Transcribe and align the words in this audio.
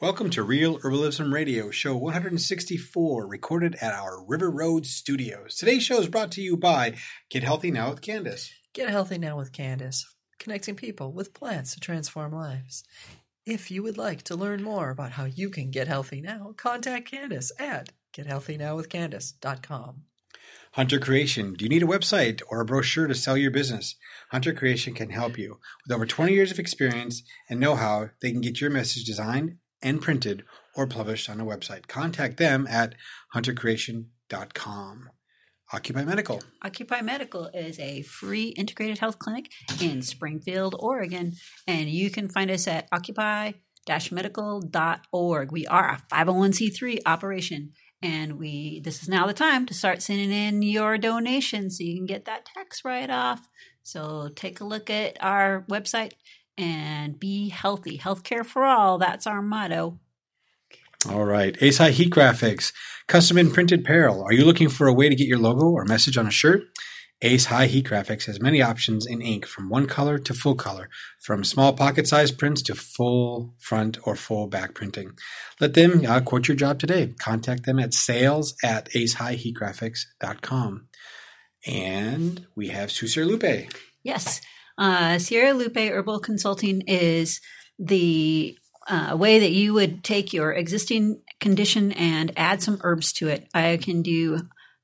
Welcome 0.00 0.30
to 0.30 0.44
Real 0.44 0.78
Herbalism 0.78 1.32
Radio, 1.32 1.72
show 1.72 1.96
164, 1.96 3.26
recorded 3.26 3.74
at 3.80 3.92
our 3.92 4.24
River 4.24 4.48
Road 4.48 4.86
studios. 4.86 5.56
Today's 5.56 5.82
show 5.82 5.98
is 5.98 6.06
brought 6.06 6.30
to 6.32 6.40
you 6.40 6.56
by 6.56 6.94
Get 7.30 7.42
Healthy 7.42 7.72
Now 7.72 7.90
with 7.90 8.00
Candace. 8.00 8.48
Get 8.72 8.90
healthy 8.90 9.18
now 9.18 9.36
with 9.36 9.50
Candace, 9.50 10.06
connecting 10.38 10.76
people 10.76 11.12
with 11.12 11.34
plants 11.34 11.74
to 11.74 11.80
transform 11.80 12.32
lives. 12.32 12.84
If 13.44 13.72
you 13.72 13.82
would 13.82 13.98
like 13.98 14.22
to 14.22 14.36
learn 14.36 14.62
more 14.62 14.90
about 14.90 15.10
how 15.10 15.24
you 15.24 15.50
can 15.50 15.72
get 15.72 15.88
healthy 15.88 16.20
now, 16.20 16.54
contact 16.56 17.10
Candace 17.10 17.50
at 17.58 17.88
gethealthynowwithcandace.com. 18.16 20.02
Hunter 20.74 21.00
Creation. 21.00 21.54
Do 21.54 21.64
you 21.64 21.68
need 21.68 21.82
a 21.82 21.86
website 21.86 22.40
or 22.48 22.60
a 22.60 22.64
brochure 22.64 23.08
to 23.08 23.16
sell 23.16 23.36
your 23.36 23.50
business? 23.50 23.96
Hunter 24.30 24.52
Creation 24.52 24.94
can 24.94 25.10
help 25.10 25.36
you. 25.36 25.58
With 25.84 25.92
over 25.96 26.06
20 26.06 26.32
years 26.32 26.52
of 26.52 26.60
experience 26.60 27.24
and 27.50 27.58
know 27.58 27.74
how, 27.74 28.10
they 28.22 28.30
can 28.30 28.42
get 28.42 28.60
your 28.60 28.70
message 28.70 29.02
designed 29.02 29.56
and 29.82 30.00
printed 30.00 30.44
or 30.74 30.86
published 30.86 31.28
on 31.28 31.40
a 31.40 31.44
website. 31.44 31.86
Contact 31.86 32.36
them 32.36 32.66
at 32.68 32.94
huntercreation.com. 33.34 35.10
Occupy 35.70 36.04
Medical. 36.04 36.42
Occupy 36.62 37.02
Medical 37.02 37.50
is 37.52 37.78
a 37.78 38.02
free 38.02 38.48
integrated 38.56 38.98
health 38.98 39.18
clinic 39.18 39.50
in 39.82 40.00
Springfield, 40.00 40.74
Oregon, 40.78 41.34
and 41.66 41.90
you 41.90 42.10
can 42.10 42.28
find 42.28 42.50
us 42.50 42.66
at 42.66 42.88
occupy 42.90 43.52
medical.org. 44.10 45.50
We 45.50 45.66
are 45.66 45.90
a 45.90 46.14
501c3 46.14 47.00
operation 47.06 47.72
and 48.02 48.38
we 48.38 48.80
this 48.84 49.02
is 49.02 49.08
now 49.08 49.26
the 49.26 49.32
time 49.32 49.66
to 49.66 49.74
start 49.74 50.02
sending 50.02 50.30
in 50.30 50.62
your 50.62 50.98
donations 50.98 51.78
so 51.78 51.84
you 51.84 51.96
can 51.96 52.06
get 52.06 52.26
that 52.26 52.46
tax 52.54 52.84
write 52.84 53.10
off. 53.10 53.48
So 53.82 54.28
take 54.34 54.60
a 54.60 54.64
look 54.64 54.90
at 54.90 55.16
our 55.22 55.64
website 55.70 56.12
and 56.58 57.18
be 57.18 57.48
healthy. 57.48 57.96
Healthcare 57.96 58.44
for 58.44 58.64
all, 58.64 58.98
that's 58.98 59.26
our 59.26 59.40
motto. 59.40 59.98
All 61.08 61.24
right. 61.24 61.56
Ace 61.60 61.78
High 61.78 61.92
Heat 61.92 62.12
Graphics, 62.12 62.72
custom 63.06 63.38
imprinted 63.38 63.80
apparel. 63.80 64.22
Are 64.24 64.32
you 64.32 64.44
looking 64.44 64.68
for 64.68 64.88
a 64.88 64.92
way 64.92 65.08
to 65.08 65.14
get 65.14 65.28
your 65.28 65.38
logo 65.38 65.66
or 65.66 65.84
message 65.84 66.18
on 66.18 66.26
a 66.26 66.30
shirt? 66.30 66.62
Ace 67.22 67.46
High 67.46 67.66
Heat 67.66 67.86
Graphics 67.86 68.26
has 68.26 68.40
many 68.40 68.60
options 68.62 69.06
in 69.06 69.20
ink 69.20 69.46
from 69.46 69.68
one 69.68 69.86
color 69.86 70.18
to 70.18 70.34
full 70.34 70.54
color, 70.54 70.88
from 71.20 71.42
small 71.42 71.72
pocket 71.72 72.06
sized 72.06 72.38
prints 72.38 72.62
to 72.62 72.74
full 72.74 73.54
front 73.58 73.98
or 74.04 74.14
full 74.14 74.46
back 74.46 74.74
printing. 74.74 75.12
Let 75.60 75.74
them 75.74 76.04
uh, 76.06 76.20
quote 76.20 76.46
your 76.46 76.56
job 76.56 76.78
today. 76.78 77.14
Contact 77.18 77.64
them 77.64 77.78
at 77.80 77.94
sales 77.94 78.54
at 78.62 78.88
acehighheatgraphics.com. 78.90 80.88
And 81.66 82.46
we 82.54 82.68
have 82.68 82.90
Susir 82.90 83.26
Lupe. 83.26 83.68
Yes. 84.04 84.40
Uh, 84.78 85.18
Sierra 85.18 85.52
Lupe 85.52 85.76
Herbal 85.76 86.20
Consulting 86.20 86.82
is 86.82 87.40
the 87.78 88.56
uh, 88.88 89.16
way 89.18 89.40
that 89.40 89.50
you 89.50 89.74
would 89.74 90.04
take 90.04 90.32
your 90.32 90.52
existing 90.52 91.20
condition 91.40 91.92
and 91.92 92.32
add 92.36 92.62
some 92.62 92.80
herbs 92.82 93.12
to 93.14 93.28
it. 93.28 93.48
I 93.52 93.78
can 93.82 94.02
do 94.02 94.40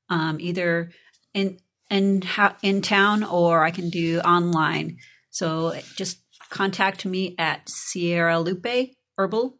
um, 0.09 0.37
either 0.39 0.91
in 1.33 1.57
in 1.89 2.23
in 2.61 2.81
town 2.81 3.23
or 3.23 3.63
I 3.63 3.71
can 3.71 3.89
do 3.89 4.19
online. 4.19 4.97
So 5.29 5.73
just 5.95 6.19
contact 6.49 7.05
me 7.05 7.35
at 7.37 7.67
Sierra 7.69 8.39
Lupe 8.39 8.91
Herbal 9.17 9.57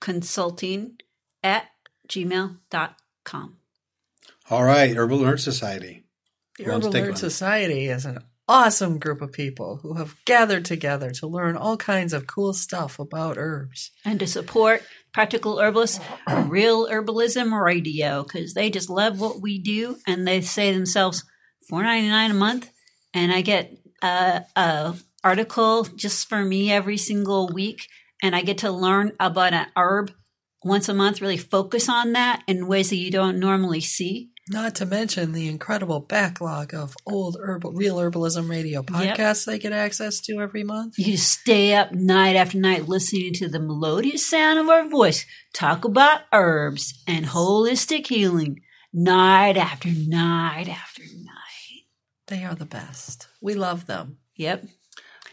Consulting 0.00 0.98
at 1.42 1.66
gmail.com. 2.08 3.56
All 4.50 4.64
right, 4.64 4.96
Herbal 4.96 5.18
Nerd 5.18 5.40
Society. 5.40 6.04
The 6.56 6.64
Herbal 6.64 6.92
Nerd 6.92 7.18
Society 7.18 7.86
is 7.86 8.04
an 8.06 8.20
awesome 8.48 8.98
group 8.98 9.20
of 9.20 9.30
people 9.30 9.76
who 9.82 9.94
have 9.94 10.16
gathered 10.24 10.64
together 10.64 11.10
to 11.10 11.26
learn 11.26 11.56
all 11.56 11.76
kinds 11.76 12.12
of 12.12 12.26
cool 12.26 12.54
stuff 12.54 12.98
about 12.98 13.36
herbs. 13.36 13.90
And 14.04 14.18
to 14.20 14.26
support 14.26 14.82
practical 15.12 15.60
herbalists, 15.60 16.00
real 16.46 16.88
herbalism 16.88 17.52
radio, 17.60 18.22
because 18.22 18.54
they 18.54 18.70
just 18.70 18.88
love 18.88 19.20
what 19.20 19.42
we 19.42 19.58
do 19.58 19.96
and 20.06 20.26
they 20.26 20.40
say 20.40 20.72
themselves, 20.72 21.24
four 21.68 21.82
ninety 21.82 22.08
nine 22.08 22.30
a 22.30 22.34
month, 22.34 22.70
and 23.12 23.30
I 23.30 23.42
get 23.42 23.76
a, 24.02 24.42
a 24.56 24.94
article 25.22 25.84
just 25.84 26.28
for 26.28 26.44
me 26.44 26.72
every 26.72 26.96
single 26.96 27.48
week, 27.48 27.88
and 28.22 28.34
I 28.34 28.42
get 28.42 28.58
to 28.58 28.70
learn 28.70 29.12
about 29.20 29.52
an 29.52 29.66
herb 29.76 30.12
once 30.64 30.88
a 30.88 30.94
month. 30.94 31.20
Really 31.20 31.36
focus 31.36 31.88
on 31.88 32.12
that 32.12 32.42
in 32.46 32.66
ways 32.66 32.90
that 32.90 32.96
you 32.96 33.10
don't 33.10 33.38
normally 33.38 33.80
see. 33.80 34.30
Not 34.50 34.76
to 34.76 34.86
mention 34.86 35.32
the 35.32 35.48
incredible 35.48 36.00
backlog 36.00 36.72
of 36.74 36.94
old 37.06 37.36
herbal, 37.42 37.72
real 37.72 37.96
herbalism 37.96 38.48
radio 38.48 38.82
podcasts 38.82 39.46
yep. 39.46 39.52
they 39.52 39.58
get 39.58 39.72
access 39.72 40.20
to 40.20 40.40
every 40.40 40.64
month. 40.64 40.98
You 40.98 41.16
stay 41.16 41.74
up 41.74 41.92
night 41.92 42.36
after 42.36 42.58
night 42.58 42.88
listening 42.88 43.34
to 43.34 43.48
the 43.48 43.58
melodious 43.58 44.26
sound 44.26 44.58
of 44.58 44.68
our 44.68 44.88
voice 44.88 45.26
talk 45.52 45.84
about 45.84 46.22
herbs 46.32 47.02
and 47.06 47.26
holistic 47.26 48.06
healing 48.06 48.60
night 48.92 49.56
after 49.56 49.88
night 49.90 50.68
after 50.68 51.02
night. 51.02 51.84
They 52.28 52.44
are 52.44 52.54
the 52.54 52.66
best. 52.66 53.28
We 53.40 53.54
love 53.54 53.86
them. 53.86 54.18
Yep. 54.36 54.64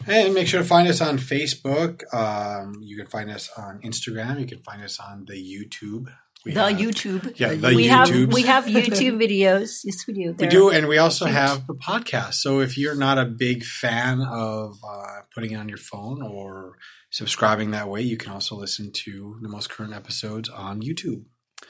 And 0.06 0.34
make 0.34 0.46
sure 0.46 0.60
to 0.60 0.68
find 0.68 0.88
us 0.88 1.00
on 1.00 1.18
Facebook. 1.18 2.02
Um, 2.12 2.74
you 2.82 2.96
can 2.96 3.06
find 3.06 3.30
us 3.30 3.48
on 3.56 3.80
Instagram. 3.80 4.40
You 4.40 4.46
can 4.46 4.60
find 4.60 4.82
us 4.82 5.00
on 5.00 5.24
the 5.26 5.34
YouTube 5.34 6.08
we 6.46 6.54
the 6.54 6.62
have, 6.62 6.78
YouTube. 6.78 7.38
Yeah, 7.38 7.54
the 7.54 7.74
we 7.74 7.88
YouTubes. 7.88 7.88
have 7.88 8.32
we 8.32 8.42
have 8.42 8.64
YouTube 8.66 9.20
videos. 9.20 9.80
Yes, 9.84 10.06
we 10.06 10.14
do. 10.14 10.32
They're 10.32 10.46
we 10.46 10.50
do, 10.50 10.70
and 10.70 10.86
we 10.86 10.96
also 10.96 11.26
have 11.26 11.66
the 11.66 11.74
podcast. 11.74 12.34
So 12.34 12.60
if 12.60 12.78
you're 12.78 12.94
not 12.94 13.18
a 13.18 13.24
big 13.24 13.64
fan 13.64 14.22
of 14.22 14.76
uh, 14.88 15.22
putting 15.34 15.50
it 15.50 15.56
on 15.56 15.68
your 15.68 15.78
phone 15.78 16.22
or 16.22 16.76
subscribing 17.10 17.72
that 17.72 17.88
way, 17.88 18.00
you 18.02 18.16
can 18.16 18.32
also 18.32 18.54
listen 18.54 18.92
to 19.04 19.38
the 19.42 19.48
most 19.48 19.68
current 19.68 19.92
episodes 19.92 20.48
on 20.48 20.82
YouTube. 20.82 21.24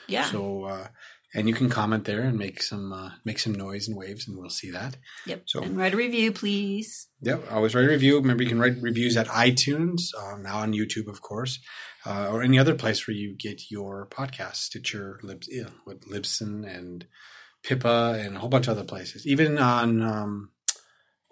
Yeah. 0.08 0.24
So 0.24 0.64
uh, 0.64 0.88
and 1.34 1.48
you 1.48 1.54
can 1.54 1.68
comment 1.68 2.04
there 2.04 2.22
and 2.22 2.38
make 2.38 2.62
some 2.62 2.92
uh, 2.92 3.10
make 3.24 3.38
some 3.38 3.54
noise 3.54 3.88
and 3.88 3.96
waves, 3.96 4.26
and 4.28 4.38
we'll 4.38 4.50
see 4.50 4.70
that. 4.70 4.96
Yep. 5.26 5.42
So 5.46 5.62
and 5.62 5.76
write 5.76 5.94
a 5.94 5.96
review, 5.96 6.32
please. 6.32 7.08
Yep. 7.22 7.50
Always 7.50 7.74
write 7.74 7.84
a 7.84 7.88
review. 7.88 8.16
Remember, 8.16 8.42
you 8.42 8.48
can 8.48 8.58
write 8.58 8.76
reviews 8.80 9.16
at 9.16 9.26
iTunes, 9.28 10.14
um, 10.18 10.42
now 10.42 10.58
on 10.58 10.72
YouTube, 10.72 11.08
of 11.08 11.20
course, 11.22 11.58
uh, 12.06 12.28
or 12.30 12.42
any 12.42 12.58
other 12.58 12.74
place 12.74 13.06
where 13.06 13.16
you 13.16 13.34
get 13.34 13.70
your 13.70 14.06
podcast, 14.06 14.56
Stitcher, 14.56 15.18
Libs, 15.22 15.48
yeah, 15.50 15.70
with 15.84 16.08
Libsyn 16.08 16.64
and 16.64 17.06
Pippa, 17.64 18.16
and 18.20 18.36
a 18.36 18.38
whole 18.38 18.48
bunch 18.48 18.68
of 18.68 18.78
other 18.78 18.86
places. 18.86 19.26
Even 19.26 19.58
on, 19.58 20.00
um, 20.02 20.50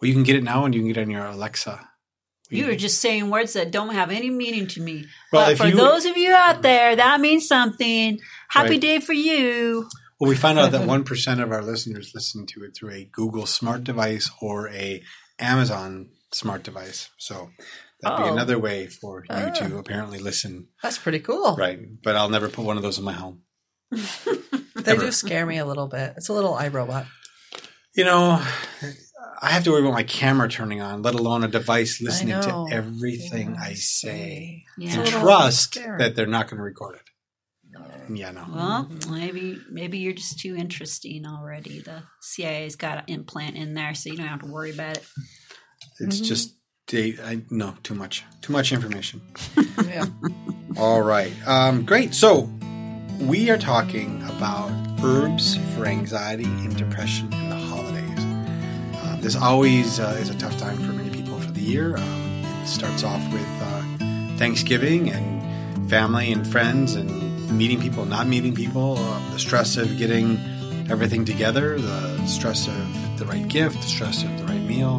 well, 0.00 0.08
you 0.08 0.14
can 0.14 0.24
get 0.24 0.36
it 0.36 0.42
now, 0.42 0.64
and 0.64 0.74
you 0.74 0.80
can 0.80 0.88
get 0.88 0.98
it 0.98 1.02
on 1.02 1.10
your 1.10 1.26
Alexa. 1.26 1.88
You 2.50 2.66
were 2.66 2.76
just 2.76 3.00
saying 3.00 3.30
words 3.30 3.54
that 3.54 3.70
don't 3.70 3.94
have 3.94 4.10
any 4.10 4.30
meaning 4.30 4.66
to 4.68 4.80
me. 4.80 5.06
Well, 5.32 5.50
but 5.50 5.58
for 5.58 5.66
you, 5.66 5.76
those 5.76 6.04
of 6.04 6.16
you 6.16 6.32
out 6.32 6.62
there, 6.62 6.94
that 6.94 7.20
means 7.20 7.48
something. 7.48 8.20
Happy 8.48 8.70
right. 8.70 8.80
day 8.80 8.98
for 9.00 9.12
you. 9.12 9.88
Well, 10.20 10.28
we 10.28 10.36
found 10.36 10.58
out 10.58 10.72
that 10.72 10.82
1% 10.88 11.42
of 11.42 11.52
our 11.52 11.62
listeners 11.62 12.12
listen 12.14 12.46
to 12.46 12.64
it 12.64 12.76
through 12.76 12.90
a 12.90 13.08
Google 13.10 13.46
smart 13.46 13.82
device 13.84 14.30
or 14.40 14.68
a 14.68 15.02
Amazon 15.38 16.10
smart 16.32 16.62
device. 16.62 17.10
So 17.16 17.50
that'd 18.04 18.20
oh. 18.20 18.22
be 18.24 18.30
another 18.30 18.58
way 18.58 18.86
for 18.86 19.22
you 19.22 19.50
to 19.54 19.76
ah. 19.76 19.78
apparently 19.78 20.18
listen. 20.18 20.68
That's 20.82 20.98
pretty 20.98 21.20
cool. 21.20 21.56
Right. 21.56 21.80
But 22.02 22.16
I'll 22.16 22.28
never 22.28 22.48
put 22.48 22.64
one 22.64 22.76
of 22.76 22.82
those 22.82 22.98
in 22.98 23.04
my 23.04 23.12
home. 23.12 23.42
they 23.90 24.92
Ever. 24.92 25.02
do 25.02 25.12
scare 25.12 25.46
me 25.46 25.58
a 25.58 25.64
little 25.64 25.88
bit. 25.88 26.14
It's 26.16 26.28
a 26.28 26.32
little 26.32 26.54
iRobot. 26.54 27.06
You 27.94 28.04
know, 28.04 28.42
I 29.40 29.50
have 29.50 29.64
to 29.64 29.70
worry 29.70 29.82
about 29.82 29.92
my 29.92 30.02
camera 30.02 30.48
turning 30.48 30.80
on, 30.80 31.02
let 31.02 31.14
alone 31.14 31.44
a 31.44 31.48
device 31.48 32.00
listening 32.00 32.40
to 32.40 32.66
everything 32.72 33.56
I 33.60 33.74
say 33.74 34.64
yeah. 34.76 34.98
and 34.98 35.06
trust 35.06 35.74
that 35.74 36.16
they're 36.16 36.26
not 36.26 36.48
going 36.48 36.58
to 36.58 36.64
record 36.64 36.96
it. 36.96 37.02
Yeah, 38.08 38.32
no. 38.32 38.44
Well, 38.52 38.90
maybe 39.10 39.58
maybe 39.70 39.98
you're 39.98 40.12
just 40.12 40.38
too 40.38 40.54
interesting 40.54 41.26
already. 41.26 41.80
The 41.80 42.02
CIA's 42.20 42.76
got 42.76 42.98
an 42.98 43.04
implant 43.08 43.56
in 43.56 43.74
there, 43.74 43.94
so 43.94 44.10
you 44.10 44.16
don't 44.16 44.26
have 44.26 44.42
to 44.42 44.50
worry 44.50 44.70
about 44.70 44.98
it. 44.98 45.06
It's 46.00 46.16
mm-hmm. 46.16 46.24
just 46.24 46.54
they, 46.88 47.16
I 47.22 47.42
no 47.50 47.74
too 47.82 47.94
much 47.94 48.24
too 48.40 48.52
much 48.52 48.72
information. 48.72 49.20
yeah. 49.86 50.06
All 50.76 51.02
right. 51.02 51.32
Um, 51.46 51.84
great. 51.84 52.14
So 52.14 52.50
we 53.20 53.50
are 53.50 53.58
talking 53.58 54.22
about 54.22 54.70
herbs 55.02 55.56
for 55.74 55.86
anxiety 55.86 56.44
and 56.44 56.76
depression 56.76 57.32
in 57.32 57.48
the 57.48 57.56
holidays. 57.56 58.24
Uh, 58.96 59.18
this 59.20 59.36
always 59.36 60.00
uh, 60.00 60.16
is 60.20 60.30
a 60.30 60.36
tough 60.36 60.56
time 60.58 60.76
for 60.76 60.92
many 60.92 61.10
people 61.10 61.38
for 61.38 61.50
the 61.52 61.60
year. 61.60 61.96
Um, 61.96 62.42
it 62.62 62.66
starts 62.66 63.02
off 63.02 63.22
with 63.32 63.48
uh, 63.62 64.36
Thanksgiving 64.36 65.10
and 65.10 65.88
family 65.88 66.32
and 66.32 66.46
friends 66.46 66.94
and 66.94 67.50
meeting 67.56 67.80
people, 67.80 68.04
not 68.04 68.26
meeting 68.26 68.54
people, 68.54 68.98
um, 68.98 69.32
the 69.32 69.38
stress 69.38 69.76
of 69.76 69.96
getting 69.96 70.38
everything 70.90 71.24
together, 71.24 71.78
the 71.78 72.26
stress 72.26 72.66
of 72.68 73.18
the 73.18 73.26
right 73.26 73.46
gift, 73.48 73.76
the 73.76 73.88
stress 73.88 74.22
of 74.22 74.38
the 74.38 74.44
right 74.44 74.62
meal. 74.62 74.98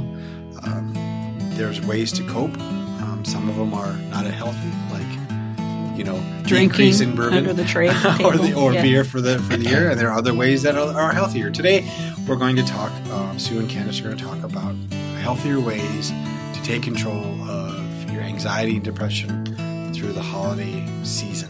There's 1.56 1.81
ways 1.81 2.12
to 2.13 2.24
cope. 2.24 2.57
Um, 2.57 3.24
some 3.25 3.50
of 3.50 3.56
them 3.56 3.74
are 3.74 3.94
not 4.10 4.25
healthy, 4.25 4.72
like 4.92 5.98
you 5.98 6.04
know, 6.04 6.22
drinking 6.44 7.02
in 7.02 7.16
bourbon 7.16 7.38
under 7.38 7.54
the 7.54 7.63
trade 7.63 7.90
or, 8.24 8.38
the, 8.38 8.54
or 8.54 8.74
yeah. 8.74 8.81
beer 8.81 9.04
for 9.04 9.22
the 9.22 9.40
for 9.40 9.57
the 9.57 9.69
year. 9.69 9.90
And 9.90 10.00
there 10.00 10.10
are 10.10 10.18
other 10.18 10.34
ways 10.34 10.63
that 10.63 10.75
are, 10.75 10.94
are 10.94 11.13
healthier. 11.13 11.50
Today, 11.50 11.90
we're 12.28 12.36
going 12.36 12.56
to 12.57 12.63
talk. 12.63 12.92
Um, 13.10 13.40
Sue 13.40 13.60
and 13.60 13.69
Candace 13.69 14.00
are 14.02 14.04
going 14.04 14.18
to 14.18 14.24
talk 14.24 14.44
about 14.44 14.75
healthier 15.22 15.60
ways 15.60 16.10
to 16.10 16.62
take 16.63 16.84
control 16.84 17.24
of 17.50 18.12
your 18.12 18.22
anxiety 18.22 18.75
and 18.75 18.84
depression 18.84 19.46
through 19.94 20.12
the 20.12 20.22
holiday 20.22 20.86
season. 21.04 21.50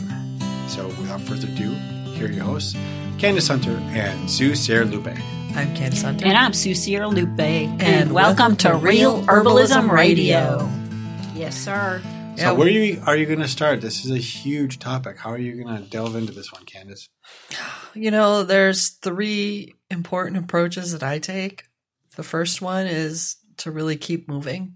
So, 0.67 0.87
without 0.87 1.21
further 1.21 1.47
ado, 1.47 1.73
here 2.13 2.27
are 2.27 2.31
your 2.31 2.43
hosts, 2.43 2.75
Candace 3.17 3.47
Hunter 3.47 3.77
and 3.93 4.29
Sue 4.29 4.55
Sierra 4.55 4.85
Lupe. 4.85 5.17
I'm 5.55 5.73
Candace 5.75 6.01
Hunter. 6.01 6.25
And 6.25 6.37
I'm 6.37 6.53
Sue 6.53 6.75
Sierra 6.75 7.07
Lupe. 7.07 7.39
And, 7.39 7.81
And 7.81 8.11
welcome 8.11 8.55
to 8.57 8.75
Real 8.75 9.21
Herbalism 9.23 9.89
Radio. 9.89 10.57
Radio. 10.57 10.69
Yes, 11.33 11.55
sir. 11.57 12.01
So, 12.37 12.41
Yeah. 12.43 12.51
where 12.51 12.67
are 12.67 12.71
you, 12.71 13.01
are 13.05 13.15
you 13.15 13.25
going 13.25 13.39
to 13.39 13.47
start? 13.47 13.79
This 13.79 14.03
is 14.03 14.11
a 14.11 14.17
huge 14.17 14.79
topic. 14.79 15.17
How 15.17 15.29
are 15.31 15.37
you 15.37 15.63
going 15.63 15.81
to 15.81 15.89
delve 15.89 16.15
into 16.17 16.33
this 16.33 16.51
one, 16.51 16.65
Candace? 16.65 17.07
You 17.97 18.11
know, 18.11 18.43
there's 18.43 18.89
three 18.89 19.73
important 19.89 20.35
approaches 20.35 20.91
that 20.91 21.01
I 21.01 21.17
take. 21.19 21.63
The 22.17 22.23
first 22.23 22.61
one 22.61 22.87
is 22.87 23.37
to 23.59 23.71
really 23.71 23.95
keep 23.95 24.27
moving. 24.27 24.75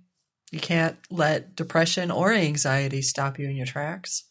You 0.54 0.62
can't 0.62 0.96
let 1.12 1.54
depression 1.54 2.12
or 2.12 2.32
anxiety 2.32 3.02
stop 3.02 3.38
you 3.38 3.50
in 3.50 3.58
your 3.58 3.66
tracks. 3.66 4.24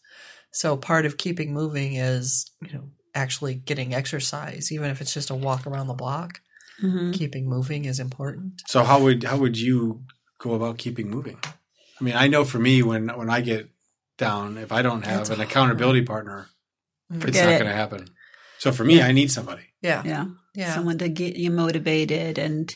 So 0.51 0.75
part 0.75 1.05
of 1.05 1.17
keeping 1.19 1.53
moving 1.53 1.93
is, 1.97 2.49
you 2.63 2.73
know, 2.73 2.89
actually 3.15 3.55
getting 3.55 3.93
exercise, 3.93 4.71
even 4.71 4.89
if 4.89 5.01
it's 5.01 5.13
just 5.13 5.29
a 5.29 5.35
walk 5.35 5.65
around 5.67 5.87
the 5.87 5.93
block. 5.93 6.41
Mhm. 6.81 7.13
Keeping 7.13 7.47
moving 7.49 7.85
is 7.85 7.99
important. 7.99 8.61
So, 8.67 8.83
how 8.83 9.01
would 9.03 9.23
how 9.25 9.37
would 9.37 9.57
you 9.57 10.03
go 10.37 10.53
about 10.53 10.77
keeping 10.77 11.09
moving? 11.09 11.37
I 11.99 12.03
mean, 12.03 12.15
I 12.15 12.27
know 12.27 12.45
for 12.45 12.59
me, 12.59 12.81
when 12.81 13.09
when 13.09 13.29
I 13.29 13.41
get 13.41 13.69
down, 14.17 14.57
if 14.57 14.71
I 14.71 14.81
don't 14.81 15.03
have 15.05 15.21
It's 15.21 15.29
an 15.29 15.37
hard. 15.37 15.49
accountability 15.49 16.03
partner, 16.03 16.47
it's 17.11 17.37
not 17.37 17.53
it. 17.53 17.59
going 17.59 17.71
to 17.71 17.75
happen. 17.75 18.09
So, 18.59 18.71
for 18.71 18.85
me, 18.85 19.01
I 19.01 19.11
need 19.11 19.29
somebody. 19.31 19.63
Yeah. 19.81 20.03
Yeah. 20.05 20.25
Yeah. 20.55 20.73
Someone 20.75 20.97
to 20.99 21.09
get 21.09 21.35
you 21.35 21.51
motivated 21.51 22.37
and 22.37 22.73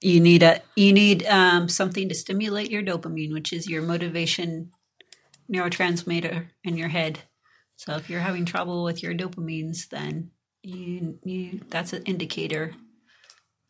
you 0.00 0.20
need 0.20 0.42
a 0.42 0.60
you 0.76 0.92
need 0.92 1.24
um, 1.26 1.68
something 1.68 2.08
to 2.08 2.14
stimulate 2.14 2.70
your 2.70 2.82
dopamine, 2.82 3.32
which 3.32 3.52
is 3.52 3.68
your 3.68 3.82
motivation 3.82 4.70
neurotransmitter 5.50 6.46
in 6.62 6.76
your 6.76 6.88
head. 6.88 7.20
So 7.76 7.96
if 7.96 8.08
you're 8.08 8.20
having 8.20 8.44
trouble 8.44 8.84
with 8.84 9.02
your 9.02 9.14
dopamines, 9.14 9.88
then 9.88 10.30
you 10.62 11.18
you 11.24 11.60
that's 11.68 11.92
an 11.92 12.02
indicator 12.04 12.72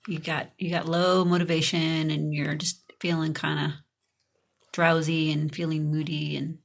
you 0.07 0.19
got 0.21 0.51
you 0.59 0.71
got 0.71 0.87
low 0.87 1.25
motivation 1.25 2.11
and 2.11 2.33
you're 2.33 2.55
just 2.55 2.83
feeling 3.01 3.35
kind 3.35 3.59
of 3.67 3.73
drowsy 4.73 5.33
and 5.33 5.53
feeling 5.55 5.91
moody 5.91 6.37
and 6.37 6.59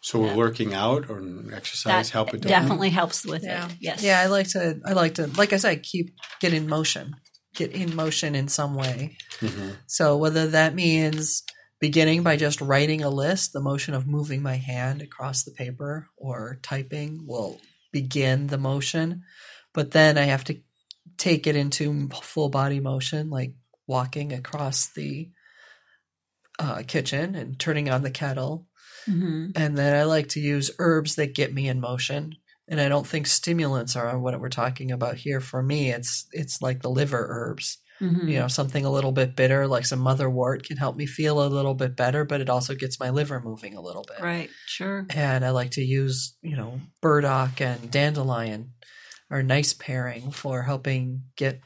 So, 0.00 0.18
will 0.18 0.26
Yeah. 0.28 0.36
working 0.36 0.74
out 0.74 1.08
or 1.08 1.22
exercise 1.52 2.08
that 2.08 2.12
help 2.12 2.32
with 2.32 2.42
dopamine? 2.42 2.48
definitely 2.48 2.90
helps 2.90 3.24
with 3.24 3.42
Yeah. 3.44 3.68
it. 3.68 3.76
Yes. 3.80 4.02
Yeah, 4.02 4.20
I 4.20 4.26
like 4.26 4.48
to 4.48 4.80
I 4.84 4.92
like 4.92 5.14
to 5.14 5.26
like 5.28 5.52
I 5.52 5.56
said, 5.58 5.82
keep 5.82 6.14
get 6.40 6.52
in 6.52 6.68
motion. 6.68 7.14
Get 7.54 7.70
in 7.72 7.94
motion 7.94 8.34
in 8.34 8.48
some 8.48 8.74
way. 8.74 9.16
Mhm. 9.40 9.76
So 9.86 10.16
whether 10.16 10.48
that 10.48 10.74
means 10.74 11.44
beginning 11.84 12.22
by 12.22 12.34
just 12.34 12.62
writing 12.62 13.02
a 13.04 13.10
list, 13.10 13.52
the 13.52 13.60
motion 13.60 13.92
of 13.92 14.06
moving 14.06 14.40
my 14.40 14.56
hand 14.56 15.02
across 15.02 15.42
the 15.42 15.50
paper 15.50 16.08
or 16.16 16.58
typing 16.62 17.26
will 17.26 17.60
begin 17.92 18.46
the 18.46 18.56
motion. 18.56 19.22
But 19.74 19.90
then 19.90 20.16
I 20.16 20.22
have 20.22 20.44
to 20.44 20.56
take 21.18 21.46
it 21.46 21.56
into 21.56 22.08
full 22.22 22.48
body 22.48 22.80
motion, 22.80 23.28
like 23.28 23.52
walking 23.86 24.32
across 24.32 24.94
the 24.94 25.28
uh, 26.58 26.84
kitchen 26.86 27.34
and 27.34 27.58
turning 27.58 27.90
on 27.90 28.00
the 28.00 28.10
kettle. 28.10 28.66
hmm 29.04 29.50
And 29.54 29.76
then 29.76 29.94
I 29.94 30.04
like 30.04 30.28
to 30.30 30.40
use 30.40 30.70
herbs 30.78 31.16
that 31.16 31.34
get 31.34 31.52
me 31.52 31.68
in 31.68 31.80
motion. 31.80 32.36
And 32.66 32.80
I 32.80 32.88
don't 32.88 33.06
think 33.06 33.26
stimulants 33.26 33.94
are 33.94 34.18
what 34.18 34.40
we're 34.40 34.48
talking 34.48 34.90
about 34.90 35.16
here. 35.16 35.42
For 35.42 35.62
me, 35.62 35.90
it's 35.90 36.26
it's 36.32 36.62
like 36.62 36.80
the 36.80 36.88
liver 36.88 37.26
herbs 37.28 37.76
hmm 37.98 38.28
you 38.28 38.38
know 38.38 38.48
something 38.48 38.84
a 38.84 38.90
little 38.90 39.12
bit 39.12 39.36
bitter 39.36 39.66
like 39.66 39.86
some 39.86 40.00
motherwort 40.00 40.64
can 40.64 40.76
help 40.76 40.96
me 40.96 41.06
feel 41.06 41.44
a 41.44 41.48
little 41.48 41.74
bit 41.74 41.96
better 41.96 42.24
but 42.24 42.40
it 42.40 42.48
also 42.50 42.74
gets 42.74 42.98
my 42.98 43.10
liver 43.10 43.40
moving 43.40 43.74
a 43.76 43.80
little 43.80 44.04
bit 44.08 44.20
Right. 44.20 44.50
Sure. 44.66 45.06
and 45.10 45.44
i 45.44 45.50
like 45.50 45.72
to 45.72 45.82
use 45.84 46.36
you 46.42 46.56
know 46.56 46.80
burdock 47.00 47.60
and 47.60 47.90
dandelion 47.90 48.70
are 49.30 49.42
nice 49.42 49.72
pairing 49.72 50.30
for 50.30 50.62
helping 50.62 51.22
get 51.36 51.60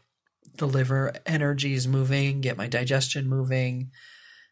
the 0.57 0.67
liver 0.67 1.13
energies 1.27 1.87
moving 1.89 2.41
get 2.41 2.57
my 2.57 2.67
digestion 2.67 3.29
moving 3.29 3.91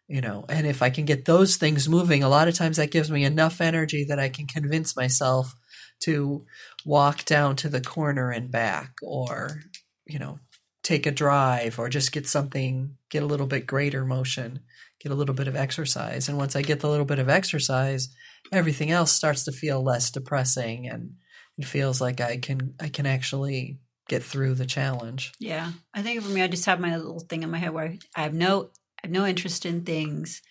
you 0.09 0.21
know 0.21 0.45
and 0.49 0.67
if 0.67 0.83
i 0.83 0.91
can 0.91 1.05
get 1.05 1.25
those 1.25 1.57
things 1.57 1.89
moving 1.89 2.23
a 2.23 2.29
lot 2.29 2.47
of 2.49 2.55
times 2.55 2.77
that 2.77 2.91
gives 2.93 3.11
me 3.11 3.25
enough 3.25 3.61
energy 3.61 4.05
that 4.05 4.19
i 4.21 4.29
can 4.29 4.47
convince 4.47 4.97
myself 4.97 5.55
to 6.01 6.45
walk 6.85 7.25
down 7.25 7.57
to 7.57 7.69
the 7.69 7.81
corner 7.81 8.31
and 8.31 8.51
back 8.51 8.93
or 9.03 9.61
you 10.07 10.19
know 10.19 10.39
take 10.87 11.07
a 11.07 11.11
drive 11.11 11.79
or 11.79 11.89
just 11.89 12.13
get 12.13 12.29
something 12.29 12.97
get 13.11 13.23
a 13.23 13.27
little 13.27 13.47
bit 13.47 13.67
greater 13.67 14.05
motion 14.05 14.61
get 15.01 15.11
a 15.11 15.15
little 15.15 15.35
bit 15.35 15.49
of 15.49 15.57
exercise. 15.57 16.29
And 16.29 16.39
once 16.39 16.55
i 16.55 16.63
get 16.63 16.81
the 16.81 16.89
little 16.89 17.05
bit 17.05 17.19
of 17.19 17.29
exercise 17.29 18.09
everything 18.53 18.91
else 18.91 19.13
starts 19.13 19.45
to 19.45 19.53
feel 19.53 19.83
less 19.83 20.11
depressing 20.11 20.87
and 20.89 21.15
it 21.59 21.65
feels 21.65 22.01
like 22.01 22.21
i 22.21 22.37
can 22.37 22.75
i 22.81 22.89
can 22.89 23.07
actually 23.07 23.81
get 24.09 24.23
through 24.23 24.55
the 24.55 24.67
challenge. 24.67 25.33
Yeah, 25.39 25.73
I 25.95 26.03
think 26.03 26.23
for 26.23 26.29
me, 26.29 26.43
I 26.43 26.49
just 26.49 26.67
have 26.67 26.81
my 26.81 26.97
little 26.97 27.21
thing 27.21 27.43
in 27.43 27.51
my 27.51 27.59
head 27.59 27.73
where 27.73 27.95
I 28.15 28.23
have 28.23 28.35
no, 28.35 28.71
I 28.99 29.07
have 29.07 29.11
no 29.11 29.27
interest 29.27 29.67
in 29.67 29.85
things, 29.85 30.43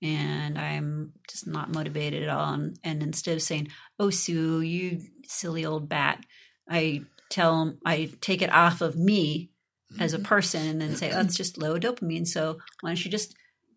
and 0.00 0.58
I'm 0.58 1.12
just 1.28 1.46
not 1.46 1.72
motivated 1.72 2.22
at 2.22 2.28
all. 2.28 2.54
And, 2.54 2.78
and 2.82 3.02
instead 3.02 3.36
of 3.36 3.42
saying, 3.42 3.68
"Oh, 3.98 4.10
Sue, 4.10 4.60
you 4.60 5.00
silly 5.26 5.64
old 5.64 5.88
bat," 5.88 6.24
I 6.68 7.02
tell 7.30 7.76
I 7.84 8.10
take 8.20 8.42
it 8.42 8.52
off 8.52 8.80
of 8.80 8.96
me 8.96 9.50
as 9.98 10.14
a 10.14 10.18
person, 10.18 10.66
and 10.66 10.80
then 10.80 10.96
say, 10.96 11.10
"Oh, 11.12 11.20
it's 11.20 11.36
just 11.36 11.58
low 11.58 11.78
dopamine." 11.78 12.26
So 12.26 12.58
why 12.80 12.90
don't 12.90 13.04
you 13.04 13.10
just 13.10 13.34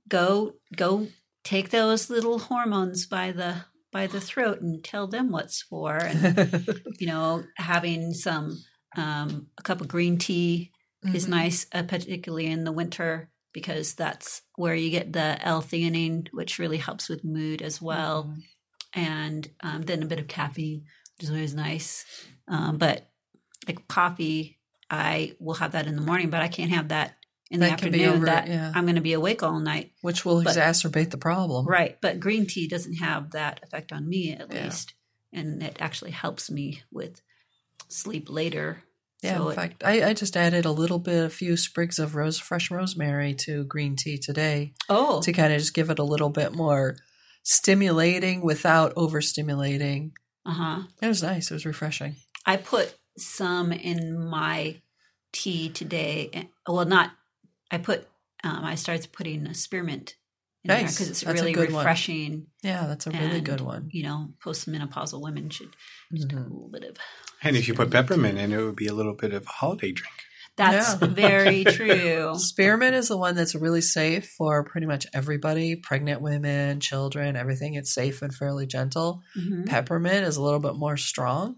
go 0.08 0.54
go 0.76 1.08
take 1.44 1.70
those 1.70 2.10
little 2.10 2.40
hormones 2.40 3.06
by 3.06 3.32
the 3.32 3.56
by 3.92 4.08
the 4.08 4.20
throat 4.22 4.62
and 4.62 4.84
tell 4.84 5.08
them 5.08 5.32
what's 5.32 5.62
for 5.62 5.96
and 5.98 6.66
you 7.00 7.08
know 7.08 7.44
having 7.58 8.14
some 8.14 8.58
um, 8.98 9.48
a 9.58 9.62
cup 9.62 9.82
of 9.82 9.88
green 9.88 10.18
tea 10.18 10.72
is 11.14 11.26
Mhm. 11.28 11.30
nice, 11.30 11.66
uh, 11.72 11.84
particularly 11.84 12.48
in 12.48 12.64
the 12.64 12.72
winter, 12.72 13.30
because 13.54 13.94
that's 13.94 14.42
where 14.56 14.74
you 14.74 14.90
get 14.90 15.14
the 15.14 15.38
L-theanine, 15.46 16.30
which 16.32 16.58
really 16.60 16.78
helps 16.78 17.10
with 17.10 17.24
mood 17.24 17.62
as 17.62 17.80
well. 17.82 18.24
Mhm. 18.26 18.44
And 18.94 19.50
um, 19.62 19.82
then 19.84 20.02
a 20.02 20.06
bit 20.08 20.20
of 20.20 20.28
caffeine, 20.28 20.86
which 21.16 21.24
is 21.26 21.30
always 21.30 21.54
nice. 21.54 22.06
Um, 22.48 22.78
but 22.78 23.12
like 23.68 23.88
coffee, 23.88 24.58
I 24.90 25.36
will 25.40 25.56
have 25.56 25.72
that 25.74 25.88
in 25.88 25.96
the 25.96 26.02
morning, 26.02 26.30
but 26.30 26.42
I 26.42 26.48
can't 26.48 26.72
have 26.72 26.90
that 26.90 27.16
in 27.52 27.60
the 27.60 27.68
That 27.68 27.80
be 27.82 27.88
afternoon. 27.88 28.10
over- 28.10 28.26
that 28.26 28.48
yeah. 28.48 28.72
I'm 28.76 28.86
going 28.86 28.96
to 28.96 29.02
be 29.02 29.14
awake 29.14 29.44
all 29.44 29.60
night. 29.60 29.92
which 30.02 30.26
will 30.26 30.44
But- 30.44 30.56
exacerbate 30.56 31.12
the 31.12 31.18
problem 31.18 31.66
Right. 31.68 32.00
But 32.02 32.20
green 32.20 32.46
tea 32.48 32.68
doesn't 32.68 32.96
have 32.96 33.32
that 33.32 33.60
effect 33.64 33.92
on 33.92 34.08
me, 34.08 34.32
at 34.34 34.52
Yeah. 34.52 34.66
least. 34.66 34.94
And 35.34 35.62
it 35.62 35.78
actually 35.80 36.12
helps 36.12 36.50
me 36.50 36.82
with 36.92 37.22
sleep 37.88 38.30
later. 38.30 38.84
Yeah, 39.22 39.38
So 39.38 39.46
in 39.48 39.52
it- 39.52 39.56
fact, 39.56 39.84
I, 39.84 40.10
I 40.10 40.14
just 40.14 40.36
added 40.38 40.66
a 40.66 40.72
little 40.72 41.00
bit, 41.00 41.24
a 41.26 41.30
few 41.30 41.56
sprigs 41.58 42.00
of 42.00 42.16
rose, 42.16 42.38
fresh 42.40 42.70
rosemary 42.72 43.34
to 43.46 43.64
green 43.64 43.96
tea 43.96 44.18
today 44.18 44.74
Oh, 44.90 45.22
to 45.22 45.32
kind 45.34 45.52
of 45.54 45.60
just 45.60 45.74
give 45.74 45.90
it 45.90 46.00
a 46.00 46.04
little 46.04 46.30
bit 46.30 46.54
more 46.54 46.98
stimulating 47.44 48.42
without 48.42 48.94
overstimulating. 48.96 50.12
uh 50.46 50.52
huh. 50.52 50.84
It 51.02 51.08
was 51.08 51.24
nice. 51.24 51.50
It 51.50 51.54
was 51.56 51.66
refreshing. 51.66 52.18
I 52.46 52.58
put 52.58 52.96
some 53.18 53.72
in 53.72 54.20
my 54.28 54.82
tea 55.36 55.70
today. 55.70 56.50
Well, 56.68 56.86
not. 56.86 57.12
I 57.70 57.78
put. 57.78 58.08
Um, 58.44 58.64
I 58.64 58.76
started 58.76 59.12
putting 59.12 59.46
a 59.48 59.54
spearmint 59.54 60.16
in 60.64 60.70
there 60.70 60.82
Nice. 60.82 60.96
because 60.96 61.10
it's 61.10 61.22
That's 61.22 61.40
a 61.40 61.44
really 61.44 61.54
good 61.54 61.72
one. 61.72 61.84
refreshing. 61.84 62.48
Yeah, 62.64 62.86
that's 62.88 63.08
a 63.08 63.12
really 63.12 63.38
and, 63.38 63.46
good 63.46 63.62
one. 63.62 63.90
You 63.92 64.04
know, 64.04 64.30
postmenopausal 64.44 65.22
women 65.22 65.50
should 65.50 65.76
just 66.14 66.28
do 66.28 66.38
a 66.38 66.40
little 66.40 66.70
bit 66.72 66.84
of. 66.84 66.98
And 67.44 67.56
if 67.58 67.68
you 67.68 67.74
put 67.74 67.92
peppermint 67.92 68.38
in, 68.38 68.52
it 68.54 68.62
would 68.62 68.76
be 68.76 68.88
a 68.88 68.94
little 68.94 69.14
bit 69.14 69.34
of 69.34 69.46
a 69.46 69.50
holiday 69.50 69.92
drink. 69.92 70.14
That's 70.58 71.02
Yeah. 71.02 71.08
very 71.28 71.64
true. 71.66 72.36
Spearmint 72.38 72.96
is 72.96 73.08
the 73.10 73.18
one 73.18 73.36
that's 73.36 73.56
really 73.56 73.82
safe 73.82 74.30
for 74.38 74.64
pretty 74.64 74.88
much 74.88 75.06
everybody 75.14 75.76
pregnant 75.76 76.22
women, 76.22 76.80
children, 76.80 77.36
everything. 77.36 77.74
It's 77.74 77.94
safe 77.94 78.22
and 78.22 78.34
fairly 78.34 78.66
gentle. 78.66 79.22
Mhm. 79.38 79.66
Peppermint 79.66 80.26
is 80.26 80.38
a 80.38 80.42
little 80.42 80.60
bit 80.62 80.76
more 80.76 80.98
strong. 80.98 81.56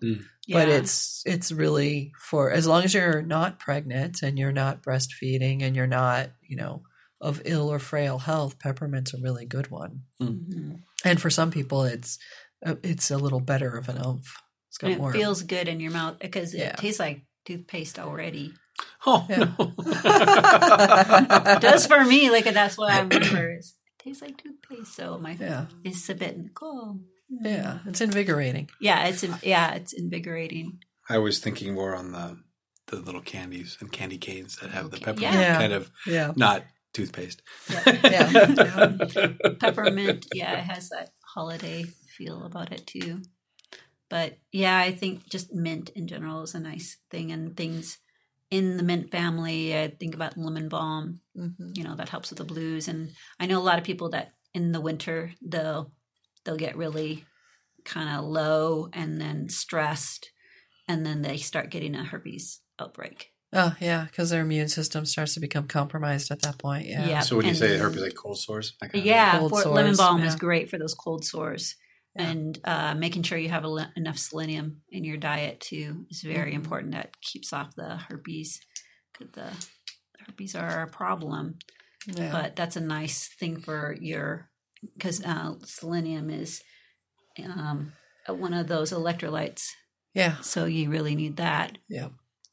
Yeah. 0.49 0.59
but 0.59 0.69
it's 0.69 1.23
it's 1.25 1.51
really 1.51 2.13
for 2.17 2.51
as 2.51 2.65
long 2.65 2.85
as 2.85 2.93
you're 2.93 3.21
not 3.21 3.59
pregnant 3.59 4.23
and 4.23 4.39
you're 4.39 4.53
not 4.53 4.81
breastfeeding 4.81 5.61
and 5.61 5.75
you're 5.75 5.87
not 5.87 6.29
you 6.47 6.55
know 6.55 6.83
of 7.19 7.41
ill 7.43 7.67
or 7.69 7.79
frail 7.79 8.17
health 8.17 8.57
peppermint's 8.57 9.13
a 9.13 9.17
really 9.21 9.45
good 9.45 9.69
one 9.69 10.03
Mhm. 10.21 10.79
and 11.03 11.19
for 11.21 11.29
some 11.29 11.51
people 11.51 11.83
it's 11.83 12.17
uh, 12.65 12.75
it's 12.81 13.11
a 13.11 13.17
little 13.17 13.41
better 13.41 13.77
of 13.77 13.89
an 13.89 13.97
oomph 13.97 14.33
it's 14.69 14.77
got 14.77 14.91
And 14.91 14.99
more 15.01 15.09
it 15.13 15.17
feels 15.17 15.43
good 15.43 15.67
in 15.67 15.81
your 15.81 15.91
mouth 15.91 16.17
because 16.19 16.53
it 16.53 16.77
tastes 16.77 16.99
like 17.01 17.25
toothpaste 17.45 17.99
already. 17.99 18.53
Oh, 19.05 19.25
Yeah. 19.29 19.53
It 21.55 21.61
does 21.61 21.87
for 21.87 22.03
me. 22.03 22.29
Like 22.29 22.45
that's 22.45 22.77
what 22.77 22.91
I 22.91 22.99
remember. 23.01 23.55
Is, 23.57 23.75
it 23.99 24.03
tastes 24.03 24.21
like 24.21 24.37
toothpaste. 24.41 24.95
So 24.95 25.17
my 25.17 25.37
yeah 25.39 25.65
it's 25.83 26.09
a 26.09 26.15
bit 26.15 26.37
cool. 26.53 26.99
yeah 27.29 27.79
it's 27.85 28.01
invigorating 28.01 28.69
Yeah, 28.79 29.07
it's 29.07 29.23
in- 29.23 29.35
yeah, 29.43 29.73
it's 29.75 29.93
invigorating. 29.93 30.79
I 31.09 31.17
was 31.19 31.39
thinking 31.39 31.73
more 31.73 31.95
on 31.95 32.11
the 32.11 32.37
the 32.87 32.97
little 32.97 33.21
candies 33.21 33.77
and 33.81 33.91
candy 33.91 34.17
canes 34.17 34.57
that 34.57 34.71
have 34.71 34.91
the 34.91 34.97
Okay. 34.97 35.05
peppermint 35.05 35.33
Yeah. 35.33 35.57
kind 35.57 35.73
of 35.73 35.91
yeah 36.05 36.33
not 36.35 36.63
toothpaste. 36.93 37.41
Yeah. 37.69 37.99
yeah, 38.03 38.75
um, 38.77 38.99
Peppermint, 39.59 40.25
yeah, 40.33 40.53
it 40.59 40.63
has 40.63 40.89
that 40.89 41.11
holiday 41.23 41.83
feel 41.83 42.43
about 42.43 42.71
it 42.71 42.87
too. 42.87 43.21
But 44.09 44.37
yeah, 44.51 44.77
I 44.79 44.91
think 44.93 45.29
just 45.29 45.53
mint 45.53 45.89
in 45.95 46.07
general 46.07 46.41
is 46.43 46.55
a 46.55 46.59
nice 46.59 46.97
thing, 47.11 47.31
and 47.31 47.55
things 47.57 47.99
in 48.51 48.77
the 48.77 48.83
mint 48.83 49.11
family. 49.11 49.77
I 49.77 49.87
think 49.89 50.15
about 50.15 50.37
lemon 50.37 50.69
balm. 50.69 51.19
Mm-hmm. 51.37 51.69
You 51.73 51.83
know 51.83 51.95
that 51.95 52.09
helps 52.09 52.29
with 52.29 52.39
the 52.39 52.45
blues, 52.45 52.87
and 52.87 53.11
I 53.39 53.45
know 53.45 53.59
a 53.59 53.63
lot 53.63 53.77
of 53.79 53.83
people 53.85 54.09
that 54.09 54.33
in 54.53 54.71
the 54.71 54.81
winter 54.81 55.31
they'll 55.41 55.91
they'll 56.45 56.57
get 56.57 56.77
really 56.77 57.25
kind 57.85 58.17
of 58.17 58.25
low 58.25 58.89
and 58.93 59.19
then 59.19 59.49
stressed, 59.49 60.31
and 60.87 61.05
then 61.05 61.21
they 61.21 61.37
start 61.37 61.69
getting 61.71 61.95
a 61.95 62.03
herpes 62.03 62.59
outbreak. 62.79 63.31
Oh 63.53 63.75
yeah, 63.79 64.05
because 64.05 64.29
their 64.29 64.41
immune 64.41 64.67
system 64.67 65.05
starts 65.05 65.33
to 65.35 65.39
become 65.39 65.67
compromised 65.67 66.31
at 66.31 66.41
that 66.41 66.57
point. 66.57 66.85
Yeah. 66.85 67.07
Yeah. 67.07 67.19
So 67.21 67.37
when 67.37 67.45
you 67.45 67.49
and 67.49 67.57
say 67.57 67.67
then- 67.69 67.79
herpes, 67.79 68.01
like 68.01 68.15
cold 68.15 68.37
sores? 68.39 68.73
That 68.81 68.91
kind 68.91 69.01
of 69.01 69.05
Yeah, 69.05 69.39
Cold 69.39 69.51
for, 69.51 69.69
lemon 69.69 69.95
sores, 69.95 69.97
balm 70.09 70.21
is 70.23 70.35
great 70.35 70.69
for 70.69 70.77
those 70.77 70.93
cold 70.93 71.23
sores. 71.23 71.75
Yeah. 72.17 72.29
And 72.29 72.59
uh, 72.63 72.95
making 72.95 73.23
sure 73.23 73.37
you 73.37 73.49
have 73.49 73.65
a, 73.65 73.91
enough 73.95 74.17
selenium 74.17 74.81
in 74.89 75.03
your 75.03 75.17
diet 75.17 75.59
too 75.59 76.05
is 76.09 76.21
very 76.21 76.51
Mhm. 76.51 76.55
important. 76.55 76.91
That 76.93 77.19
keeps 77.21 77.53
off 77.53 77.75
the 77.75 77.97
herpes. 77.97 78.59
the 79.19 79.51
herpes 80.25 80.55
are 80.55 80.83
a 80.83 80.87
problem, 80.87 81.57
yeah. 82.05 82.31
but 82.31 82.55
that's 82.55 82.75
a 82.75 82.81
nice 82.81 83.27
thing 83.39 83.59
for 83.59 83.95
your 83.99 84.49
because 84.95 85.23
uh, 85.23 85.55
selenium 85.63 86.29
is 86.29 86.61
um, 87.43 87.93
one 88.27 88.53
of 88.53 88.67
those 88.67 88.91
electrolytes. 88.91 89.69
yeah. 90.13 90.37
So 90.41 90.65
you 90.65 90.89
really 90.89 91.15
need 91.15 91.37
that. 91.37 91.77
Yeah. 91.89 92.09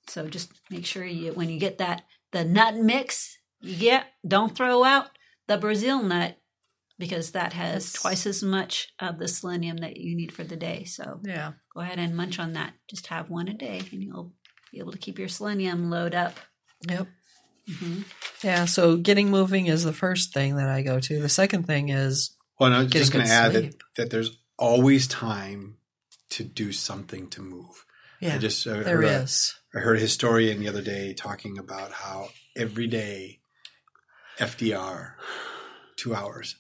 So 0.09 0.29
just 0.29 0.53
make 0.71 0.87
sure 0.87 1.05
you 1.05 1.33
when 1.33 1.49
you 1.51 1.59
get 1.59 1.79
that 1.79 2.05
the 2.33 2.45
nut 2.45 2.77
mix 2.77 3.39
you 3.61 3.77
get, 3.77 4.07
don't 4.27 4.55
throw 4.55 4.85
out 4.85 5.09
the 5.47 5.57
Brazil 5.57 6.03
nut 6.03 6.37
because 6.99 7.33
that 7.33 7.53
has 7.53 7.85
That's- 7.87 7.93
twice 7.93 8.27
as 8.27 8.43
much 8.43 8.89
of 9.01 9.19
the 9.19 9.29
selenium 9.29 9.79
that 9.79 9.97
you 9.97 10.15
need 10.17 10.33
for 10.33 10.45
the 10.45 10.57
day. 10.57 10.85
So 10.85 11.21
Yeah. 11.25 11.53
go 11.75 11.81
ahead 11.81 11.99
and 11.99 12.17
munch 12.17 12.39
on 12.39 12.53
that. 12.53 12.75
Just 12.89 13.09
have 13.09 13.31
one 13.31 13.49
a 13.49 13.55
day, 13.55 13.83
and 13.93 14.03
you'll 14.03 14.33
be 14.73 14.79
able 14.79 14.93
to 14.93 14.99
keep 14.99 15.19
your 15.19 15.29
selenium 15.29 15.91
load 15.91 16.15
up. 16.15 16.39
Yep. 16.89 17.09
hmm 17.79 18.03
Yeah. 18.43 18.67
So 18.67 18.97
getting 18.97 19.31
moving 19.31 19.67
is 19.67 19.85
the 19.85 19.93
first 19.93 20.35
thing 20.35 20.57
that 20.57 20.69
I 20.69 20.83
go 20.83 21.01
to. 21.01 21.21
The 21.21 21.29
second 21.29 21.67
thing 21.67 21.89
is 21.89 22.37
Well, 22.61 22.71
no, 22.71 22.77
I 22.77 22.79
was 22.81 22.89
Getting 22.93 23.01
just 23.03 23.13
going 23.13 23.25
to 23.27 23.31
add 23.33 23.53
that, 23.55 23.61
sleep. 23.61 23.83
that 23.97 24.11
there's 24.11 24.37
always 24.59 25.07
time 25.09 25.79
to 26.31 26.45
do 26.45 26.73
something 26.73 27.29
to 27.31 27.41
move. 27.43 27.85
yeah, 28.21 28.35
I 28.35 28.39
just 28.39 28.67
uh, 28.67 28.83
there 28.83 28.97
heard 29.03 29.05
is. 29.23 29.55
I 29.75 29.79
heard 29.81 29.97
a 29.97 30.01
historian 30.01 30.61
the 30.61 30.69
other 30.69 30.83
day 30.83 31.15
talking 31.15 31.59
about 31.59 31.91
how 31.93 32.29
every 32.57 32.87
day 32.87 33.41
FDR, 34.39 35.15
two 35.97 36.15
hours 36.15 36.57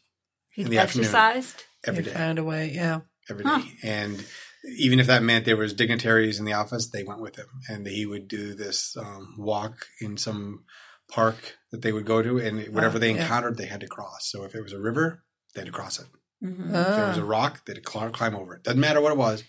You 0.56 0.64
In 0.64 0.70
the 0.70 0.78
afternoon. 0.78 1.06
exercised. 1.06 1.64
every 1.86 2.02
They 2.02 2.10
day, 2.10 2.16
found 2.16 2.38
a 2.38 2.44
way. 2.44 2.70
Yeah. 2.72 3.00
every 3.30 3.44
day, 3.44 3.50
Huh. 3.50 3.62
and 3.82 4.24
even 4.78 4.98
if 5.00 5.06
that 5.06 5.22
meant 5.22 5.44
there 5.44 5.56
was 5.56 5.72
dignitaries 5.74 6.38
in 6.38 6.44
the 6.44 6.52
office, 6.52 6.88
they 6.88 7.04
went 7.04 7.20
with 7.20 7.36
him, 7.36 7.46
and 7.68 7.86
he 7.86 8.06
would 8.06 8.28
do 8.28 8.54
this 8.54 8.96
um, 8.96 9.34
walk 9.38 9.86
in 10.00 10.16
some 10.16 10.64
park 11.08 11.56
that 11.70 11.82
they 11.82 11.92
would 11.92 12.06
go 12.06 12.22
to, 12.22 12.38
and 12.38 12.72
whatever 12.74 12.96
Oh, 12.96 12.98
they 13.00 13.12
yeah. 13.14 13.22
encountered, 13.22 13.56
they 13.58 13.66
had 13.66 13.80
to 13.82 13.86
cross. 13.86 14.30
So 14.30 14.44
if 14.44 14.54
it 14.54 14.62
was 14.62 14.72
a 14.72 14.80
river, 14.80 15.22
they 15.54 15.60
had 15.60 15.66
to 15.66 15.72
cross 15.72 15.98
it. 15.98 16.06
hmm 16.40 16.74
If 16.74 16.96
there 16.96 17.06
was 17.06 17.18
Ah, 17.18 17.22
a 17.22 17.24
rock, 17.24 17.64
they 17.66 17.74
had 17.74 17.82
to 17.84 18.10
climb 18.12 18.34
over 18.36 18.54
it. 18.54 18.62
Doesn't 18.62 18.80
matter 18.80 19.00
what 19.02 19.12
it 19.12 19.18
was. 19.18 19.44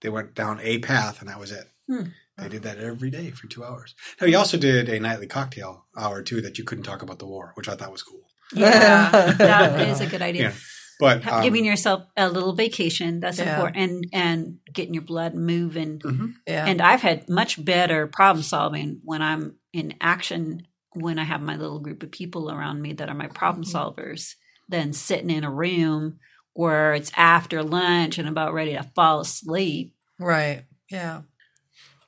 They 0.00 0.08
went 0.08 0.34
down 0.34 0.60
a 0.62 0.78
path, 0.78 1.20
and 1.20 1.28
that 1.28 1.40
was 1.40 1.50
it. 1.52 1.68
Hmm. 1.88 2.04
They 2.38 2.48
did 2.48 2.62
that 2.62 2.78
every 2.78 3.10
day 3.10 3.30
for 3.30 3.46
two 3.46 3.64
hours. 3.64 3.94
Now, 4.20 4.26
he 4.26 4.34
also 4.34 4.56
did 4.56 4.88
a 4.88 4.98
nightly 4.98 5.26
cocktail 5.26 5.86
hour, 5.96 6.22
too, 6.22 6.40
that 6.40 6.58
you 6.58 6.64
couldn't 6.64 6.84
talk 6.84 7.02
about 7.02 7.18
the 7.18 7.26
war, 7.26 7.52
which 7.54 7.68
I 7.68 7.74
thought 7.76 7.92
was 7.92 8.02
cool. 8.02 8.22
Yeah, 8.56 9.10
that 9.38 9.88
is 9.88 10.00
a 10.00 10.06
good 10.06 10.22
idea. 10.22 10.42
Yeah. 10.42 10.52
But 11.00 11.26
um, 11.26 11.42
Giving 11.42 11.64
yourself 11.64 12.04
a 12.16 12.28
little 12.28 12.52
vacation 12.52 13.18
that's 13.20 13.38
Yeah. 13.38 13.54
important, 13.54 13.76
and 13.76 14.06
and 14.12 14.58
getting 14.72 14.94
your 14.94 15.02
blood 15.02 15.34
moving. 15.34 15.98
mhm. 15.98 16.34
yeah. 16.46 16.66
And 16.66 16.80
I've 16.80 17.00
had 17.02 17.28
much 17.28 17.62
better 17.64 18.06
problem 18.06 18.42
solving 18.44 19.00
when 19.04 19.20
I'm 19.22 19.56
in 19.72 19.94
action, 20.00 20.66
when 20.92 21.18
I 21.18 21.24
have 21.24 21.40
my 21.40 21.56
little 21.56 21.80
group 21.80 22.02
of 22.02 22.10
people 22.12 22.50
around 22.50 22.82
me 22.82 22.92
that 22.94 23.08
are 23.08 23.14
my 23.14 23.28
problem 23.28 23.64
Mhm. 23.64 23.72
solvers, 23.72 24.34
than 24.68 24.92
sitting 24.92 25.30
in 25.30 25.44
a 25.44 25.50
room 25.50 26.18
where 26.54 26.92
it's 26.94 27.10
after 27.16 27.62
lunch 27.62 28.18
and 28.18 28.28
about 28.28 28.52
ready 28.54 28.74
to 28.74 28.82
fall 28.94 29.20
asleep. 29.20 29.94
right. 30.18 30.64
Yeah. 30.90 31.22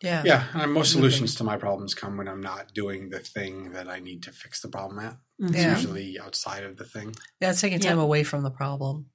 Yeah. 0.04 0.22
yeah, 0.24 0.44
and 0.52 0.72
most 0.72 0.92
solutions 0.92 1.34
to 1.36 1.44
my 1.44 1.56
problems 1.56 1.94
come 1.94 2.18
when 2.18 2.28
I'm 2.28 2.42
not 2.42 2.74
doing 2.74 3.08
the 3.08 3.20
thing 3.20 3.72
that 3.72 3.88
I 3.88 4.00
need 4.00 4.22
to 4.24 4.32
fix 4.32 4.60
the 4.60 4.68
problem 4.68 4.98
at. 4.98 5.14
Mm-hmm. 5.40 5.46
It's 5.46 5.56
Yeah. 5.56 5.74
usually 5.76 6.20
outside 6.20 6.62
of 6.62 6.76
the 6.76 6.84
thing. 6.84 7.14
Yeah, 7.40 7.50
it's 7.50 7.60
taking 7.60 7.80
time 7.80 7.98
away 7.98 8.22
from 8.22 8.42
the 8.42 8.50
problem. 8.50 9.06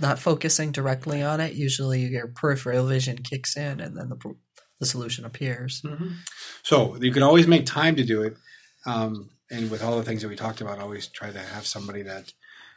Not 0.00 0.18
focusing 0.18 0.72
directly 0.72 1.22
on 1.22 1.40
it. 1.40 1.54
Usually 1.54 2.06
your 2.06 2.28
peripheral 2.28 2.86
vision 2.86 3.18
kicks 3.18 3.56
in 3.56 3.80
and 3.80 3.96
then 3.96 4.08
the, 4.08 4.34
the 4.78 4.86
solution 4.86 5.24
appears. 5.24 5.82
Mm-hmm. 5.82 6.08
So 6.62 6.96
you 7.00 7.12
can 7.12 7.22
always 7.22 7.46
make 7.46 7.66
time 7.66 7.96
to 7.96 8.04
do 8.04 8.22
it. 8.22 8.36
Um, 8.86 9.30
and 9.50 9.70
with 9.70 9.82
all 9.82 9.96
the 9.96 10.04
things 10.04 10.22
that 10.22 10.28
we 10.28 10.36
talked 10.36 10.60
about, 10.60 10.78
always 10.78 11.08
try 11.08 11.30
to 11.30 11.38
have 11.38 11.66
somebody 11.66 12.02
that 12.02 12.32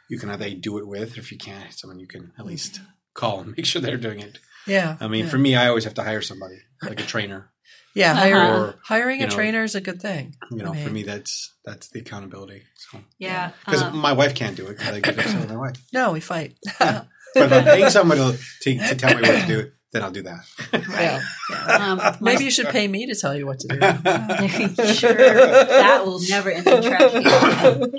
you 0.08 0.18
can 0.18 0.30
either 0.30 0.50
do 0.50 0.78
it 0.78 0.86
with, 0.86 1.16
or 1.16 1.20
if 1.20 1.32
you 1.32 1.38
can't, 1.38 1.72
someone 1.72 2.00
you 2.00 2.06
can 2.06 2.22
at 2.22 2.40
mm-hmm. 2.40 2.48
least 2.48 2.80
call 3.14 3.40
and 3.40 3.54
make 3.56 3.66
sure 3.66 3.80
they're 3.80 3.96
doing 3.96 4.20
it. 4.20 4.38
Yeah. 4.66 4.96
I 5.00 5.08
mean, 5.08 5.24
yeah. 5.24 5.30
for 5.30 5.38
me, 5.38 5.54
I 5.56 5.68
always 5.68 5.84
have 5.84 5.94
to 5.94 6.02
hire 6.02 6.22
somebody, 6.22 6.58
like 6.82 7.00
a 7.00 7.04
trainer. 7.04 7.50
yeah, 7.94 8.12
Uh-huh. 8.12 8.20
hire, 8.20 8.54
Or, 8.60 8.74
hiring 8.84 9.22
a 9.22 9.26
know, 9.26 9.30
trainer 9.34 9.62
is 9.64 9.74
a 9.74 9.80
good 9.80 10.00
thing. 10.00 10.34
You 10.50 10.58
know, 10.64 10.72
I 10.72 10.82
for 10.82 10.90
me, 10.90 11.02
that's 11.02 11.52
that's 11.64 11.88
the 11.88 12.00
accountability. 12.00 12.62
So 12.76 12.98
Yeah. 13.18 13.50
because 13.64 13.82
um, 13.82 13.98
my 13.98 14.12
wife 14.12 14.34
can't 14.34 14.56
do 14.56 14.66
it 14.66 14.78
because 14.78 14.88
I 14.94 15.00
get 15.00 15.18
upset 15.18 15.40
with 15.40 15.50
my 15.50 15.56
wife. 15.56 15.76
No, 15.92 16.12
we 16.12 16.20
fight. 16.20 16.54
But 17.36 17.46
if 17.46 17.52
I'm 17.52 17.64
paying 17.64 17.90
somebody 17.90 18.20
to, 18.20 18.38
to, 18.62 18.88
to 18.90 18.94
tell 18.94 19.14
me 19.16 19.22
what 19.22 19.40
to 19.40 19.46
do, 19.48 19.70
then 19.92 20.02
I'll 20.04 20.12
do 20.12 20.22
that. 20.22 20.40
yeah. 20.72 21.20
um, 21.66 22.16
Maybe 22.20 22.44
you 22.44 22.50
should 22.52 22.68
pay 22.68 22.86
me 22.86 23.06
to 23.06 23.14
tell 23.16 23.34
you 23.34 23.44
what 23.44 23.58
to 23.58 23.66
do. 23.68 24.84
sure. 24.94 25.14
That 25.14 26.02
will 26.06 26.20
never 26.28 26.50
end 26.52 26.64
in 26.68 26.82
tragedy. 26.82 27.26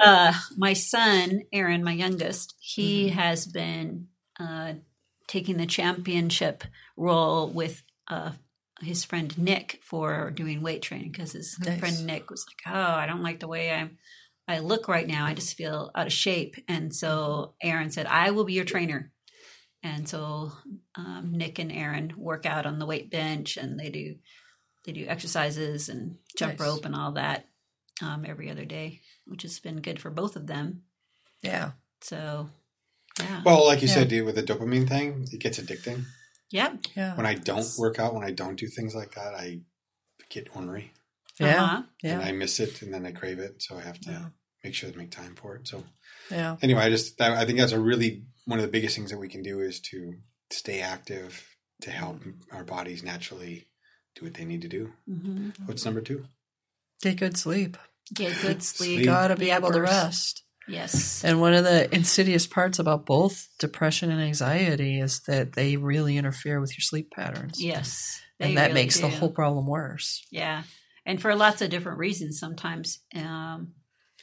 Uh, 0.01 0.31
my 0.55 0.72
son, 0.72 1.41
Aaron, 1.51 1.84
my 1.84 1.91
youngest, 1.91 2.55
he 2.60 3.10
has 3.10 3.45
been 3.45 4.07
uh, 4.39 4.74
taking 5.27 5.58
the 5.58 5.65
championship 5.65 6.63
role 6.98 7.48
with 7.50 7.84
uh, 8.08 8.32
his 8.82 9.03
friend 9.05 9.38
Nick 9.38 9.79
for 9.84 10.32
doing 10.32 10.62
weight 10.62 10.82
training 10.82 11.12
because 11.12 11.32
his 11.34 11.58
Nice. 11.60 11.79
friend 11.79 12.05
Nick 12.05 12.29
was 12.29 12.46
like, 12.48 12.75
"Oh, 12.75 12.79
I 12.94 13.05
don't 13.05 13.24
like 13.24 13.39
the 13.39 13.48
way 13.48 13.72
I'm." 13.72 13.98
I 14.48 14.60
look 14.60 14.88
right 14.88 15.08
now. 15.08 15.25
I 15.25 15.34
just 15.34 15.58
feel 15.58 15.89
out 15.96 16.05
of 16.05 16.13
shape. 16.13 16.55
And 16.67 16.94
so 16.94 17.55
Aaron 17.63 17.89
said, 17.89 18.05
I 18.05 18.29
will 18.29 18.44
be 18.44 18.53
your 18.53 18.63
trainer. 18.63 19.12
And 19.82 20.08
so 20.08 20.51
um, 20.94 21.32
Nick 21.32 21.58
and 21.58 21.72
Aaron 21.72 22.13
work 22.15 22.46
out 22.46 22.67
on 22.67 22.77
the 22.77 22.86
weight 22.86 23.10
bench 23.10 23.58
and 23.58 23.79
they 23.79 23.89
do 23.89 24.17
they 24.86 24.91
do 24.91 25.08
exercises 25.08 25.89
and 25.89 26.17
jump 26.38 26.60
Nice. 26.60 26.67
rope 26.67 26.86
and 26.86 26.94
all 26.96 27.13
that 27.13 27.48
um, 28.03 28.24
every 28.24 28.51
other 28.51 28.65
day, 28.65 29.01
which 29.25 29.41
has 29.41 29.58
been 29.60 29.82
good 29.82 30.00
for 30.00 30.12
both 30.12 30.36
of 30.36 30.46
them. 30.46 30.84
Yeah. 31.41 31.72
So, 32.01 32.50
yeah, 33.19 33.41
well, 33.45 33.65
like 33.65 33.81
you 33.81 33.88
Yeah. 33.88 33.93
said, 33.95 34.07
dude, 34.10 34.25
with 34.25 34.36
the 34.36 34.43
dopamine 34.43 34.88
thing, 34.88 35.27
it 35.31 35.39
gets 35.39 35.60
addicting. 35.60 36.05
yep, 36.51 36.79
Yeah. 36.95 37.15
When 37.15 37.25
I 37.25 37.34
don't 37.36 37.67
work 37.77 38.00
out, 38.00 38.13
when 38.13 38.24
I 38.24 38.31
don't 38.31 38.55
do 38.60 38.67
things 38.67 38.93
like 38.95 39.15
that, 39.15 39.34
I 39.34 39.62
get 40.29 40.55
ornery 40.55 40.91
Yeah. 41.39 41.63
Uh-huh. 41.63 41.84
and 42.03 42.22
I 42.22 42.31
miss 42.31 42.60
it, 42.60 42.81
and 42.81 42.93
then 42.93 43.05
I 43.05 43.12
crave 43.12 43.39
it. 43.39 43.62
So 43.62 43.77
I 43.77 43.81
have 43.81 44.00
to 44.01 44.12
Yeah. 44.12 44.29
make 44.63 44.74
sure 44.74 44.91
to 44.91 44.98
make 44.98 45.12
time 45.12 45.36
for 45.36 45.55
it. 45.55 45.67
So 45.67 45.84
Yeah. 46.31 46.57
anyway, 46.62 46.81
I 46.84 46.89
just 46.89 47.17
that, 47.17 47.31
I 47.34 47.45
think 47.45 47.60
that's 47.60 47.72
a 47.72 47.79
really 47.79 48.25
one 48.45 48.60
of 48.60 48.63
the 48.65 48.72
biggest 48.72 48.95
things 48.95 49.12
that 49.12 49.17
we 49.17 49.27
can 49.27 49.41
do 49.43 49.60
is 49.60 49.79
to 49.91 50.19
stay 50.51 50.79
active 50.81 51.43
to 51.81 51.91
help 51.91 52.22
our 52.51 52.63
bodies 52.63 53.03
naturally 53.03 53.67
do 54.15 54.24
what 54.25 54.34
they 54.36 54.45
need 54.45 54.62
to 54.62 54.67
do. 54.69 54.93
hmm 55.05 55.50
What's 55.65 55.84
number 55.84 56.01
two? 56.01 56.25
Get 57.01 57.17
good 57.17 57.36
sleep. 57.38 57.77
get 58.13 58.39
good 58.39 58.62
sleep. 58.74 58.93
Sleep. 58.98 59.05
Gotta 59.07 59.36
be 59.36 59.51
able 59.51 59.72
to 59.72 59.81
rest. 59.81 60.43
Yes, 60.67 61.24
And 61.24 61.39
one 61.41 61.53
of 61.53 61.63
the 61.63 61.93
insidious 61.93 62.48
parts 62.48 62.79
about 62.79 63.05
both 63.05 63.48
depression 63.60 64.12
and 64.12 64.22
anxiety 64.22 65.00
is 65.00 65.22
that 65.22 65.53
they 65.53 65.77
really 65.77 66.17
interfere 66.17 66.60
with 66.60 66.72
your 66.72 66.81
sleep 66.81 67.12
patterns. 67.12 67.62
yes, 67.62 68.22
And 68.39 68.57
that 68.57 68.67
really 68.69 68.74
makes 68.74 69.00
the 69.00 69.10
whole 69.10 69.31
problem 69.31 69.67
worse. 69.67 70.25
Yeah. 70.31 70.63
And 71.05 71.22
for 71.22 71.36
lots 71.36 71.62
of 71.62 71.69
different 71.69 72.00
reasons, 72.00 72.39
sometimes 72.39 73.00
um, 73.15 73.74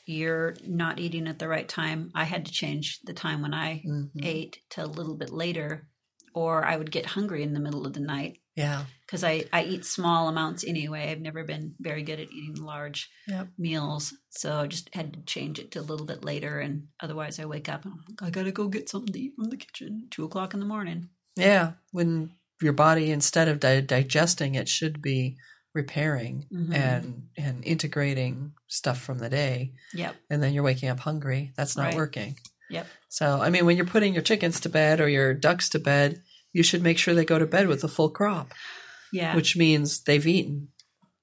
you're 0.05 0.57
not 0.67 0.99
eating 0.99 1.29
at 1.29 1.39
the 1.39 1.49
right 1.49 1.69
time. 1.69 2.11
I 2.15 2.25
had 2.25 2.47
to 2.47 2.53
change 2.53 3.01
the 3.05 3.15
time 3.15 3.41
when 3.43 3.55
I 3.55 3.83
Mhm. 3.87 4.11
ate 4.25 4.59
to 4.71 4.85
a 4.85 4.87
little 4.87 5.17
bit 5.17 5.31
later, 5.31 5.89
or 6.35 6.65
I 6.65 6.77
would 6.77 6.91
get 6.91 7.07
hungry 7.07 7.43
in 7.43 7.53
the 7.53 7.61
middle 7.61 7.87
of 7.87 7.93
the 7.93 8.01
night 8.01 8.39
Yeah. 8.57 8.85
because 9.07 9.23
I, 9.25 9.45
I 9.53 9.65
eat 9.65 9.85
small 9.85 10.29
amounts 10.29 10.65
anyway. 10.65 11.11
I've 11.11 11.21
never 11.21 11.45
been 11.45 11.75
very 11.81 12.03
good 12.03 12.21
at 12.21 12.31
eating 12.33 12.62
large 12.62 13.11
Yep. 13.29 13.49
meals. 13.59 14.15
So 14.31 14.61
I 14.61 14.67
just 14.67 14.89
had 14.95 15.12
to 15.15 15.21
change 15.23 15.59
it 15.59 15.71
to 15.73 15.81
a 15.81 15.83
little 15.83 16.07
bit 16.07 16.25
later. 16.25 16.61
And 16.61 16.89
otherwise, 17.01 17.39
I 17.39 17.45
wake 17.45 17.69
up 17.69 17.85
and 17.85 17.95
I'm 17.95 18.05
like, 18.09 18.23
I 18.23 18.31
got 18.31 18.45
to 18.45 18.53
go 18.53 18.69
get 18.69 18.89
something 18.89 19.12
to 19.12 19.21
eat 19.21 19.35
from 19.37 19.51
the 19.51 19.57
kitchen, 19.57 20.09
two 20.11 20.25
o'clock 20.25 20.55
in 20.55 20.61
the 20.61 20.67
morning. 20.67 21.09
Yeah. 21.37 21.73
When 21.93 22.33
your 22.61 22.73
body, 22.73 23.11
instead 23.11 23.49
of 23.49 23.61
di- 23.61 23.81
digesting, 23.81 24.55
it 24.55 24.69
should 24.69 25.03
be 25.03 25.37
repairing 25.75 26.47
Mhm. 26.53 26.75
and 26.75 27.29
and 27.39 27.65
integrating 27.65 28.53
stuff 28.69 29.01
from 29.01 29.19
the 29.19 29.31
day. 29.31 29.73
Yep. 29.95 30.15
And 30.31 30.43
then 30.43 30.53
you're 30.53 30.62
waking 30.62 30.91
up 30.91 31.01
hungry. 31.01 31.53
That's 31.57 31.77
not 31.79 31.87
Right. 31.87 31.97
working. 31.97 32.37
Yep. 32.73 32.87
So, 33.09 33.41
I 33.41 33.50
mean, 33.50 33.67
when 33.67 33.76
you're 33.76 33.87
putting 33.87 34.14
your 34.14 34.23
chickens 34.23 34.59
to 34.61 34.69
bed 34.69 35.00
or 35.00 35.09
your 35.09 35.35
ducks 35.35 35.69
to 35.71 35.79
bed, 35.79 36.23
you 36.52 36.62
should 36.62 36.83
make 36.83 36.99
sure 36.99 37.14
they 37.14 37.25
go 37.25 37.38
to 37.38 37.47
bed 37.47 37.69
with 37.69 37.85
a 37.85 37.88
full 37.88 38.11
crop, 38.11 38.52
Yeah. 39.12 39.37
which 39.37 39.57
means 39.57 40.02
they've 40.02 40.26
eaten 40.26 40.69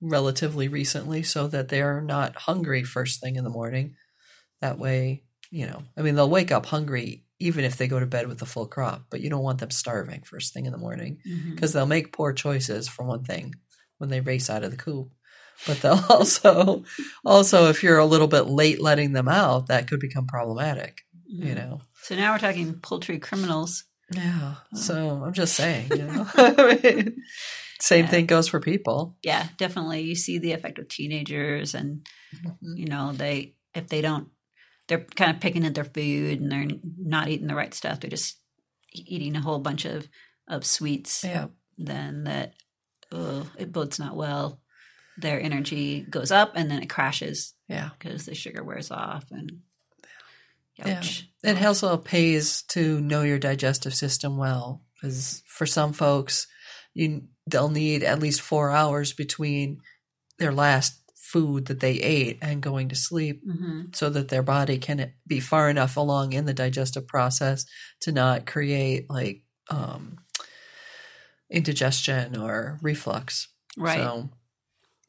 relatively 0.01 0.67
recently 0.67 1.23
so 1.23 1.47
that 1.47 1.69
they're 1.69 2.01
not 2.01 2.35
hungry 2.35 2.83
first 2.83 3.21
thing 3.21 3.35
in 3.35 3.43
the 3.43 3.49
morning. 3.49 3.95
That 4.61 4.79
way, 4.79 5.23
you 5.51 5.67
know, 5.67 5.83
I 5.97 6.01
mean, 6.01 6.15
they'll 6.15 6.29
wake 6.29 6.51
up 6.51 6.67
hungry 6.67 7.25
even 7.39 7.63
if 7.63 7.77
they 7.77 7.87
go 7.87 7.99
to 7.99 8.05
bed 8.05 8.27
with 8.27 8.41
a 8.41 8.45
full 8.45 8.67
crop, 8.67 9.05
but 9.09 9.21
you 9.21 9.29
don't 9.29 9.43
want 9.43 9.59
them 9.59 9.71
starving 9.71 10.21
first 10.21 10.53
thing 10.53 10.65
in 10.65 10.71
the 10.71 10.77
morning 10.77 11.19
mm-hmm. 11.27 11.51
because 11.51 11.71
they'll 11.71 11.85
make 11.85 12.11
poor 12.11 12.33
choices 12.33 12.87
for 12.87 13.05
one 13.05 13.23
thing 13.23 13.55
when 13.97 14.09
they 14.09 14.19
race 14.19 14.49
out 14.49 14.63
of 14.63 14.71
the 14.71 14.77
coop. 14.77 15.09
But 15.65 15.81
they'll 15.81 16.03
also, 16.09 16.83
also 17.25 17.69
if 17.69 17.81
you're 17.81 17.97
a 17.97 18.05
little 18.05 18.27
bit 18.27 18.47
late 18.47 18.81
letting 18.81 19.13
them 19.13 19.27
out, 19.27 19.67
that 19.67 19.87
could 19.87 19.99
become 19.99 20.27
problematic. 20.27 21.01
You 21.31 21.45
Mhm. 21.53 21.55
know. 21.55 21.81
So 22.01 22.15
now 22.15 22.33
we're 22.33 22.39
talking 22.39 22.79
poultry 22.79 23.19
criminals. 23.19 23.83
Yeah. 24.13 24.55
So 24.73 25.21
I'm 25.23 25.33
just 25.33 25.53
saying, 25.55 25.89
you 25.91 26.03
know. 26.07 26.27
I 26.35 26.79
mean, 26.83 27.23
same 27.79 28.05
Yeah. 28.05 28.11
thing 28.11 28.25
goes 28.25 28.47
for 28.47 28.59
people. 28.59 29.15
Yeah, 29.21 29.47
definitely. 29.57 30.01
You 30.01 30.15
see 30.15 30.39
the 30.39 30.53
effect 30.53 30.79
of 30.79 30.89
teenagers, 30.89 31.75
and 31.75 32.05
you 32.61 32.87
know 32.87 33.13
they 33.13 33.53
if 33.75 33.87
they 33.89 34.01
don't, 34.01 34.29
they're 34.87 35.05
kind 35.15 35.29
of 35.35 35.39
picking 35.39 35.63
at 35.65 35.75
their 35.75 35.83
food 35.83 36.41
and 36.41 36.51
they're 36.51 36.67
not 36.97 37.27
eating 37.27 37.45
the 37.47 37.53
right 37.55 37.73
stuff. 37.73 37.99
They're 37.99 38.09
just 38.09 38.39
e- 38.91 39.05
eating 39.07 39.35
a 39.35 39.41
whole 39.41 39.59
bunch 39.59 39.85
of 39.85 40.07
of 40.47 40.65
sweets. 40.65 41.23
Yeah. 41.23 41.47
Then 41.77 42.23
that, 42.23 42.55
oh, 43.11 43.47
it 43.59 43.71
bodes 43.71 43.99
not 43.99 44.15
well. 44.15 44.59
Their 45.17 45.39
energy 45.39 46.01
goes 46.01 46.31
up 46.31 46.53
and 46.55 46.71
then 46.71 46.81
it 46.81 46.89
crashes 46.89 47.53
Yeah. 47.67 47.91
because 47.99 48.25
the 48.25 48.33
sugar 48.33 48.63
wears 48.63 48.89
off 48.89 49.25
and. 49.29 49.59
Yeah. 50.85 50.97
Ouch. 50.99 51.25
It 51.43 51.63
also 51.63 51.97
pays 51.97 52.63
to 52.69 52.99
know 52.99 53.21
your 53.21 53.39
digestive 53.39 53.93
system 53.93 54.37
well 54.37 54.83
because 54.95 55.41
for 55.45 55.65
some 55.65 55.93
folks, 55.93 56.47
you 56.93 57.23
they'll 57.47 57.69
need 57.69 58.03
at 58.03 58.19
least 58.19 58.41
four 58.41 58.71
hours 58.71 59.13
between 59.13 59.79
their 60.37 60.51
last 60.51 60.93
food 61.15 61.67
that 61.67 61.79
they 61.79 61.93
ate 61.93 62.39
and 62.41 62.61
going 62.61 62.89
to 62.89 62.95
sleep 62.95 63.41
hmm 63.45 63.67
so 63.91 64.07
that 64.07 64.27
their 64.27 64.43
body 64.43 64.77
can 64.77 65.11
be 65.25 65.39
far 65.39 65.67
enough 65.67 65.97
along 65.97 66.33
in 66.33 66.45
the 66.45 66.53
digestive 66.53 67.07
process 67.07 67.65
to 67.99 68.11
not 68.11 68.45
create 68.45 69.09
like 69.09 69.41
um, 69.71 70.19
indigestion 71.49 72.37
or 72.37 72.77
reflux. 72.83 73.47
Right. 73.77 73.95
So, 73.95 74.29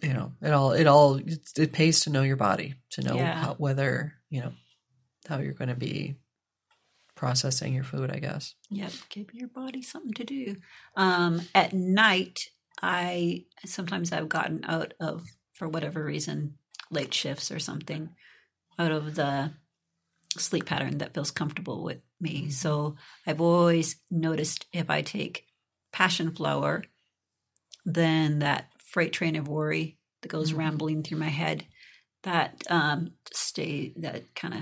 you 0.03 0.15
know, 0.15 0.33
it 0.41 0.53
all 0.53 0.73
it 0.73 0.87
all 0.87 1.17
it, 1.17 1.41
it 1.59 1.73
pays 1.73 2.00
to 2.00 2.11
know 2.11 2.23
your 2.23 2.37
body 2.37 2.75
to 2.93 3.03
know 3.03 3.17
Yeah. 3.17 3.35
how, 3.35 3.55
whether 3.55 4.15
you 4.31 4.41
know 4.41 4.53
how 5.30 5.38
you're 5.38 5.54
going 5.54 5.68
to 5.68 5.75
be 5.75 6.16
processing 7.14 7.72
your 7.72 7.84
food. 7.84 8.10
I 8.10 8.18
guess. 8.18 8.54
Yep, 8.70 8.92
give 9.08 9.32
your 9.34 9.49
body 9.49 9.82
something 9.82 10.12
to 10.14 10.25
do. 10.25 10.56
Um, 10.96 11.40
at 11.54 11.72
night, 11.72 12.50
I 12.82 13.44
sometimes 13.64 14.12
I've 14.12 14.28
gotten 14.28 14.64
out 14.64 14.92
of 15.00 15.26
for 15.54 15.68
whatever 15.68 16.04
reason 16.04 16.58
late 16.90 17.14
shifts 17.14 17.50
or 17.50 17.58
something 17.58 18.10
out 18.78 18.90
of 18.92 19.14
the 19.14 19.52
sleep 20.38 20.66
pattern 20.66 20.99
that 20.99 21.14
feels 21.14 21.30
comfortable 21.30 21.82
with 21.82 21.99
me. 22.20 22.50
So 22.50 22.96
I've 23.26 23.40
always 23.40 23.96
noticed 24.10 24.66
if 24.72 24.88
I 24.90 25.02
take 25.02 25.46
passion 25.92 26.32
flower, 26.34 26.84
then 27.84 28.38
that 28.40 28.70
freight 28.78 29.12
train 29.12 29.37
of 29.37 29.49
worry 29.49 29.99
that 30.22 30.28
goes 30.28 30.52
Mhm. 30.52 30.58
rambling 30.58 31.02
through 31.02 31.18
my 31.18 31.28
head, 31.28 31.66
that 32.22 32.62
um, 32.70 33.12
stay 33.32 33.92
that 33.96 34.34
kind 34.34 34.54
of 34.54 34.60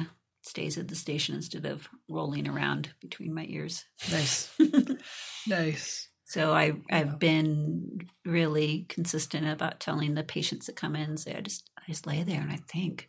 stays 0.48 0.78
at 0.78 0.88
the 0.88 0.94
station 0.94 1.34
instead 1.34 1.66
of 1.66 1.88
rolling 2.08 2.48
around 2.48 2.90
between 3.00 3.34
my 3.34 3.44
ears. 3.48 3.84
Nice, 4.10 4.50
nice. 5.46 6.08
So 6.24 6.52
I 6.52 6.72
I've 6.90 7.18
been 7.18 8.06
really 8.24 8.86
consistent 8.88 9.46
about 9.48 9.80
telling 9.80 10.14
the 10.14 10.24
patients 10.24 10.66
that 10.66 10.76
come 10.76 10.96
in, 10.96 11.16
say 11.16 11.34
I 11.34 11.40
just 11.40 11.70
I 11.78 11.82
just 11.86 12.06
lay 12.06 12.22
there 12.22 12.40
and 12.40 12.50
I 12.50 12.58
think. 12.70 13.08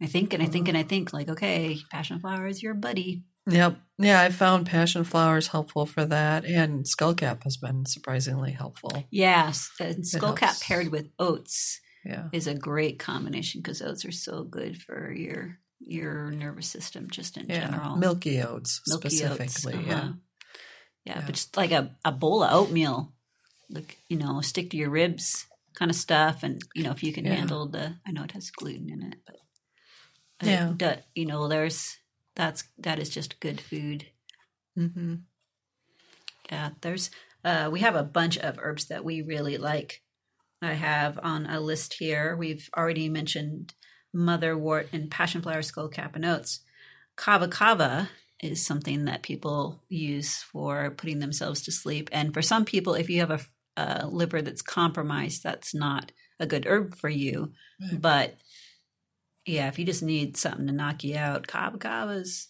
I 0.00 0.06
think 0.06 0.32
and 0.32 0.42
I 0.42 0.46
think 0.46 0.66
mm-hmm. 0.66 0.76
and 0.76 0.84
I 0.84 0.88
think 0.88 1.12
like, 1.12 1.28
okay, 1.28 1.78
passion 1.90 2.20
flower 2.20 2.46
is 2.46 2.62
your 2.62 2.74
buddy. 2.74 3.24
Yep. 3.48 3.78
Yeah, 3.98 4.20
I 4.20 4.30
found 4.30 4.66
passion 4.66 5.04
flowers 5.04 5.48
helpful 5.48 5.86
for 5.86 6.04
that, 6.04 6.44
and 6.44 6.84
skullcap 6.84 7.44
has 7.44 7.56
been 7.56 7.86
surprisingly 7.86 8.52
helpful. 8.52 9.04
Yes. 9.10 9.70
And 9.80 10.04
skullcap 10.04 10.60
paired 10.60 10.88
with 10.88 11.08
oats 11.18 11.80
Yeah. 12.04 12.28
is 12.32 12.46
a 12.46 12.54
great 12.54 12.98
combination 12.98 13.60
because 13.60 13.82
oats 13.82 14.04
are 14.04 14.12
so 14.12 14.44
good 14.44 14.80
for 14.82 15.12
your 15.12 15.58
your 15.80 16.30
nervous 16.30 16.66
system 16.68 17.08
just 17.10 17.36
in 17.36 17.48
Yeah. 17.48 17.60
general. 17.70 17.96
Milky 17.96 18.42
oats 18.42 18.80
Milky 18.88 19.24
oats, 19.24 19.34
specifically. 19.54 19.74
uh-huh. 19.74 19.86
Yeah. 19.88 20.12
Yeah, 21.04 21.18
Yeah. 21.20 21.22
but 21.26 21.34
just 21.34 21.56
like 21.56 21.70
a, 21.72 21.96
a 22.04 22.12
bowl 22.12 22.42
of 22.42 22.52
oatmeal, 22.52 23.12
like 23.70 23.98
you 24.08 24.16
know, 24.16 24.40
stick 24.40 24.70
to 24.70 24.76
your 24.76 24.90
ribs 24.90 25.46
kind 25.74 25.90
of 25.90 25.96
stuff, 25.96 26.42
and 26.42 26.60
you 26.74 26.82
know 26.82 26.90
if 26.90 27.02
you 27.02 27.12
can 27.12 27.24
Yeah. 27.24 27.34
handle 27.34 27.66
the. 27.68 27.96
I 28.06 28.10
know 28.12 28.24
it 28.24 28.32
has 28.32 28.50
gluten 28.50 28.90
in 28.90 29.02
it, 29.02 29.18
but 29.26 29.36
Yeah. 30.42 31.00
you 31.14 31.26
know, 31.26 31.48
there's 31.48 31.96
that's 32.34 32.64
that 32.78 32.98
is 32.98 33.08
just 33.10 33.40
good 33.40 33.60
food. 33.60 34.06
Mm-hmm. 34.78 35.14
Yeah, 36.50 36.70
there's 36.80 37.10
uh, 37.44 37.68
we 37.72 37.80
have 37.80 37.94
a 37.94 38.02
bunch 38.02 38.36
of 38.38 38.58
herbs 38.60 38.86
that 38.86 39.04
we 39.04 39.22
really 39.22 39.58
like. 39.58 40.02
I 40.60 40.72
have 40.72 41.18
on 41.22 41.46
a 41.46 41.60
list 41.60 41.94
here. 41.94 42.36
We've 42.36 42.68
already 42.76 43.08
mentioned 43.08 43.74
motherwort 44.14 44.88
and 44.92 45.10
passion 45.10 45.42
flower, 45.42 45.62
skullcap, 45.62 46.14
and 46.14 46.24
oats. 46.24 46.60
Kava 47.16 47.48
kava 47.48 48.10
is 48.40 48.64
something 48.64 49.06
that 49.06 49.22
people 49.22 49.82
use 49.88 50.36
for 50.42 50.90
putting 50.90 51.18
themselves 51.18 51.62
to 51.62 51.72
sleep. 51.72 52.08
And 52.12 52.32
for 52.32 52.42
some 52.42 52.64
people, 52.64 52.94
if 52.94 53.10
you 53.10 53.20
have 53.20 53.30
a, 53.30 53.40
a 53.76 54.06
liver 54.06 54.42
that's 54.42 54.62
compromised, 54.62 55.42
that's 55.42 55.74
not 55.74 56.12
a 56.38 56.46
good 56.46 56.66
herb 56.66 56.94
for 56.94 57.08
you. 57.08 57.52
Right. 57.80 58.00
But 58.00 58.36
yeah, 59.44 59.68
if 59.68 59.78
you 59.78 59.84
just 59.84 60.02
need 60.02 60.36
something 60.36 60.66
to 60.66 60.72
knock 60.72 61.02
you 61.02 61.16
out, 61.16 61.46
kava 61.46 61.78
kava's 61.78 62.48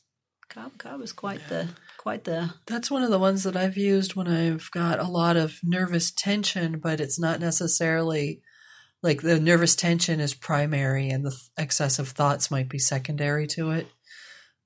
kava 0.49 0.73
kava 0.77 1.03
is 1.03 1.12
quite 1.12 1.47
the 1.49 1.68
quite 1.97 2.25
the 2.25 2.55
That's 2.66 2.90
one 2.90 3.03
of 3.03 3.11
the 3.11 3.18
ones 3.18 3.44
that 3.44 3.57
I've 3.57 3.77
used 3.77 4.14
when 4.14 4.29
I've 4.29 4.71
got 4.73 4.99
a 4.99 5.09
lot 5.09 5.37
of 5.37 5.59
nervous 5.62 6.11
tension, 6.11 6.79
but 6.79 7.01
it's 7.01 7.18
not 7.18 7.40
necessarily 7.40 8.42
like 9.02 9.22
the 9.22 9.38
nervous 9.40 9.76
tension 9.76 10.20
is 10.20 10.34
primary 10.34 11.11
and 11.11 11.24
the 11.24 11.30
th- 11.30 11.42
excessive 11.56 12.08
thoughts 12.08 12.50
might 12.50 12.68
be 12.68 12.78
secondary 12.78 13.46
to 13.48 13.70
it. 13.70 13.87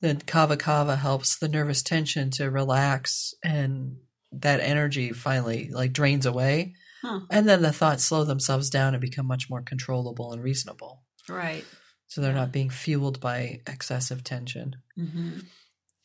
Then 0.01 0.21
kava 0.21 0.57
kava 0.57 0.97
helps 0.97 1.39
the 1.39 1.49
nervous 1.49 1.83
tension 1.83 2.31
to 2.33 2.51
relax 2.51 3.35
and 3.45 3.99
that 4.33 4.61
energy 4.61 5.13
finally 5.13 5.69
like 5.71 5.93
drains 5.93 6.27
away. 6.27 6.75
Huh. 7.03 7.21
And 7.31 7.49
then 7.49 7.63
the 7.63 7.73
thoughts 7.73 8.05
slow 8.05 8.25
themselves 8.25 8.71
down 8.71 8.95
and 8.95 9.01
become 9.01 9.27
much 9.27 9.51
more 9.51 9.63
controllable 9.63 10.33
and 10.33 10.43
reasonable. 10.43 11.03
right. 11.29 11.65
So 12.09 12.21
they're 12.21 12.35
not 12.35 12.53
being 12.53 12.69
fueled 12.69 13.21
by 13.21 13.61
excessive 13.67 14.23
tension. 14.23 14.77
hmm 14.97 15.39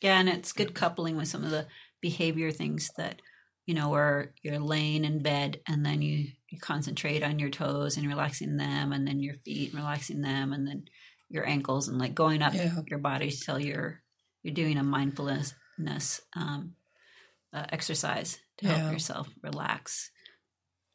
Yeah, 0.00 0.18
and 0.18 0.28
it's 0.28 0.52
good 0.52 0.74
coupling 0.74 1.16
with 1.16 1.28
some 1.28 1.44
of 1.44 1.50
the 1.50 1.66
behavior 2.00 2.50
things 2.50 2.90
that 2.96 3.20
you 3.66 3.74
know, 3.74 3.90
where 3.90 4.32
you're 4.42 4.58
laying 4.58 5.04
in 5.04 5.22
bed 5.22 5.60
and 5.68 5.84
then 5.84 6.00
you 6.00 6.28
you 6.48 6.58
concentrate 6.58 7.22
on 7.22 7.38
your 7.38 7.50
toes 7.50 7.96
and 7.96 8.06
relaxing 8.08 8.56
them, 8.56 8.92
and 8.92 9.06
then 9.06 9.20
your 9.20 9.34
feet 9.44 9.70
and 9.72 9.78
relaxing 9.80 10.20
them, 10.22 10.52
and 10.52 10.66
then 10.66 10.84
your 11.28 11.46
ankles 11.46 11.88
and 11.88 11.98
like 11.98 12.14
going 12.14 12.40
up 12.42 12.54
Yeah. 12.54 12.80
your 12.86 12.98
body 13.00 13.30
till 13.30 13.58
you're 13.58 14.02
you're 14.42 14.54
doing 14.54 14.78
a 14.78 14.82
mindfulness 14.84 15.52
um, 16.34 16.74
uh, 17.52 17.64
exercise 17.70 18.38
to 18.58 18.66
Yeah. 18.66 18.78
help 18.78 18.92
yourself 18.92 19.28
relax. 19.42 20.10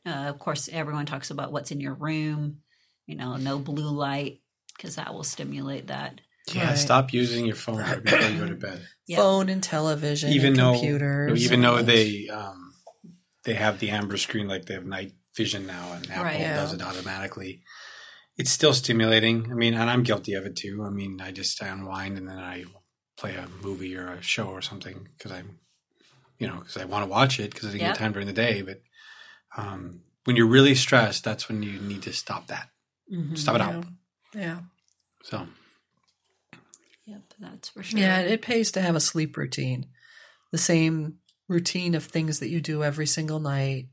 Uh, 0.06 0.10
of 0.30 0.40
course, 0.40 0.70
everyone 0.72 1.06
talks 1.06 1.30
about 1.30 1.52
what's 1.52 1.72
in 1.72 1.80
your 1.80 1.94
room. 1.94 2.62
You 3.06 3.16
know, 3.16 3.36
no 3.38 3.60
blue 3.60 3.90
light 3.90 4.42
because 4.76 4.96
that 4.96 5.14
will 5.14 5.24
stimulate 5.24 5.88
that. 5.88 6.20
Yeah, 6.54 6.70
Right. 6.70 6.78
stop 6.78 7.14
using 7.14 7.46
your 7.46 7.56
phone 7.56 7.78
right 7.78 8.04
before 8.04 8.28
you 8.30 8.40
go 8.40 8.48
to 8.48 8.56
bed. 8.56 8.88
Yeah. 9.06 9.18
Phone 9.18 9.50
and 9.50 9.62
television, 9.62 10.32
even 10.32 10.48
and 10.48 10.56
though 10.56 10.72
computers, 10.74 11.44
even 11.44 11.60
though 11.62 11.82
they 11.82 12.30
um, 12.30 12.74
they 13.44 13.54
have 13.54 13.80
the 13.80 13.90
amber 13.90 14.16
screen 14.16 14.48
like 14.48 14.64
they 14.66 14.74
have 14.76 14.86
night 14.86 15.12
vision 15.36 15.66
now 15.66 15.94
and 15.94 16.10
Apple 16.12 16.24
Right. 16.26 16.40
Yeah. 16.40 16.56
does 16.56 16.74
it 16.74 16.82
automatically. 16.82 17.62
It's 18.38 18.52
still 18.52 18.74
stimulating. 18.74 19.52
I 19.52 19.56
mean, 19.56 19.74
and 19.74 19.90
I'm 19.90 20.04
guilty 20.04 20.34
of 20.34 20.46
it 20.46 20.56
too. 20.56 20.84
I 20.86 20.90
mean, 20.90 21.22
I 21.22 21.32
just 21.32 21.62
unwind 21.62 22.18
and 22.18 22.28
then 22.28 22.40
I 22.40 22.66
play 23.18 23.36
a 23.36 23.48
movie 23.62 23.96
or 23.96 24.08
a 24.08 24.22
show 24.22 24.48
or 24.48 24.62
something 24.62 25.08
because 25.18 25.32
I'm, 25.32 25.60
you 26.40 26.48
know, 26.48 26.58
because 26.58 26.78
I 26.78 26.86
want 26.86 27.04
to 27.06 27.10
watch 27.10 27.40
it 27.40 27.52
because 27.52 27.70
I 27.70 27.72
didn't 27.74 27.82
Yep. 27.82 27.94
get 27.94 28.00
time 28.00 28.12
during 28.14 28.28
the 28.28 28.34
day. 28.34 28.62
But 28.64 28.82
um, 29.56 30.02
when 30.24 30.36
you're 30.36 30.48
really 30.48 30.74
stressed, 30.76 31.24
that's 31.24 31.48
when 31.48 31.62
you 31.62 31.80
need 31.80 32.02
to 32.04 32.14
stop 32.14 32.48
that. 32.48 32.70
Mhm. 33.12 33.38
Stop 33.38 33.56
it 33.56 33.60
yeah. 33.60 33.70
out. 33.70 33.86
Yeah. 34.34 34.60
So 35.24 35.48
Yep, 37.06 37.22
that's 37.40 37.70
for 37.70 37.84
sure. 37.84 38.00
Yeah, 38.00 38.20
it 38.22 38.42
pays 38.42 38.72
to 38.72 38.82
have 38.82 38.96
a 38.96 39.00
sleep 39.02 39.36
routine. 39.36 39.88
The 40.52 40.58
same 40.58 41.18
routine 41.50 41.96
of 41.96 42.06
things 42.06 42.40
that 42.40 42.50
you 42.50 42.62
do 42.62 42.84
every 42.84 43.06
single 43.06 43.40
night, 43.40 43.88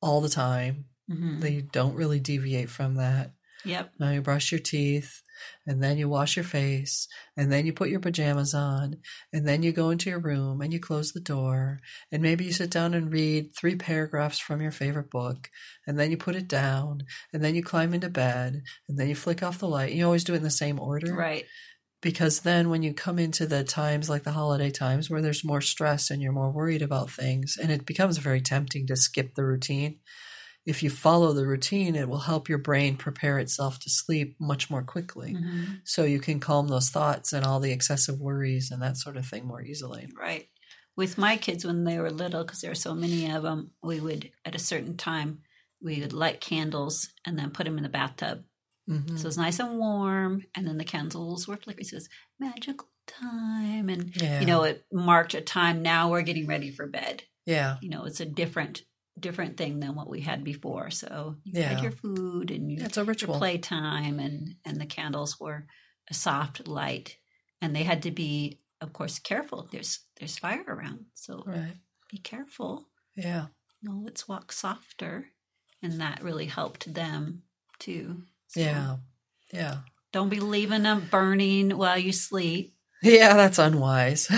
all 0.00 0.20
the 0.20 0.28
time. 0.28 0.86
Mhm. 1.10 1.40
They 1.40 1.60
don't 1.62 1.94
really 1.94 2.20
deviate 2.20 2.70
from 2.70 2.96
that. 2.96 3.32
Yep. 3.64 3.92
Now 3.98 4.10
you 4.10 4.20
brush 4.20 4.52
your 4.52 4.60
teeth, 4.60 5.22
and 5.66 5.82
then 5.82 5.98
you 5.98 6.08
wash 6.08 6.36
your 6.36 6.44
face, 6.44 7.08
and 7.36 7.50
then 7.50 7.66
you 7.66 7.72
put 7.72 7.88
your 7.88 8.00
pajamas 8.00 8.54
on, 8.54 8.98
and 9.32 9.46
then 9.46 9.62
you 9.62 9.72
go 9.72 9.90
into 9.90 10.10
your 10.10 10.18
room 10.20 10.60
and 10.60 10.72
you 10.72 10.78
close 10.80 11.12
the 11.12 11.20
door, 11.20 11.78
and 12.12 12.22
maybe 12.22 12.44
you 12.44 12.52
sit 12.52 12.70
down 12.70 12.94
and 12.94 13.12
read 13.12 13.54
three 13.54 13.74
paragraphs 13.76 14.38
from 14.38 14.60
your 14.60 14.70
favorite 14.70 15.10
book, 15.10 15.50
and 15.86 15.98
then 15.98 16.10
you 16.10 16.16
put 16.16 16.36
it 16.36 16.48
down, 16.48 17.02
and 17.32 17.42
then 17.44 17.54
you 17.54 17.62
climb 17.62 17.94
into 17.94 18.08
bed, 18.08 18.62
and 18.88 18.98
then 18.98 19.08
you 19.08 19.14
flick 19.14 19.42
off 19.42 19.58
the 19.58 19.68
light. 19.68 19.92
You 19.92 20.04
always 20.04 20.24
do 20.24 20.34
it 20.34 20.38
in 20.38 20.42
the 20.44 20.50
same 20.50 20.78
order. 20.78 21.14
Right. 21.14 21.46
Because 22.00 22.40
then 22.40 22.70
when 22.70 22.82
you 22.84 22.94
come 22.94 23.18
into 23.18 23.46
the 23.46 23.64
times 23.64 24.08
like 24.08 24.22
the 24.22 24.32
holiday 24.32 24.70
times 24.70 25.10
where 25.10 25.20
there's 25.20 25.44
more 25.44 25.60
stress 25.60 26.10
and 26.10 26.22
you're 26.22 26.32
more 26.32 26.50
worried 26.50 26.82
about 26.82 27.10
things, 27.10 27.56
and 27.60 27.72
it 27.72 27.86
becomes 27.86 28.18
very 28.18 28.40
tempting 28.40 28.86
to 28.86 28.96
skip 28.96 29.34
the 29.34 29.44
routine 29.44 29.98
if 30.68 30.82
you 30.82 30.90
follow 30.90 31.32
the 31.32 31.46
routine, 31.46 31.94
it 31.94 32.10
will 32.10 32.18
help 32.18 32.46
your 32.46 32.58
brain 32.58 32.98
prepare 32.98 33.38
itself 33.38 33.78
to 33.80 33.88
sleep 33.88 34.36
much 34.38 34.68
more 34.68 34.82
quickly. 34.82 35.32
Mm-hmm. 35.32 35.64
So 35.84 36.04
you 36.04 36.20
can 36.20 36.40
calm 36.40 36.68
those 36.68 36.90
thoughts 36.90 37.32
and 37.32 37.46
all 37.46 37.58
the 37.58 37.72
excessive 37.72 38.20
worries 38.20 38.70
and 38.70 38.82
that 38.82 38.98
sort 38.98 39.16
of 39.16 39.24
thing 39.24 39.46
more 39.46 39.62
easily. 39.62 40.08
Right. 40.14 40.46
With 40.94 41.16
my 41.16 41.38
kids, 41.38 41.64
when 41.64 41.84
they 41.84 41.98
were 41.98 42.10
little, 42.10 42.44
because 42.44 42.60
there 42.60 42.70
were 42.70 42.74
so 42.74 42.94
many 42.94 43.30
of 43.30 43.44
them, 43.44 43.70
we 43.82 43.98
would, 43.98 44.30
at 44.44 44.54
a 44.54 44.58
certain 44.58 44.98
time, 44.98 45.38
we 45.80 46.02
would 46.02 46.12
light 46.12 46.42
candles 46.42 47.08
and 47.24 47.38
then 47.38 47.50
put 47.50 47.64
them 47.64 47.78
in 47.78 47.82
the 47.82 47.88
bathtub. 47.88 48.44
Mm-hmm. 48.88 49.16
So 49.16 49.28
it's 49.28 49.36
nice 49.36 49.58
and 49.60 49.78
warm. 49.78 50.44
And 50.54 50.66
then 50.66 50.78
the 50.78 50.84
candles 50.84 51.46
were 51.46 51.56
flickering. 51.56 51.84
So 51.84 51.96
it's 51.98 52.08
magical 52.40 52.88
time. 53.06 53.88
And, 53.88 54.14
Yeah. 54.20 54.40
you 54.40 54.46
know, 54.46 54.62
it 54.64 54.84
marked 54.92 55.34
a 55.34 55.40
time. 55.40 55.82
Now 55.82 56.10
we're 56.10 56.22
getting 56.22 56.46
ready 56.46 56.70
for 56.70 56.86
bed. 56.86 57.22
yeah. 57.46 57.76
You 57.80 57.88
know, 57.90 58.04
it's 58.04 58.20
a 58.20 58.26
different 58.26 58.82
different 59.18 59.56
thing 59.56 59.80
than 59.80 59.96
what 59.96 60.08
we 60.08 60.20
had 60.20 60.44
before. 60.44 60.90
So 60.90 61.36
you 61.42 61.60
Yeah. 61.60 61.70
had 61.70 61.82
your 61.82 61.90
food 61.90 62.52
and 62.52 62.70
you 62.70 62.78
It's 62.84 62.96
a 62.96 63.00
your 63.00 63.06
ritual. 63.06 63.36
playtime 63.36 64.20
and 64.20 64.54
and 64.64 64.80
the 64.80 64.86
candles 64.86 65.40
were 65.40 65.66
a 66.08 66.14
soft 66.14 66.68
light 66.68 67.16
and 67.60 67.74
they 67.74 67.82
had 67.82 68.02
to 68.04 68.10
be 68.12 68.60
of 68.80 68.92
course 68.92 69.18
careful 69.18 69.68
there's 69.72 69.98
there's 70.16 70.38
fire 70.38 70.62
around 70.68 71.06
so 71.14 71.42
Right. 71.44 71.76
be 72.08 72.18
careful 72.18 72.88
Yeah. 73.16 73.48
no 73.82 74.00
let's 74.04 74.28
walk 74.28 74.52
softer 74.52 75.30
and 75.82 76.00
that 76.00 76.22
really 76.22 76.46
helped 76.46 76.94
them 76.94 77.42
too 77.80 78.22
So 78.48 78.60
Yeah. 78.60 78.96
Yeah. 79.52 79.76
don't 80.12 80.28
be 80.28 80.40
leaving 80.40 80.82
them 80.82 81.06
burning 81.10 81.70
while 81.76 81.98
you 81.98 82.12
sleep 82.12 82.74
Yeah, 83.02 83.34
that's 83.34 83.58
unwise. 83.58 84.28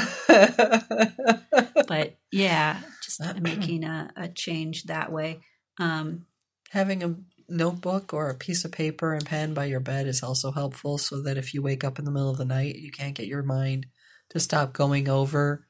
but 1.86 2.16
yeah 2.30 2.80
just 3.02 3.20
making 3.40 3.84
a, 3.84 4.10
a 4.16 4.28
change 4.34 4.84
that 4.84 5.10
way 5.12 5.40
um 5.78 6.26
Having 6.70 7.02
a 7.02 7.14
notebook 7.48 8.14
or 8.14 8.30
a 8.30 8.34
piece 8.36 8.64
of 8.64 8.70
paper 8.70 9.12
and 9.12 9.26
pen 9.26 9.54
by 9.54 9.64
your 9.64 9.80
bed 9.80 10.06
is 10.06 10.22
also 10.22 10.52
helpful 10.52 10.98
so 10.98 11.20
that 11.22 11.36
if 11.36 11.52
you 11.52 11.62
wake 11.62 11.82
up 11.82 11.98
in 11.98 12.04
the 12.04 12.12
middle 12.12 12.30
of 12.30 12.38
the 12.38 12.44
night, 12.44 12.76
you 12.76 12.92
can't 12.92 13.16
get 13.16 13.26
your 13.26 13.42
mind 13.42 13.86
to 14.28 14.38
stop 14.38 14.72
going 14.72 15.08
over 15.08 15.66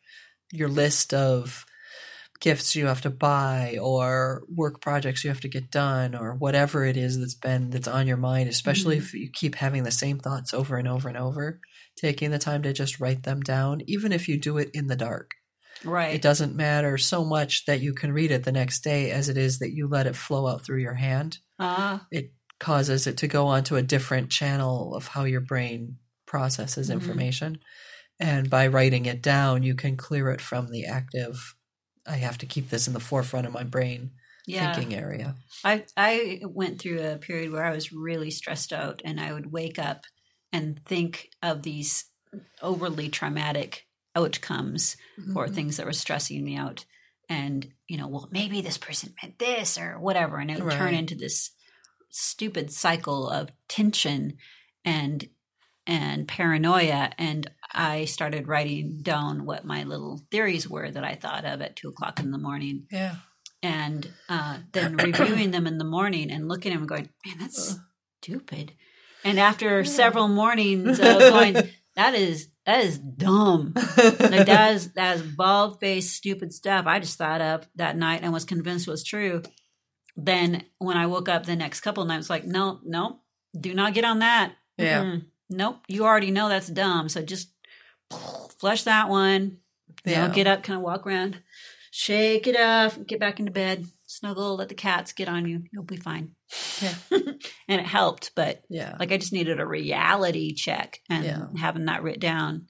your 0.52 0.68
list 0.68 1.14
of 1.14 1.64
gifts 2.40 2.74
you 2.74 2.86
have 2.86 3.02
to 3.02 3.10
buy 3.10 3.78
or 3.80 4.42
work 4.54 4.80
projects 4.80 5.22
you 5.24 5.30
have 5.30 5.40
to 5.42 5.48
get 5.48 5.70
done 5.70 6.14
or 6.14 6.34
whatever 6.34 6.84
it 6.84 6.96
is 6.96 7.18
that's 7.18 7.34
been 7.34 7.70
that's 7.70 7.88
on 7.88 8.06
your 8.06 8.16
mind 8.16 8.48
especially 8.48 8.96
Mhm. 8.96 9.00
if 9.00 9.14
you 9.14 9.30
keep 9.32 9.54
having 9.56 9.82
the 9.82 9.90
same 9.90 10.18
thoughts 10.18 10.54
over 10.54 10.76
and 10.78 10.88
over 10.88 11.08
and 11.08 11.18
over 11.18 11.60
taking 11.96 12.30
the 12.30 12.38
time 12.38 12.62
to 12.62 12.72
just 12.72 12.98
write 13.00 13.22
them 13.24 13.40
down 13.40 13.82
even 13.86 14.12
if 14.12 14.28
you 14.28 14.40
do 14.40 14.56
it 14.58 14.70
in 14.72 14.86
the 14.86 14.96
dark 14.96 15.32
right 15.84 16.14
it 16.14 16.22
doesn't 16.22 16.56
matter 16.56 16.96
so 16.98 17.24
much 17.24 17.66
that 17.66 17.80
you 17.80 17.92
can 17.94 18.12
read 18.12 18.30
it 18.30 18.44
the 18.44 18.52
next 18.52 18.80
day 18.82 19.10
as 19.10 19.28
it 19.28 19.36
is 19.36 19.58
that 19.58 19.72
you 19.72 19.86
let 19.88 20.06
it 20.06 20.16
flow 20.16 20.46
out 20.46 20.64
through 20.64 20.80
your 20.80 20.94
hand. 20.94 21.38
uh, 21.58 21.98
It 22.10 22.32
causes 22.58 23.06
it 23.06 23.16
to 23.18 23.28
go 23.28 23.46
onto 23.46 23.76
a 23.76 23.82
different 23.82 24.30
channel 24.30 24.94
of 24.94 25.06
how 25.08 25.24
your 25.24 25.40
brain 25.40 25.98
processes 26.26 26.88
Mhm. 26.88 26.92
information. 26.94 27.58
And 28.20 28.50
by 28.50 28.66
writing 28.68 29.06
it 29.06 29.22
down, 29.22 29.62
you 29.62 29.74
can 29.74 29.96
clear 29.96 30.30
it 30.30 30.40
from 30.40 30.70
the 30.70 30.84
active, 30.86 31.54
I 32.10 32.16
have 32.16 32.38
to 32.38 32.46
keep 32.46 32.68
this 32.70 32.86
in 32.86 32.92
the 32.92 33.00
forefront 33.00 33.46
of 33.46 33.52
my 33.52 33.64
brain 33.64 34.10
yeah 34.46 34.70
thinking 34.72 34.94
area. 34.94 35.36
I 35.64 35.86
I 35.96 36.40
went 36.44 36.80
through 36.80 37.02
a 37.02 37.18
period 37.18 37.52
where 37.52 37.64
I 37.64 37.72
was 37.72 37.92
really 37.92 38.30
stressed 38.30 38.72
out, 38.72 39.02
and 39.04 39.20
I 39.20 39.32
would 39.32 39.52
wake 39.52 39.78
up 39.78 40.04
and 40.52 40.84
think 40.86 41.30
of 41.42 41.62
these 41.62 42.06
overly 42.62 43.08
traumatic 43.10 43.86
outcomes 44.16 44.96
or 45.34 45.48
Mhm. 45.48 45.54
things 45.54 45.76
that 45.78 45.86
were 45.86 45.92
stressing 45.92 46.44
me 46.44 46.56
out, 46.56 46.86
and 47.28 47.72
you 47.88 47.98
know, 47.98 48.08
well, 48.08 48.28
maybe 48.32 48.60
this 48.62 48.78
person 48.78 49.14
meant 49.22 49.38
this 49.38 49.78
or 49.78 50.00
whatever, 50.00 50.38
and 50.38 50.50
it 50.50 50.56
would 50.56 50.70
turn 50.70 50.94
into 50.94 51.14
this 51.16 51.52
stupid 52.10 52.70
cycle 52.72 53.28
of 53.28 53.50
tension 53.68 54.38
and 54.84 55.28
and 55.86 56.28
paranoia 56.28 57.12
and 57.18 57.50
i 57.72 58.04
started 58.04 58.48
writing 58.48 58.98
down 59.02 59.44
what 59.44 59.64
my 59.64 59.84
little 59.84 60.20
theories 60.30 60.68
were 60.68 60.90
that 60.90 61.04
i 61.04 61.14
thought 61.14 61.44
of 61.44 61.60
at 61.62 61.76
two 61.76 61.88
o'clock 61.88 62.20
in 62.20 62.30
the 62.30 62.38
morning 62.38 62.86
Yeah. 62.90 63.16
and 63.62 64.08
uh, 64.28 64.58
then 64.72 64.96
reviewing 64.96 65.50
them 65.50 65.66
in 65.66 65.78
the 65.78 65.84
morning 65.84 66.30
and 66.30 66.48
looking 66.48 66.72
at 66.72 66.74
them 66.76 66.82
and 66.82 66.88
going, 66.88 67.08
man, 67.26 67.36
that's 67.38 67.78
stupid. 68.22 68.72
And 69.24 69.38
after 69.38 69.84
several 69.84 70.28
mornings 70.28 70.98
of 70.98 71.18
going, 71.18 71.54
that 71.96 72.14
is 72.14 72.48
that 72.64 72.84
is 72.84 72.98
dumb. 72.98 73.72
Like 73.76 74.46
that 74.46 74.72
is 74.74 74.92
that 74.94 75.16
is 75.16 75.22
bald 75.22 75.78
faced 75.80 76.14
stupid 76.16 76.54
stuff 76.54 76.86
I 76.86 77.00
just 77.00 77.18
thought 77.18 77.40
of 77.42 77.68
that 77.76 77.96
night 77.96 78.20
and 78.22 78.32
was 78.32 78.44
convinced 78.46 78.86
was 78.88 79.04
true. 79.04 79.42
Then 80.16 80.64
when 80.78 80.96
I 80.96 81.06
woke 81.06 81.28
up 81.28 81.44
the 81.44 81.56
next 81.56 81.80
couple 81.80 82.02
of 82.02 82.08
nights, 82.08 82.30
like, 82.30 82.44
no, 82.46 82.80
no, 82.84 83.20
do 83.58 83.74
not 83.74 83.92
get 83.94 84.04
on 84.04 84.20
that. 84.20 84.52
Yeah. 84.78 85.02
Mm-mm. 85.02 85.24
Nope. 85.50 85.78
You 85.88 86.04
already 86.06 86.30
know 86.30 86.48
that's 86.48 86.68
dumb. 86.68 87.08
So 87.08 87.22
just 87.22 87.50
flush 88.58 88.84
that 88.84 89.08
one. 89.08 89.58
You 90.04 90.14
know, 90.14 90.26
Yeah. 90.26 90.28
get 90.32 90.46
up, 90.46 90.62
kind 90.62 90.76
of 90.78 90.82
walk 90.82 91.06
around, 91.06 91.42
shake 91.90 92.46
it 92.46 92.56
off, 92.58 92.98
get 93.06 93.20
back 93.20 93.38
into 93.38 93.52
bed, 93.52 93.86
snuggle, 94.06 94.56
let 94.56 94.68
the 94.68 94.74
cats 94.74 95.12
get 95.12 95.28
on 95.28 95.46
you. 95.46 95.64
You'll 95.72 95.82
be 95.84 95.96
fine. 95.96 96.34
Yeah. 96.80 96.94
and 97.10 97.80
it 97.80 97.86
helped, 97.86 98.32
but 98.34 98.62
Yeah. 98.70 98.96
like 98.98 99.12
I 99.12 99.16
just 99.18 99.32
needed 99.32 99.60
a 99.60 99.66
reality 99.66 100.54
check, 100.54 101.00
and 101.10 101.24
Yeah. 101.24 101.46
having 101.58 101.84
that 101.86 102.02
written 102.02 102.20
down 102.20 102.66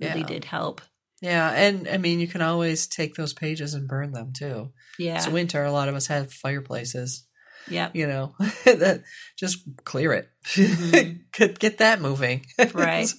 really 0.00 0.20
Yeah. 0.20 0.26
did 0.26 0.44
help. 0.44 0.80
Yeah. 1.20 1.50
And 1.50 1.88
I 1.88 1.96
mean, 1.98 2.20
you 2.20 2.28
can 2.28 2.42
always 2.42 2.86
take 2.86 3.16
those 3.16 3.32
pages 3.34 3.74
and 3.74 3.88
burn 3.88 4.12
them 4.12 4.32
too. 4.32 4.72
Yeah, 5.00 5.16
It's 5.16 5.26
winter. 5.26 5.64
A 5.64 5.72
lot 5.72 5.88
of 5.88 5.96
us 5.96 6.06
have 6.06 6.32
fireplaces. 6.32 7.24
yeah, 7.70 7.90
you 7.92 8.06
know 8.06 8.34
that 8.64 9.02
just 9.36 9.58
clear 9.84 10.12
it 10.14 10.30
Mhm. 10.44 11.20
get, 11.32 11.58
get 11.58 11.78
that 11.78 12.00
moving 12.00 12.46
Right. 12.72 13.10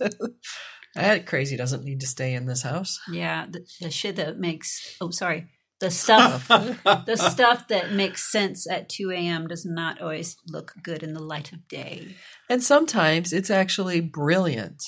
That 0.96 1.26
crazy 1.26 1.56
doesn't 1.58 1.84
need 1.84 2.00
to 2.02 2.08
stay 2.08 2.34
in 2.34 2.46
this 2.46 2.64
house 2.64 3.00
yeah. 3.12 3.46
The, 3.50 3.66
the 3.82 3.92
shit 3.92 4.16
that 4.18 4.40
makes 4.40 4.96
oh 5.02 5.12
sorry, 5.12 5.48
the 5.80 5.92
stuff 5.92 6.48
the 7.06 7.16
stuff 7.16 7.68
that 7.70 7.94
makes 7.94 8.32
sense 8.32 8.70
at 8.70 8.90
two 8.90 9.12
a.m. 9.12 9.48
does 9.48 9.66
not 9.66 10.02
always 10.02 10.36
look 10.48 10.74
good 10.84 11.04
in 11.04 11.14
the 11.14 11.24
light 11.24 11.52
of 11.54 11.68
day. 11.68 12.16
and 12.50 12.62
sometimes 12.64 13.32
it's 13.34 13.50
actually 13.50 14.02
brilliant 14.02 14.84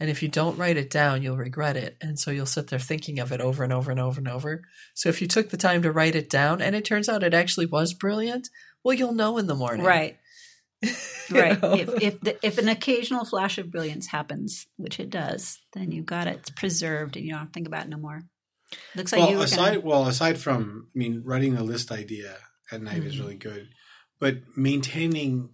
and 0.00 0.10
if 0.10 0.22
you 0.22 0.28
don't 0.28 0.58
write 0.58 0.76
it 0.76 0.90
down 0.90 1.22
you'll 1.22 1.36
regret 1.36 1.76
it 1.76 1.96
and 2.00 2.18
so 2.18 2.30
you'll 2.30 2.46
sit 2.46 2.68
there 2.68 2.78
thinking 2.78 3.18
of 3.18 3.30
it 3.32 3.40
over 3.40 3.62
and 3.64 3.72
over 3.72 3.90
and 3.90 4.00
over 4.00 4.18
and 4.20 4.28
over 4.28 4.62
so 4.94 5.08
if 5.08 5.20
you 5.20 5.28
took 5.28 5.50
the 5.50 5.56
time 5.56 5.82
to 5.82 5.92
write 5.92 6.14
it 6.14 6.30
down 6.30 6.60
and 6.62 6.74
it 6.74 6.84
turns 6.84 7.08
out 7.08 7.22
it 7.22 7.34
actually 7.34 7.66
was 7.66 7.92
brilliant 7.94 8.48
well 8.82 8.94
you'll 8.96 9.14
know 9.14 9.38
in 9.38 9.46
the 9.46 9.54
morning 9.54 9.84
Right. 9.84 10.18
You 11.30 11.40
right 11.40 11.62
know? 11.62 11.74
if 11.74 12.02
if, 12.02 12.20
the, 12.20 12.46
if 12.46 12.58
an 12.58 12.68
occasional 12.68 13.24
flash 13.24 13.56
of 13.58 13.70
brilliance 13.70 14.06
happens 14.08 14.66
which 14.76 15.00
it 15.00 15.08
does 15.08 15.58
then 15.72 15.90
you 15.92 16.02
got 16.02 16.26
it 16.26 16.50
preserved 16.56 17.16
and 17.16 17.24
you 17.24 17.30
don't 17.30 17.40
have 17.40 17.48
to 17.48 17.52
think 17.52 17.66
about 17.68 17.86
it 17.86 17.88
no 17.88 17.96
more 17.96 18.22
looks 18.96 19.12
like 19.12 19.20
you 19.20 19.26
well, 19.28 19.38
were 19.38 19.44
aside 19.44 19.74
gonna, 19.74 19.80
well, 19.80 20.06
aside 20.08 20.38
from, 20.38 20.88
I 20.94 20.98
mean, 20.98 21.22
writing 21.24 21.54
the 21.54 21.62
list 21.62 21.90
idea 21.92 22.36
at 22.70 22.82
night 22.82 23.04
is 23.04 23.16
Mhm. 23.16 23.20
really 23.20 23.36
good, 23.36 23.68
but 24.18 24.36
maintaining 24.56 25.50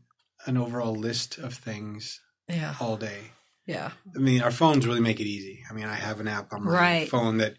an 0.47 0.57
overall 0.57 0.95
list 0.95 1.39
of 1.39 1.55
things 1.55 2.21
yeah 2.49 2.75
all 2.81 2.97
day. 2.97 3.33
yeah 3.67 3.91
I 4.17 4.19
mean, 4.19 4.41
our 4.43 4.51
phones 4.51 4.87
really 4.87 5.01
make 5.01 5.21
it 5.21 5.27
easy. 5.27 5.65
I 5.69 5.75
mean, 5.75 5.85
I 5.87 5.95
have 5.95 6.21
an 6.21 6.29
app 6.29 6.53
on 6.53 6.65
my 6.65 6.71
Right. 6.73 7.09
phone 7.09 7.37
that, 7.39 7.55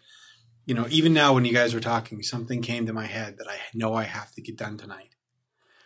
you 0.66 0.74
know, 0.74 0.86
even 0.90 1.12
now 1.14 1.34
when 1.34 1.44
you 1.44 1.52
guys 1.52 1.74
were 1.74 1.80
talking, 1.80 2.22
something 2.22 2.60
came 2.62 2.86
to 2.86 2.92
my 2.92 3.06
head 3.06 3.36
that 3.38 3.48
I 3.48 3.58
know 3.74 3.94
I 3.94 4.04
have 4.04 4.32
to 4.34 4.42
get 4.42 4.56
done 4.56 4.76
tonight. 4.78 5.14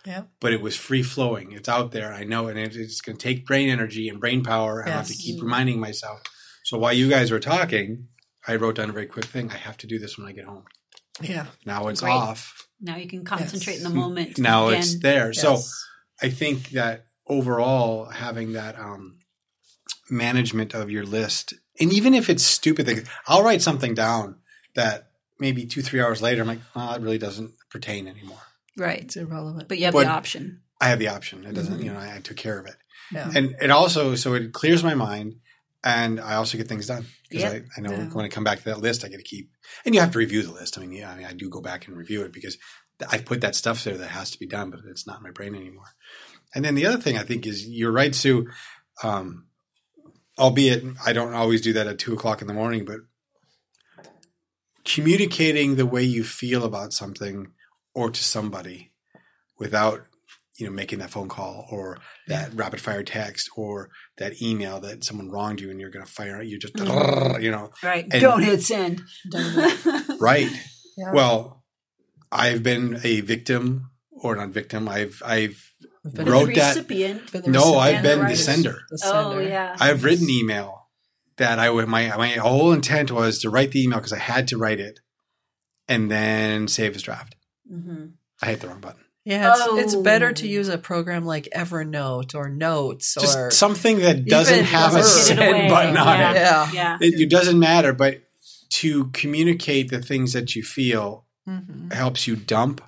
Yeah 0.07 0.23
But 0.41 0.53
it 0.53 0.61
was 0.61 0.77
free 0.77 1.03
flowing. 1.03 1.53
It's 1.53 1.69
out 1.69 1.93
there. 1.93 2.13
I 2.13 2.25
know, 2.25 2.49
and 2.49 2.59
it, 2.59 2.77
it's 2.77 3.01
going 3.01 3.17
to 3.17 3.23
take 3.23 3.47
brain 3.47 3.69
energy 3.69 4.09
and 4.09 4.21
brain 4.21 4.43
power. 4.45 4.81
and 4.81 4.91
I 4.93 4.97
have 4.97 5.07
to 5.09 5.15
keep 5.15 5.43
reminding 5.43 5.81
myself. 5.81 6.23
So 6.65 6.79
while 6.79 6.93
you 6.93 7.09
guys 7.09 7.31
were 7.31 7.41
talking, 7.41 8.09
I 8.47 8.57
wrote 8.57 8.77
down 8.77 8.91
a 8.91 8.93
very 8.93 9.07
quick 9.07 9.25
thing. 9.27 9.51
I 9.51 9.57
have 9.57 9.77
to 9.79 9.87
do 9.87 9.99
this 9.99 10.17
when 10.19 10.27
I 10.27 10.33
get 10.33 10.45
home. 10.47 10.65
yeah 11.23 11.47
Now 11.67 11.89
it's 11.89 12.01
Great. 12.01 12.13
off. 12.13 12.69
now 12.81 12.97
you 12.97 13.09
can 13.09 13.25
concentrate 13.25 13.75
Yes. 13.75 13.85
in 13.85 13.91
the 13.93 13.99
moment 13.99 14.39
Now 14.51 14.69
again. 14.69 14.81
it's 14.81 14.99
there. 15.01 15.33
So 15.33 15.59
I 16.23 16.29
think 16.31 16.71
that 16.71 17.07
overall, 17.27 18.07
having 18.07 18.53
that 18.55 18.79
um, 18.79 19.19
management 20.11 20.75
of 20.75 20.91
your 20.91 21.05
list, 21.05 21.55
and 21.81 21.93
even 21.93 22.15
if 22.15 22.29
it's 22.31 22.45
stupid 22.45 22.87
things, 22.87 23.09
I'll 23.27 23.43
write 23.43 23.63
something 23.63 23.95
down 23.95 24.37
that 24.75 25.09
maybe 25.41 25.67
two, 25.67 25.83
three 25.83 26.01
hours 26.01 26.21
later, 26.23 26.43
I'm 26.43 26.49
like, 26.49 26.61
oh, 26.77 26.95
it 26.95 27.01
really 27.03 27.19
doesn't 27.19 27.53
pertain 27.71 28.07
anymore. 28.09 28.39
Right 28.77 29.01
it's 29.05 29.17
irrelevant 29.17 29.69
but 29.69 29.79
you 29.79 29.85
have 29.85 29.95
But- 29.95 30.05
the 30.05 30.11
option 30.11 30.61
I 30.81 30.89
have 30.89 30.99
the 30.99 31.09
option. 31.09 31.45
It 31.47 31.55
doesn't, 31.55 31.79
Mhm. 31.79 31.85
you 31.85 31.93
know, 31.93 31.99
I, 32.01 32.17
I 32.17 32.19
took 32.19 32.37
care 32.37 32.59
of 32.59 32.67
it. 32.67 32.75
Yeah. 33.13 33.31
And 33.35 33.55
it 33.63 33.71
also, 33.71 34.17
so 34.17 34.35
it 34.35 34.53
clears 34.53 34.83
my 34.83 34.95
mind 34.95 35.37
and 35.85 36.21
I 36.21 36.35
also 36.35 36.59
get 36.59 36.67
things 36.69 36.89
done. 36.89 37.07
Because 37.31 37.45
Yep. 37.45 37.67
I, 37.77 37.79
I 37.79 37.81
know 37.81 37.93
Yeah. 37.93 38.09
when 38.11 38.25
I 38.25 38.29
come 38.29 38.43
back 38.45 38.59
to 38.59 38.65
that 38.67 38.81
list, 38.81 39.05
I 39.05 39.09
get 39.09 39.19
to 39.19 39.23
keep, 39.23 39.51
and 39.87 39.95
you 39.95 40.01
have 40.01 40.11
to 40.11 40.19
review 40.19 40.43
the 40.43 40.51
list. 40.53 40.77
I 40.77 40.81
mean, 40.83 40.93
yeah, 40.93 41.11
I 41.13 41.17
mean, 41.17 41.27
I 41.27 41.33
do 41.33 41.49
go 41.49 41.61
back 41.63 41.87
and 41.87 41.97
review 41.97 42.23
it 42.25 42.33
because 42.33 42.59
I've 43.09 43.25
put 43.25 43.41
that 43.41 43.55
stuff 43.55 43.83
there 43.85 43.97
that 43.97 44.11
has 44.11 44.33
to 44.33 44.39
be 44.39 44.47
done, 44.47 44.71
but 44.71 44.81
it's 44.87 45.07
not 45.07 45.19
in 45.19 45.23
my 45.23 45.31
brain 45.31 45.55
anymore. 45.55 45.95
And 46.55 46.65
then 46.65 46.75
the 46.75 46.87
other 46.87 47.01
thing 47.01 47.17
I 47.17 47.23
think 47.23 47.47
is 47.47 47.67
you're 47.67 47.93
right, 47.93 48.15
Sue. 48.15 48.49
Um, 49.03 49.47
albeit 50.37 50.85
I 51.07 51.13
don't 51.13 51.35
always 51.35 51.61
do 51.63 51.73
that 51.75 51.87
at 51.87 51.99
two 52.01 52.13
o'clock 52.13 52.43
in 52.43 52.49
the 52.49 52.53
morning, 52.53 52.85
but 52.85 52.99
communicating 54.85 55.77
the 55.77 55.87
way 55.87 56.03
you 56.03 56.25
feel 56.25 56.65
about 56.65 56.93
something 56.93 57.53
or 57.95 58.11
to 58.11 58.23
somebody 58.23 58.93
without 59.59 60.05
you 60.59 60.67
know 60.67 60.73
making 60.73 61.01
that 61.01 61.11
phone 61.11 61.29
call 61.29 61.67
or 61.71 61.99
that 62.29 62.53
rapid 62.55 62.81
fire 62.81 63.03
text 63.03 63.49
or 63.57 63.91
that 64.19 64.41
email 64.41 64.79
that 64.81 65.03
someone 65.05 65.29
wronged 65.31 65.61
you 65.61 65.71
and 65.71 65.81
you're 65.81 65.91
going 65.91 66.05
to 66.05 66.11
fire 66.11 66.41
you 66.43 66.59
just 66.59 66.75
Mhm. 66.75 67.43
you 67.43 67.51
know 67.51 67.71
Right. 67.83 68.07
And- 68.11 68.21
Don't 68.21 68.43
hit 68.43 68.63
send. 68.63 69.03
right 70.21 70.49
Yeah. 70.97 71.13
well 71.13 71.65
i've 72.31 72.63
been 72.63 73.01
a 73.05 73.21
victim 73.21 73.91
or 74.13 74.37
not 74.37 74.51
victim 74.51 74.89
i've 74.89 75.21
i've 75.25 75.73
I've 76.07 76.15
been, 76.15 76.27
wrote 76.29 76.47
the 76.49 76.55
that- 76.55 76.77
recipient. 76.77 77.47
no 77.49 77.77
i've 77.79 78.03
been 78.03 78.19
the 78.19 78.25
writers. 78.25 78.45
sender 78.45 78.79
the 78.91 79.01
Oh 79.05 79.39
yeah. 79.41 79.75
i've 79.81 80.05
written 80.05 80.29
email 80.31 80.89
that 81.37 81.59
i 81.59 81.69
would 81.69 81.89
my 81.89 82.17
my 82.17 82.29
whole 82.33 82.73
intent 82.73 83.11
was 83.11 83.41
to 83.41 83.51
write 83.51 83.73
the 83.73 83.83
email 83.83 83.99
because 83.99 84.13
i 84.13 84.19
had 84.19 84.47
to 84.49 84.57
write 84.59 84.79
it 84.81 85.01
and 85.89 86.11
then 86.11 86.69
save 86.69 86.95
as 86.95 87.03
draft 87.03 87.35
hmm 87.83 88.05
i 88.43 88.47
hit 88.47 88.61
the 88.61 88.69
wrong 88.69 88.81
button 88.81 89.01
Yeah, 89.25 89.55
it's, 89.55 89.95
it's 89.95 89.95
better 90.03 90.33
to 90.33 90.47
Oh. 90.47 90.51
use 90.59 90.69
a 90.69 90.77
program 90.77 91.25
like 91.25 91.49
Evernote 91.57 92.35
or 92.35 92.49
Notes 92.51 93.15
just 93.19 93.39
or 93.39 93.51
something 93.51 94.01
that 94.01 94.27
doesn't 94.27 94.65
have 94.65 94.93
a 94.93 94.97
Word. 94.97 95.03
Get 95.05 95.11
send 95.39 95.69
button 95.71 95.97
on 95.97 96.19
yeah. 96.19 96.31
it 96.31 96.35
yeah. 96.35 96.71
Yeah. 96.73 96.99
it, 97.01 97.15
it 97.21 97.31
doesn't 97.31 97.59
matter 97.59 97.93
but 97.95 98.21
to 98.81 99.07
communicate 99.13 99.89
the 99.91 100.03
things 100.03 100.33
that 100.35 100.55
you 100.57 100.63
feel 100.63 101.25
Mhm. 101.49 101.93
helps 101.93 102.27
you 102.27 102.37
dump 102.37 102.81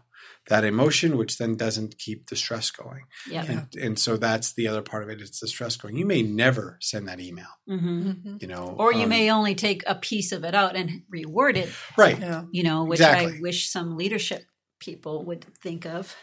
that 0.48 0.64
emotion 0.64 1.16
which 1.18 1.36
then 1.38 1.56
doesn't 1.56 1.98
keep 1.98 2.28
the 2.28 2.36
stress 2.36 2.70
going 2.70 3.04
Yep. 3.30 3.48
and, 3.48 3.66
and 3.84 3.98
so 3.98 4.16
that's 4.16 4.52
the 4.52 4.68
other 4.68 4.80
part 4.82 5.02
of 5.02 5.08
it 5.10 5.20
it's 5.20 5.40
the 5.40 5.48
stress 5.48 5.76
going 5.76 5.96
you 5.96 6.06
may 6.06 6.22
never 6.22 6.78
send 6.80 7.06
that 7.08 7.20
email 7.20 7.52
hmm 7.66 8.10
Mhm. 8.10 8.40
you 8.42 8.48
know 8.48 8.74
Or 8.78 8.92
you 8.94 9.02
um, 9.04 9.08
may 9.10 9.30
only 9.30 9.54
take 9.54 9.82
a 9.86 9.94
piece 9.94 10.32
of 10.32 10.44
it 10.44 10.54
out 10.54 10.76
and 10.76 11.02
reword 11.14 11.56
it, 11.56 11.68
right 11.96 12.18
Yeah. 12.18 12.44
you 12.52 12.62
know, 12.62 12.84
which 12.84 13.00
I 13.00 13.38
wish 13.40 13.68
some 13.70 13.96
leadership 13.96 14.44
people 14.78 15.24
would 15.24 15.44
think 15.62 15.86
of. 15.86 16.14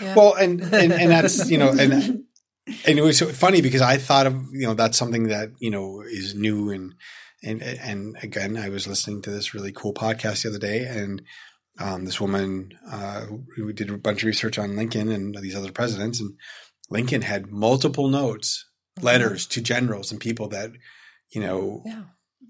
Yeah. 0.00 0.14
well 0.14 0.34
and, 0.34 0.62
and 0.62 0.92
and 0.92 1.10
that's 1.10 1.50
you 1.52 1.58
know 1.58 1.68
and 1.70 1.92
and 2.86 2.98
it 2.98 3.02
was 3.02 3.18
so 3.18 3.26
funny 3.26 3.60
because 3.60 3.82
i 3.82 3.98
thought 3.98 4.26
of 4.26 4.34
you 4.50 4.62
know 4.66 4.72
that's 4.72 4.96
something 4.96 5.24
that 5.28 5.50
you 5.60 5.70
know 5.70 6.00
is 6.00 6.34
new 6.34 6.70
and 6.70 6.94
and 7.42 7.60
and 7.62 8.16
again 8.22 8.56
i 8.56 8.70
was 8.70 8.86
listening 8.86 9.20
to 9.22 9.30
this 9.30 9.52
really 9.52 9.70
cool 9.72 9.92
podcast 9.92 10.42
the 10.42 10.48
other 10.48 10.58
day 10.58 10.86
and 10.86 11.20
um, 11.80 12.06
this 12.06 12.18
woman 12.18 12.70
uh, 12.90 13.26
who 13.56 13.72
did 13.74 13.90
a 13.90 13.98
bunch 13.98 14.22
of 14.22 14.26
research 14.26 14.58
on 14.58 14.74
lincoln 14.74 15.10
and 15.10 15.34
these 15.36 15.54
other 15.54 15.70
presidents 15.70 16.18
and 16.18 16.32
lincoln 16.88 17.20
had 17.20 17.50
multiple 17.52 18.08
notes 18.08 18.64
letters 19.02 19.46
to 19.46 19.60
generals 19.60 20.10
and 20.10 20.18
people 20.18 20.48
that 20.48 20.70
you 21.30 21.42
know 21.42 21.82
Yeah. 21.84 22.04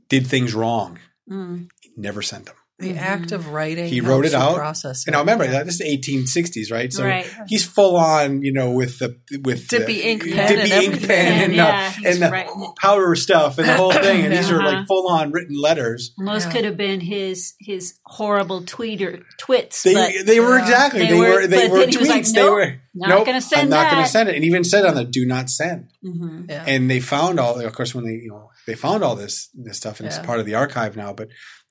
did 0.09 0.25
things 0.29 0.55
wrong 0.55 1.01
Mm. 1.29 1.69
never 1.97 2.23
sent 2.23 2.47
them 2.47 2.55
The 2.81 2.93
Mhm. 2.93 2.99
act 3.01 3.33
of 3.33 3.49
writing. 3.49 3.89
He 3.89 4.01
wrote 4.01 4.25
it 4.25 4.35
out, 4.35 4.55
Process 4.55 5.05
and 5.07 5.13
now 5.15 5.19
it. 5.19 5.23
remember 5.23 5.45
Yeah. 5.47 5.51
that 5.51 5.67
this 5.67 5.75
is 5.77 5.81
1860s 5.81 6.71
right 6.71 6.93
so 6.93 7.05
right. 7.05 7.27
he's 7.49 7.65
full 7.65 7.97
on, 7.97 8.43
you 8.43 8.53
know, 8.53 8.71
with 8.71 9.01
the 9.01 9.17
with 9.43 9.67
Dippy 9.67 9.95
the, 9.95 10.09
ink 10.09 10.23
pen 10.31 10.49
dippy 10.57 10.73
and 10.73 10.83
ink 10.95 11.07
pen 11.09 11.43
and, 11.43 11.55
Yeah, 11.55 11.93
uh, 11.97 12.09
and 12.09 12.23
the 12.23 12.31
writing. 12.31 12.73
powder 12.81 13.17
stuff 13.17 13.59
and 13.59 13.69
the 13.69 13.75
whole 13.75 13.91
thing, 14.07 14.25
and 14.25 14.33
these 14.33 14.49
are 14.53 14.61
Uh-huh. 14.61 14.77
like 14.77 14.87
full 14.87 15.09
on 15.09 15.33
written 15.33 15.57
letters. 15.61 16.13
And 16.19 16.29
those 16.29 16.45
Yeah. 16.45 16.53
could 16.53 16.65
have 16.67 16.77
been 16.77 17.01
his 17.01 17.55
his 17.59 17.95
horrible 18.05 18.63
tweeter 18.63 19.23
twits. 19.39 19.83
They 19.83 19.95
but 19.95 20.13
they 20.27 20.39
were 20.39 20.57
Yeah. 20.59 20.63
exactly 20.63 21.01
They 21.01 21.07
they, 21.09 21.15
were- 21.19 21.29
were 21.31 21.47
they 21.49 21.63
but 21.63 21.71
were 21.73 21.79
then 21.81 21.89
he 21.89 21.97
was 21.97 22.09
like, 22.09 22.23
tweets. 22.23 22.35
they 22.35 22.45
were 22.49 22.75
not 22.95 23.09
nope, 23.09 23.27
gonna 23.27 23.41
send 23.41 23.63
I'm 23.63 23.69
not 23.71 23.91
going 23.93 24.05
to 24.05 24.11
send 24.11 24.29
it, 24.29 24.35
and 24.37 24.45
even 24.45 24.63
said 24.65 24.85
on 24.85 24.95
the 24.95 25.05
do 25.05 25.25
not 25.27 25.51
send. 25.51 25.87
hmm 26.03 26.43
Yeah. 26.49 26.65
And 26.67 26.89
they 26.91 27.01
found 27.01 27.39
all, 27.41 27.61
of 27.61 27.73
course, 27.73 27.93
when 27.95 28.05
they 28.05 28.13
you 28.23 28.29
know 28.31 28.51
they 28.69 28.75
found 28.77 29.03
all 29.03 29.17
this 29.17 29.49
this 29.55 29.77
stuff, 29.79 29.99
and 29.99 30.09
Yeah. 30.09 30.17
it's 30.17 30.25
part 30.27 30.39
of 30.39 30.47
the 30.47 30.55
archive 30.55 30.97
now. 30.97 31.13
But 31.13 31.29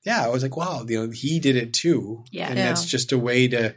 yeah, 0.08 0.24
I 0.24 0.28
was 0.28 0.42
like, 0.42 0.56
wow, 0.56 0.84
you 0.88 0.98
know, 1.06 1.10
he 1.12 1.38
did 1.38 1.56
it 1.56 1.72
too, 1.72 2.24
Yeah. 2.32 2.48
and 2.48 2.58
Yeah. 2.58 2.66
that's 2.68 2.86
just 2.86 3.12
a 3.12 3.18
way 3.18 3.48
to 3.48 3.74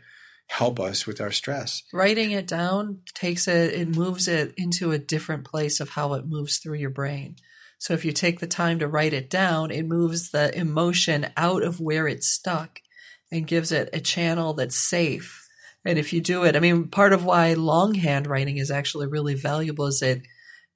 help 0.48 0.80
us 0.80 1.06
with 1.08 1.20
our 1.22 1.32
stress. 1.32 1.84
Writing 1.94 2.32
it 2.32 2.48
down 2.48 3.00
takes 3.14 3.48
it, 3.48 3.74
it 3.74 3.88
moves 3.96 4.28
it 4.28 4.54
into 4.58 4.92
a 4.92 4.98
different 5.14 5.44
place 5.46 5.80
of 5.80 5.90
how 5.90 6.14
it 6.14 6.26
moves 6.28 6.58
through 6.58 6.78
your 6.78 6.90
brain. 7.02 7.36
So 7.80 7.94
if 7.94 8.06
you 8.06 8.12
take 8.12 8.40
the 8.40 8.48
time 8.48 8.80
to 8.80 8.88
write 8.88 9.14
it 9.14 9.30
down, 9.30 9.72
it 9.72 9.86
moves 9.88 10.32
the 10.32 10.48
emotion 10.58 11.28
out 11.36 11.64
of 11.64 11.80
where 11.80 12.08
it's 12.08 12.28
stuck 12.28 12.80
and 13.32 13.48
gives 13.48 13.72
it 13.72 13.90
a 13.94 14.00
channel 14.00 14.54
that's 14.54 14.76
safe. 14.78 15.48
And 15.86 15.98
if 15.98 16.14
you 16.14 16.22
do 16.22 16.44
it, 16.44 16.56
I 16.56 16.60
mean, 16.60 16.90
part 16.90 17.12
of 17.14 17.26
why 17.26 17.54
longhand 17.54 18.28
writing 18.28 18.58
is 18.58 18.70
actually 18.72 19.08
really 19.08 19.34
valuable 19.36 19.88
is 19.88 20.00
that 20.02 20.22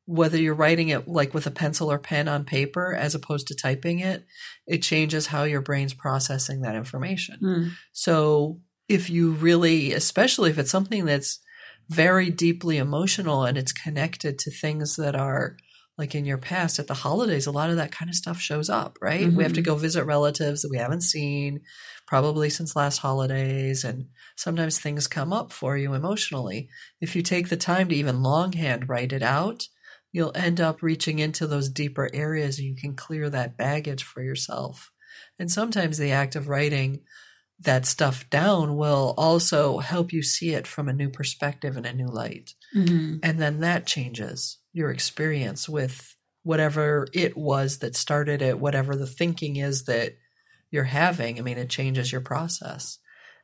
whether 0.05 0.37
you're 0.37 0.53
writing 0.53 0.89
it 0.89 1.07
like 1.07 1.33
with 1.33 1.47
a 1.47 1.51
pencil 1.51 1.91
or 1.91 1.97
pen 1.97 2.27
on 2.27 2.45
paper 2.45 2.93
as 2.95 3.15
opposed 3.15 3.47
to 3.47 3.55
typing 3.55 3.99
it, 3.99 4.23
it 4.67 4.83
changes 4.83 5.27
how 5.27 5.43
your 5.43 5.61
brain's 5.61 5.93
processing 5.93 6.61
that 6.61 6.75
information. 6.75 7.39
Mm. 7.41 7.71
So 7.91 8.59
if 8.87 9.09
you 9.09 9.31
really, 9.31 9.93
especially 9.93 10.51
if 10.51 10.59
it's 10.59 10.69
something 10.69 11.05
that's 11.05 11.39
very 11.89 12.29
deeply 12.29 12.77
emotional 12.77 13.43
and 13.45 13.57
it's 13.57 13.71
connected 13.71 14.37
to 14.39 14.51
things 14.51 14.95
that 14.95 15.15
are 15.15 15.57
like 15.97 16.13
in 16.13 16.25
your 16.25 16.37
past 16.37 16.77
at 16.77 16.87
the 16.87 16.93
holidays, 16.93 17.47
a 17.47 17.51
lot 17.51 17.69
of 17.69 17.77
that 17.77 17.91
kind 17.91 18.09
of 18.09 18.15
stuff 18.15 18.39
shows 18.39 18.69
up, 18.69 18.97
right? 19.01 19.31
We 19.33 19.43
have 19.43 19.53
to 19.53 19.61
Mhm. 19.61 19.65
go 19.65 19.75
visit 19.75 20.03
relatives 20.03 20.61
that 20.61 20.69
we 20.69 20.77
haven't 20.77 21.01
seen 21.01 21.61
probably 22.05 22.49
since 22.49 22.75
last 22.75 22.97
holidays. 22.97 23.83
And 23.83 24.07
sometimes 24.35 24.77
things 24.77 25.07
come 25.07 25.31
up 25.33 25.51
for 25.53 25.77
you 25.77 25.93
emotionally. 25.93 26.69
If 27.01 27.15
you 27.15 27.21
take 27.21 27.49
the 27.49 27.57
time 27.57 27.87
to 27.89 27.95
even 27.95 28.21
longhand 28.21 28.89
write 28.89 29.13
it 29.13 29.23
out, 29.23 29.67
you'll 30.15 30.31
end 30.33 30.61
up 30.61 30.81
reaching 30.81 31.19
into 31.19 31.45
those 31.45 31.67
deeper 31.67 32.09
areas 32.13 32.57
and 32.57 32.65
you 32.65 32.73
can 32.73 32.95
clear 32.95 33.29
that 33.29 33.57
baggage 33.57 34.01
for 34.01 34.23
yourself. 34.23 34.89
And 35.37 35.51
sometimes 35.51 35.97
the 35.97 36.13
act 36.13 36.37
of 36.37 36.47
writing 36.47 37.01
that 37.59 37.85
stuff 37.85 38.29
down 38.29 38.77
will 38.77 39.13
also 39.17 39.79
help 39.79 40.13
you 40.13 40.23
see 40.23 40.51
it 40.51 40.67
from 40.67 40.87
a 40.87 40.93
new 40.93 41.09
perspective 41.09 41.75
and 41.75 41.85
a 41.85 41.91
new 41.91 42.07
light. 42.07 42.53
hmm 42.71 43.17
And 43.21 43.41
then 43.41 43.59
that 43.59 43.85
changes 43.85 44.57
your 44.71 44.89
experience 44.89 45.67
with 45.67 46.15
whatever 46.43 47.07
it 47.11 47.35
was 47.35 47.79
that 47.79 47.97
started 47.97 48.41
it, 48.41 48.57
whatever 48.57 48.95
the 48.95 49.07
thinking 49.07 49.57
is 49.57 49.83
that 49.83 50.13
you're 50.71 50.85
having. 50.85 51.39
I 51.39 51.41
mean, 51.41 51.57
it 51.57 51.69
changes 51.69 52.09
your 52.09 52.21
process 52.21 52.99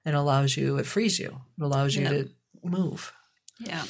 and 0.05 0.15
allows 0.15 0.55
you, 0.55 0.77
it 0.77 0.85
frees 0.85 1.19
you, 1.19 1.41
it 1.59 1.63
allows 1.63 1.97
you 1.97 2.03
Yeah. 2.03 2.09
to 2.11 2.29
move. 2.63 3.11
Yeah, 3.59 3.83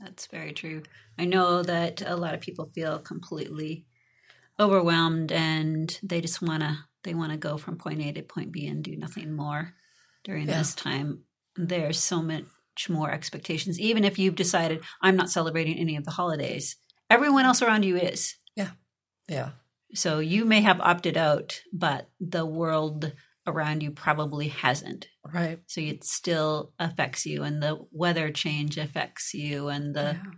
that's 0.00 0.26
very 0.28 0.52
true. 0.52 0.82
I 1.18 1.24
know 1.24 1.62
that 1.62 2.02
a 2.04 2.16
lot 2.16 2.34
of 2.34 2.40
people 2.40 2.66
feel 2.74 2.98
completely 2.98 3.86
overwhelmed 4.60 5.32
and 5.32 5.98
they 6.02 6.20
just 6.20 6.42
want 6.42 6.62
to 6.62 6.78
they 7.04 7.14
want 7.14 7.32
to 7.32 7.38
go 7.38 7.56
from 7.56 7.76
point 7.78 8.00
A 8.00 8.12
to 8.12 8.22
point 8.22 8.52
B 8.52 8.66
and 8.68 8.84
do 8.84 8.96
nothing 8.96 9.34
more 9.34 9.74
during 10.24 10.46
Yeah. 10.48 10.58
this 10.58 10.74
time. 10.74 11.24
There's 11.56 11.98
so 11.98 12.22
much 12.22 12.44
more 12.88 13.10
expectations 13.10 13.80
even 13.80 14.04
if 14.04 14.18
you've 14.18 14.36
decided 14.36 14.82
I'm 15.00 15.16
not 15.16 15.30
celebrating 15.30 15.78
any 15.78 15.96
of 15.96 16.04
the 16.04 16.12
holidays. 16.12 16.76
Everyone 17.10 17.44
else 17.44 17.60
around 17.60 17.84
you 17.84 17.96
is. 17.96 18.36
Yeah. 18.56 18.70
Yeah. 19.28 19.50
So 19.94 20.20
you 20.20 20.44
may 20.44 20.60
have 20.62 20.80
opted 20.80 21.16
out, 21.16 21.60
but 21.72 22.08
the 22.20 22.46
world 22.46 23.12
around 23.46 23.82
you 23.82 23.90
probably 23.90 24.48
hasn't. 24.48 25.08
Right. 25.34 25.58
So 25.66 25.80
it 25.80 26.04
still 26.04 26.72
affects 26.78 27.26
you 27.26 27.42
and 27.42 27.60
the 27.62 27.84
weather 27.90 28.30
change 28.30 28.78
affects 28.78 29.34
you 29.34 29.68
and 29.68 29.94
the 29.94 30.18
Yeah. 30.22 30.30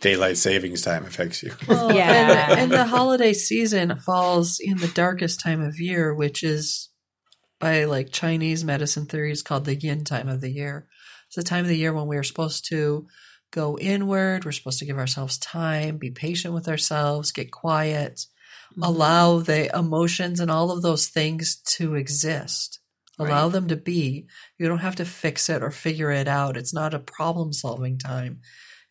Daylight 0.00 0.36
savings 0.36 0.82
time 0.82 1.04
affects 1.04 1.42
you. 1.42 1.52
Well, 1.68 1.94
Yeah. 1.94 2.50
and, 2.50 2.60
and 2.60 2.72
the 2.72 2.84
holiday 2.84 3.32
season 3.32 3.96
falls 3.96 4.58
in 4.60 4.78
the 4.78 4.88
darkest 4.88 5.40
time 5.40 5.62
of 5.62 5.78
year, 5.80 6.14
which 6.14 6.42
is 6.42 6.90
by 7.60 7.84
like 7.84 8.10
Chinese 8.10 8.64
medicine 8.64 9.06
theories 9.06 9.42
called 9.42 9.64
the 9.64 9.76
yin 9.76 10.04
time 10.04 10.28
of 10.28 10.40
the 10.40 10.50
year. 10.50 10.86
It's 11.28 11.36
the 11.36 11.42
time 11.42 11.64
of 11.64 11.68
the 11.68 11.76
year 11.78 11.92
when 11.92 12.06
we're 12.06 12.22
supposed 12.24 12.66
to 12.68 13.06
go 13.52 13.78
inward. 13.78 14.44
We're 14.44 14.52
supposed 14.52 14.80
to 14.80 14.84
give 14.84 14.98
ourselves 14.98 15.38
time, 15.38 15.96
be 15.96 16.10
patient 16.10 16.52
with 16.54 16.68
ourselves, 16.68 17.32
get 17.32 17.50
quiet, 17.52 18.26
mm-hmm. 18.72 18.82
allow 18.82 19.38
the 19.38 19.74
emotions 19.76 20.40
and 20.40 20.50
all 20.50 20.70
of 20.70 20.82
those 20.82 21.06
things 21.06 21.56
to 21.76 21.94
exist. 21.94 22.80
Allow 23.18 23.44
Right. 23.44 23.52
them 23.52 23.68
to 23.68 23.76
be. 23.76 24.26
You 24.58 24.66
don't 24.66 24.78
have 24.80 24.96
to 24.96 25.04
fix 25.04 25.48
it 25.48 25.62
or 25.62 25.70
figure 25.70 26.10
it 26.10 26.26
out. 26.26 26.56
It's 26.56 26.74
not 26.74 26.94
a 26.94 26.98
problem 26.98 27.52
solving 27.52 27.96
time. 27.96 28.40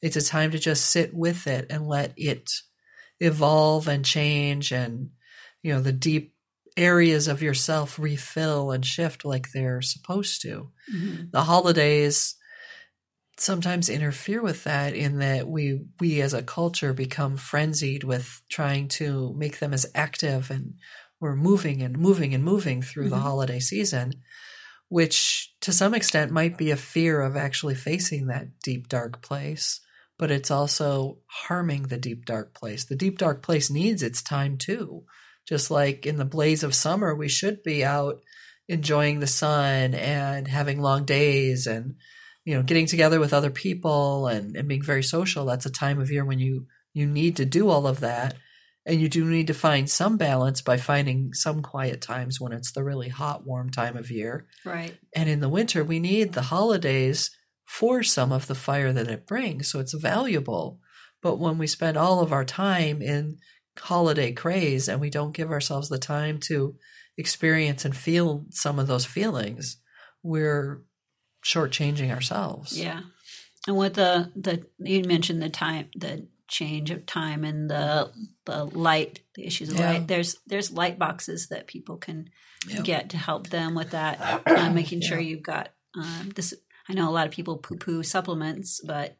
It's 0.03 0.17
a 0.17 0.23
time 0.23 0.51
to 0.51 0.59
just 0.59 0.91
sit 0.91 1.15
with 1.15 1.47
it 1.47 1.67
and 1.71 1.87
let 1.87 2.13
it 2.17 2.51
evolve 3.21 3.87
and 3.87 4.05
change 4.05 4.73
and, 4.73 5.11
you 5.63 5.73
know, 5.73 5.81
the 5.81 5.93
deep 5.93 6.35
areas 6.77 7.29
of 7.29 7.41
yourself 7.41 7.97
refill 7.97 8.71
and 8.71 8.85
shift 8.85 9.25
like 9.25 9.51
they're 9.53 9.81
supposed 9.81 10.41
to. 10.43 10.71
Mhm. 10.93 11.31
The 11.31 11.43
holidays 11.43 12.35
sometimes 13.39 13.89
interfere 13.89 14.41
with 14.43 14.63
that 14.65 14.93
in 14.93 15.19
that 15.19 15.47
we 15.47 15.81
we 15.99 16.21
as 16.21 16.33
a 16.33 16.43
culture 16.43 16.93
become 16.93 17.35
frenzied 17.37 18.03
with 18.03 18.41
trying 18.49 18.87
to 18.87 19.33
make 19.35 19.59
them 19.59 19.73
as 19.73 19.85
active 19.95 20.51
and 20.51 20.75
we're 21.19 21.35
moving 21.35 21.81
and 21.81 21.97
moving 21.97 22.33
and 22.35 22.43
moving 22.43 22.81
through 22.81 23.09
the 23.09 23.17
Mhm. 23.17 23.21
holiday 23.21 23.59
season 23.59 24.13
which 24.89 25.55
to 25.61 25.71
some 25.73 25.95
extent 25.95 26.31
might 26.31 26.57
be 26.57 26.71
a 26.71 26.77
fear 26.77 27.21
of 27.21 27.35
actually 27.35 27.75
facing 27.75 28.27
that 28.27 28.59
deep 28.63 28.87
dark 28.87 29.21
place 29.23 29.81
but 30.17 30.31
it's 30.31 30.51
also 30.51 31.17
harming 31.27 31.83
the 31.83 31.97
deep 31.97 32.25
dark 32.25 32.53
place. 32.53 32.85
The 32.85 32.95
deep 32.95 33.17
dark 33.17 33.41
place 33.41 33.69
needs 33.69 34.03
its 34.03 34.21
time 34.21 34.57
too. 34.57 35.03
Just 35.47 35.71
like 35.71 36.05
in 36.05 36.17
the 36.17 36.25
blaze 36.25 36.63
of 36.63 36.75
summer 36.75 37.13
we 37.13 37.27
should 37.27 37.63
be 37.63 37.83
out 37.83 38.21
enjoying 38.69 39.19
the 39.19 39.27
sun 39.27 39.93
and 39.93 40.47
having 40.47 40.81
long 40.81 41.03
days 41.03 41.67
and 41.67 41.95
you 42.45 42.55
know 42.55 42.63
getting 42.63 42.85
together 42.85 43.19
with 43.19 43.33
other 43.33 43.49
people 43.49 44.27
and, 44.27 44.55
and 44.55 44.67
being 44.67 44.83
very 44.83 45.03
social. 45.03 45.45
That's 45.45 45.65
a 45.65 45.71
time 45.71 45.99
of 45.99 46.11
year 46.11 46.25
when 46.25 46.39
you 46.39 46.67
you 46.93 47.07
need 47.07 47.37
to 47.37 47.45
do 47.45 47.69
all 47.69 47.87
of 47.87 48.01
that. 48.01 48.35
And 48.85 48.99
you 48.99 49.07
do 49.07 49.23
need 49.23 49.47
to 49.47 49.53
find 49.53 49.89
some 49.89 50.17
balance 50.17 50.61
by 50.61 50.75
finding 50.75 51.33
some 51.33 51.61
quiet 51.61 52.01
times 52.01 52.41
when 52.41 52.51
it's 52.51 52.73
the 52.73 52.83
really 52.83 53.07
hot 53.07 53.45
warm 53.45 53.69
time 53.69 53.95
of 53.95 54.11
year. 54.11 54.45
Right. 54.65 54.95
and 55.15 55.29
in 55.29 55.39
the 55.39 55.49
winter 55.49 55.83
we 55.83 55.99
need 55.99 56.33
the 56.33 56.41
holidays 56.43 57.31
for 57.79 58.03
some 58.03 58.31
of 58.31 58.45
the 58.47 58.55
fire 58.67 58.91
that 58.93 59.07
it 59.07 59.25
brings 59.25 59.67
so 59.67 59.79
it's 59.79 59.93
valuable 59.93 60.79
but 61.21 61.39
when 61.39 61.57
we 61.57 61.65
spend 61.67 61.97
all 61.97 62.19
of 62.21 62.31
our 62.31 62.45
time 62.45 63.01
in 63.01 63.37
holiday 63.79 64.31
craze 64.31 64.87
and 64.87 65.01
we 65.01 65.09
don't 65.09 65.35
give 65.35 65.49
ourselves 65.51 65.89
the 65.89 65.97
time 65.97 66.37
to 66.39 66.75
experience 67.17 67.83
and 67.85 67.95
feel 67.95 68.45
some 68.51 68.77
of 68.79 68.87
those 68.87 69.05
feelings 69.05 69.77
we're 70.21 70.83
shortchanging 71.43 72.11
ourselves 72.13 72.77
Yeah. 72.77 73.01
And 73.67 73.77
with 73.77 73.93
the 73.95 74.31
the 74.35 74.65
you 74.79 75.03
mentioned 75.03 75.41
the 75.41 75.49
time 75.49 75.89
the 75.95 76.27
change 76.47 76.91
of 76.91 77.05
time 77.05 77.43
and 77.43 77.69
the 77.69 78.11
the 78.45 78.65
light 78.65 79.21
the 79.35 79.45
issues 79.45 79.69
of 79.69 79.79
Yeah. 79.79 79.89
light 79.91 80.07
there's 80.07 80.35
there's 80.45 80.71
light 80.71 80.99
boxes 80.99 81.47
that 81.49 81.67
people 81.67 81.97
can 81.97 82.29
Yeah. 82.67 82.81
get 82.81 83.09
to 83.11 83.17
help 83.17 83.49
them 83.49 83.73
with 83.73 83.91
that 83.91 84.19
uh, 84.47 84.69
making 84.69 85.01
sure 85.01 85.19
you've 85.19 85.43
got 85.55 85.69
um, 85.95 86.31
this 86.35 86.53
I 86.89 86.93
know 86.93 87.09
a 87.09 87.11
lot 87.11 87.27
of 87.27 87.33
people 87.33 87.57
poo 87.57 87.77
poo 87.77 88.03
supplements 88.03 88.81
but 88.85 89.15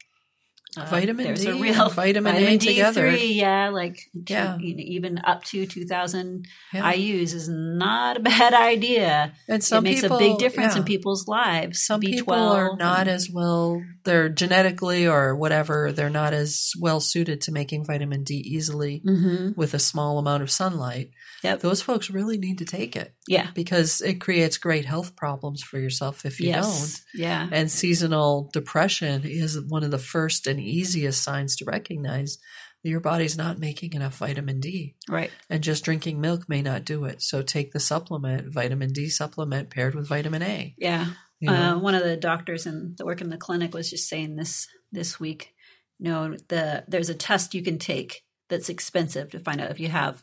uh, 0.78 0.86
Vitamin 0.86 1.26
there's 1.26 1.42
D 1.46 1.50
a 1.52 1.56
real 1.56 1.84
and 1.84 1.92
vitamin 1.94 2.36
A 2.36 2.58
together. 2.58 3.12
D3, 3.12 3.36
yeah 3.36 3.70
like 3.70 4.10
Yeah. 4.28 4.58
even 4.60 5.20
up 5.24 5.44
to 5.46 5.66
2000 5.66 6.46
Yeah. 6.74 6.92
IUs 6.94 7.34
is 7.34 7.48
not 7.50 8.18
a 8.18 8.20
bad 8.20 8.54
idea 8.74 9.34
and 9.48 9.64
some 9.64 9.86
it 9.86 9.90
makes 9.90 10.02
people, 10.02 10.18
a 10.18 10.20
big 10.20 10.38
difference 10.38 10.76
in 10.76 10.84
people's 10.84 11.28
lives 11.28 11.82
some 11.84 12.02
B12 12.02 12.12
people 12.12 12.34
are 12.34 12.76
not 12.78 13.02
and- 13.02 13.10
as 13.10 13.30
well 13.30 13.82
they're 14.06 14.28
genetically 14.30 15.08
or 15.08 15.36
whatever 15.36 15.92
they're 15.92 16.10
not 16.10 16.34
as 16.34 16.72
well 16.80 17.00
suited 17.00 17.40
to 17.42 17.52
making 17.52 17.86
vitamin 17.86 18.24
d 18.24 18.36
easily 18.36 19.02
Mhm. 19.06 19.56
with 19.56 19.74
a 19.74 19.80
small 19.80 20.18
amount 20.20 20.44
of 20.44 20.52
sunlight 20.52 21.12
Yep. 21.44 21.60
those 21.60 21.82
folks 21.82 22.10
really 22.10 22.38
need 22.38 22.58
to 22.60 22.66
take 22.66 22.96
it 22.96 23.14
yeah 23.28 23.48
because 23.54 24.02
it 24.02 24.16
creates 24.22 24.58
great 24.58 24.86
health 24.86 25.16
problems 25.16 25.62
for 25.62 25.78
yourself 25.80 26.26
if 26.26 26.40
you 26.40 26.48
yes. 26.50 26.66
Don't 27.14 27.22
Yeah. 27.22 27.48
and 27.52 27.70
seasonal 27.72 28.50
depression 28.54 29.24
is 29.26 29.60
one 29.60 29.84
of 29.84 29.92
the 29.92 29.98
first 30.00 30.48
and 30.48 30.60
easiest 30.64 31.24
signs 31.24 31.56
to 31.58 31.66
recognize 31.66 32.38
that 32.84 32.90
your 32.90 33.00
body's 33.00 33.38
not 33.38 33.60
making 33.60 33.94
enough 33.94 34.18
vitamin 34.18 34.60
d 34.60 34.96
Right. 35.10 35.32
and 35.50 35.64
just 35.64 35.84
drinking 35.86 36.20
milk 36.22 36.50
may 36.50 36.62
not 36.62 36.84
do 36.86 37.06
it 37.06 37.22
so 37.22 37.42
take 37.42 37.72
the 37.72 37.80
supplement 37.80 38.52
vitamin 38.54 38.92
d 38.92 39.10
supplement 39.10 39.70
paired 39.70 39.96
with 39.96 40.08
vitamin 40.08 40.42
a 40.44 40.74
Yeah. 40.78 41.08
you 41.40 41.50
know? 41.50 41.76
Uh, 41.76 41.80
one 41.80 41.96
of 41.96 42.04
the 42.04 42.18
doctors 42.18 42.66
in 42.66 42.96
the 42.98 43.06
work 43.06 43.22
in 43.22 43.30
the 43.30 43.38
clinic 43.38 43.74
was 43.74 43.90
just 43.90 44.08
saying 44.10 44.36
this 44.36 44.68
this 44.92 45.20
week. 45.20 45.54
You 46.00 46.10
know, 46.12 46.38
the 46.50 46.84
there's 46.88 47.10
a 47.10 47.14
test 47.16 47.54
you 47.54 47.64
can 47.64 47.80
take 47.80 48.24
that's 48.50 48.70
expensive 48.70 49.32
to 49.32 49.40
find 49.40 49.62
out 49.62 49.72
if 49.72 49.80
you 49.80 49.88
have 49.90 50.22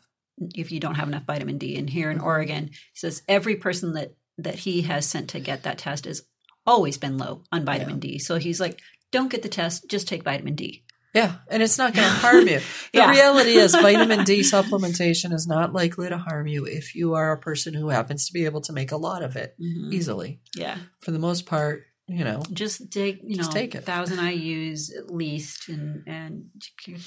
if 0.54 0.70
you 0.72 0.80
don't 0.80 0.94
have 0.96 1.08
enough 1.08 1.24
vitamin 1.24 1.58
D. 1.58 1.76
And 1.76 1.88
here 1.90 2.10
in 2.10 2.18
Mm-hmm. 2.18 2.26
Oregon, 2.26 2.68
he 2.72 2.78
says 2.94 3.22
every 3.28 3.56
person 3.56 3.94
that 3.94 4.14
that 4.38 4.54
he 4.60 4.82
has 4.82 5.06
sent 5.06 5.28
to 5.30 5.40
get 5.40 5.62
that 5.62 5.78
test 5.78 6.04
has 6.06 6.22
always 6.66 6.98
been 6.98 7.18
low 7.18 7.42
on 7.52 7.64
vitamin 7.64 7.98
D. 8.00 8.18
So 8.18 8.36
he's 8.36 8.60
like, 8.60 8.78
don't 9.12 9.30
get 9.30 9.42
the 9.42 9.48
test, 9.48 9.88
just 9.88 10.08
take 10.08 10.22
vitamin 10.24 10.54
D. 10.54 10.84
Yeah, 11.12 11.36
and 11.50 11.60
it's 11.62 11.76
not 11.78 11.92
going 11.94 12.06
to 12.12 12.14
harm 12.14 12.46
you. 12.46 12.60
The 12.60 12.64
Yeah. 13.00 13.10
reality 13.10 13.50
is, 13.56 13.72
vitamin 13.88 14.24
D 14.24 14.40
supplementation 14.40 15.32
is 15.32 15.46
not 15.46 15.72
likely 15.72 16.08
to 16.08 16.18
harm 16.18 16.46
you 16.46 16.64
if 16.66 16.94
you 16.94 17.14
are 17.14 17.32
a 17.32 17.38
person 17.38 17.74
who 17.74 17.88
happens 17.88 18.26
to 18.26 18.32
be 18.32 18.44
able 18.44 18.60
to 18.62 18.72
make 18.72 18.92
a 18.92 18.96
lot 18.96 19.22
of 19.22 19.34
it 19.36 19.56
Mhm. 19.60 19.92
easily. 19.92 20.40
Yeah. 20.54 20.78
For 21.00 21.10
the 21.10 21.18
most 21.18 21.46
part, 21.46 21.84
you 22.06 22.24
know, 22.24 22.42
just 22.52 22.90
take 22.92 23.20
you 23.24 23.36
know 23.36 23.50
take 23.50 23.74
it. 23.74 23.84
thousand 23.84 24.18
IU's 24.20 24.90
at 24.90 25.10
least, 25.12 25.68
and 25.68 26.02
and 26.06 26.50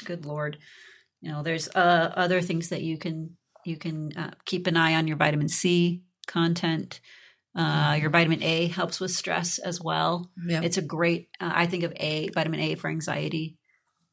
good 0.05 0.25
lord, 0.25 0.57
you 1.21 1.29
know 1.31 1.43
there's 1.43 1.67
uh, 1.69 2.11
other 2.15 2.41
things 2.41 2.69
that 2.69 2.81
you 2.83 2.97
can 2.97 3.37
you 3.65 3.77
can 3.77 4.11
uh, 4.17 4.31
keep 4.45 4.67
an 4.67 4.75
eye 4.77 4.95
on 4.95 5.07
your 5.07 5.17
vitamin 5.17 5.47
C 5.49 6.03
content. 6.27 6.99
Uh, 7.55 7.97
your 8.01 8.09
vitamin 8.09 8.41
A 8.41 8.67
helps 8.67 8.99
with 8.99 9.11
stress 9.11 9.59
as 9.59 9.79
well. 9.79 10.31
yeah, 10.47 10.61
It's 10.63 10.77
a 10.77 10.81
great. 10.81 11.29
Uh, 11.39 11.51
I 11.53 11.67
think 11.67 11.83
of 11.83 11.93
A 11.97 12.29
vitamin 12.29 12.59
A 12.59 12.75
for 12.75 12.89
anxiety. 12.89 13.57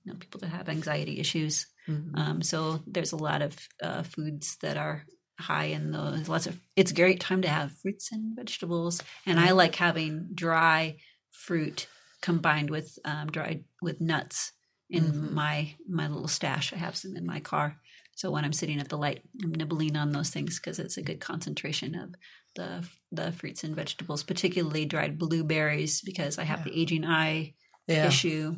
You 0.04 0.12
know, 0.12 0.18
people 0.18 0.40
that 0.40 0.48
have 0.48 0.68
anxiety 0.68 1.18
issues. 1.20 1.66
Mhm. 1.88 2.18
Um, 2.18 2.42
so 2.42 2.82
there's 2.86 3.12
a 3.12 3.16
lot 3.16 3.42
of 3.42 3.56
uh, 3.82 4.02
foods 4.02 4.56
that 4.62 4.76
are 4.76 5.04
high 5.38 5.66
in 5.66 5.90
those. 5.90 6.28
Lots 6.28 6.46
of. 6.46 6.58
It's 6.76 6.90
a 6.90 6.94
great 6.94 7.20
time 7.20 7.42
to 7.42 7.48
have 7.48 7.72
fruits 7.80 8.12
and 8.12 8.36
vegetables, 8.36 9.02
and 9.26 9.40
I 9.40 9.52
like 9.52 9.74
having 9.76 10.28
dry 10.34 10.98
fruit 11.30 11.86
combined 12.20 12.68
with 12.70 12.98
um, 13.04 13.28
dried 13.30 13.64
with 13.80 14.00
nuts 14.00 14.52
in 14.90 15.04
Mhm. 15.04 15.30
my 15.32 15.74
my 15.88 16.08
little 16.08 16.28
stash. 16.28 16.72
I 16.72 16.76
have 16.76 16.96
some 16.96 17.16
in 17.16 17.24
my 17.24 17.40
car. 17.40 17.80
So 18.16 18.30
when 18.30 18.44
I'm 18.44 18.52
sitting 18.52 18.78
at 18.80 18.88
the 18.90 18.98
light, 18.98 19.22
I'm 19.42 19.52
nibbling 19.52 19.96
on 19.96 20.12
those 20.12 20.28
things 20.30 20.58
because 20.58 20.78
it's 20.78 20.98
a 20.98 21.02
good 21.02 21.20
concentration 21.20 21.94
of 21.94 22.14
the 22.54 22.88
the 23.12 23.32
fruits 23.32 23.64
and 23.64 23.74
vegetables, 23.74 24.22
particularly 24.22 24.84
dried 24.84 25.18
blueberries, 25.18 26.00
because 26.00 26.38
I 26.38 26.44
have 26.44 26.60
Yeah. 26.60 26.64
the 26.64 26.80
aging 26.80 27.04
eye 27.04 27.54
yeah, 27.86 28.06
issue, 28.06 28.56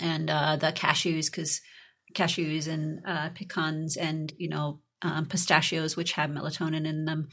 and 0.00 0.30
uh, 0.30 0.56
the 0.56 0.72
cashews 0.72 1.26
because 1.30 1.60
cashews 2.14 2.66
and 2.68 3.00
uh, 3.06 3.30
pecans 3.30 3.96
and 3.96 4.32
you 4.38 4.48
know 4.48 4.80
um, 5.02 5.26
pistachios 5.26 5.96
which 5.96 6.12
have 6.12 6.30
melatonin 6.30 6.86
in 6.86 7.04
them, 7.04 7.28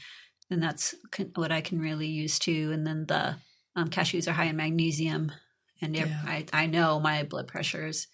and 0.50 0.62
that's 0.62 0.94
can, 1.10 1.30
what 1.34 1.52
I 1.52 1.60
can 1.60 1.80
really 1.80 2.08
use 2.08 2.38
too. 2.38 2.70
And 2.72 2.86
then 2.86 3.06
the 3.06 3.36
um, 3.76 3.88
cashews 3.90 4.28
are 4.28 4.32
high 4.32 4.44
in 4.46 4.56
magnesium, 4.56 5.32
and 5.80 5.96
Yeah. 5.96 6.20
I 6.24 6.46
I 6.52 6.66
know 6.66 7.00
my 7.00 7.22
blood 7.22 7.48
pressure 7.48 7.86
is. 7.86 8.06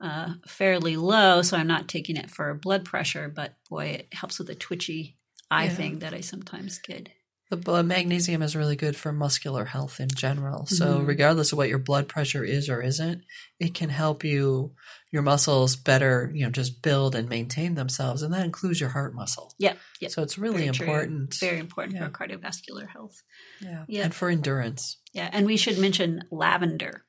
Uh, 0.00 0.34
fairly 0.48 0.96
low, 0.96 1.42
so 1.42 1.56
I'm 1.56 1.68
not 1.68 1.86
taking 1.86 2.16
it 2.16 2.28
for 2.28 2.52
blood 2.54 2.84
pressure, 2.84 3.28
but 3.28 3.54
boy, 3.70 3.84
it 3.84 4.08
helps 4.12 4.36
with 4.36 4.48
the 4.48 4.54
twitchy 4.56 5.16
eye 5.52 5.64
Yeah. 5.64 5.74
thing 5.74 5.98
that 6.00 6.14
I 6.14 6.20
sometimes 6.20 6.78
get. 6.78 7.08
the 7.50 7.82
magnesium 7.82 8.40
is 8.40 8.56
really 8.56 8.76
good 8.76 8.96
for 8.96 9.12
muscular 9.12 9.66
health 9.66 10.00
in 10.00 10.08
general. 10.08 10.64
So 10.64 11.00
Mhm. 11.00 11.06
regardless 11.06 11.52
of 11.52 11.58
what 11.58 11.68
your 11.68 11.78
blood 11.78 12.08
pressure 12.08 12.42
is 12.42 12.70
or 12.70 12.80
isn't, 12.80 13.24
it 13.60 13.74
can 13.74 13.90
help 13.90 14.24
you 14.24 14.74
your 15.10 15.20
muscles 15.20 15.76
better, 15.76 16.32
you 16.34 16.44
know, 16.46 16.50
just 16.50 16.80
build 16.80 17.14
and 17.14 17.28
maintain 17.28 17.74
themselves, 17.74 18.22
and 18.22 18.32
that 18.32 18.46
includes 18.46 18.80
your 18.80 18.88
heart 18.88 19.14
muscle. 19.14 19.52
Yeah, 19.58 19.74
yep. 20.00 20.12
So 20.12 20.22
it's 20.22 20.38
really 20.38 20.62
Very 20.64 20.70
true. 20.70 20.86
important. 20.86 21.34
Very 21.40 21.58
important 21.58 21.96
Yeah. 21.96 22.06
for 22.06 22.10
cardiovascular 22.12 22.88
health. 22.88 23.22
yeah. 23.60 23.84
Yeah. 23.86 24.04
and 24.04 24.14
for 24.14 24.30
endurance. 24.30 24.96
Yeah, 25.12 25.28
and 25.30 25.44
we 25.44 25.58
should 25.58 25.76
mention 25.78 26.24
lavender 26.30 27.04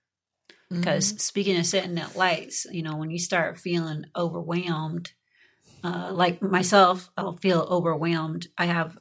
because 0.70 1.14
Mhm. 1.14 1.20
speaking 1.22 1.58
of 1.58 1.66
sitting 1.66 1.98
at 1.98 2.18
lights, 2.18 2.66
you 2.70 2.84
know, 2.84 2.98
when 2.98 3.12
you 3.12 3.20
start 3.20 3.60
feeling 3.60 4.06
overwhelmed, 4.14 5.14
uh, 5.84 6.12
like 6.14 6.42
myself, 6.42 7.10
I'll 7.18 7.38
feel 7.38 7.62
overwhelmed. 7.70 8.48
I 8.58 8.66
have 8.66 8.98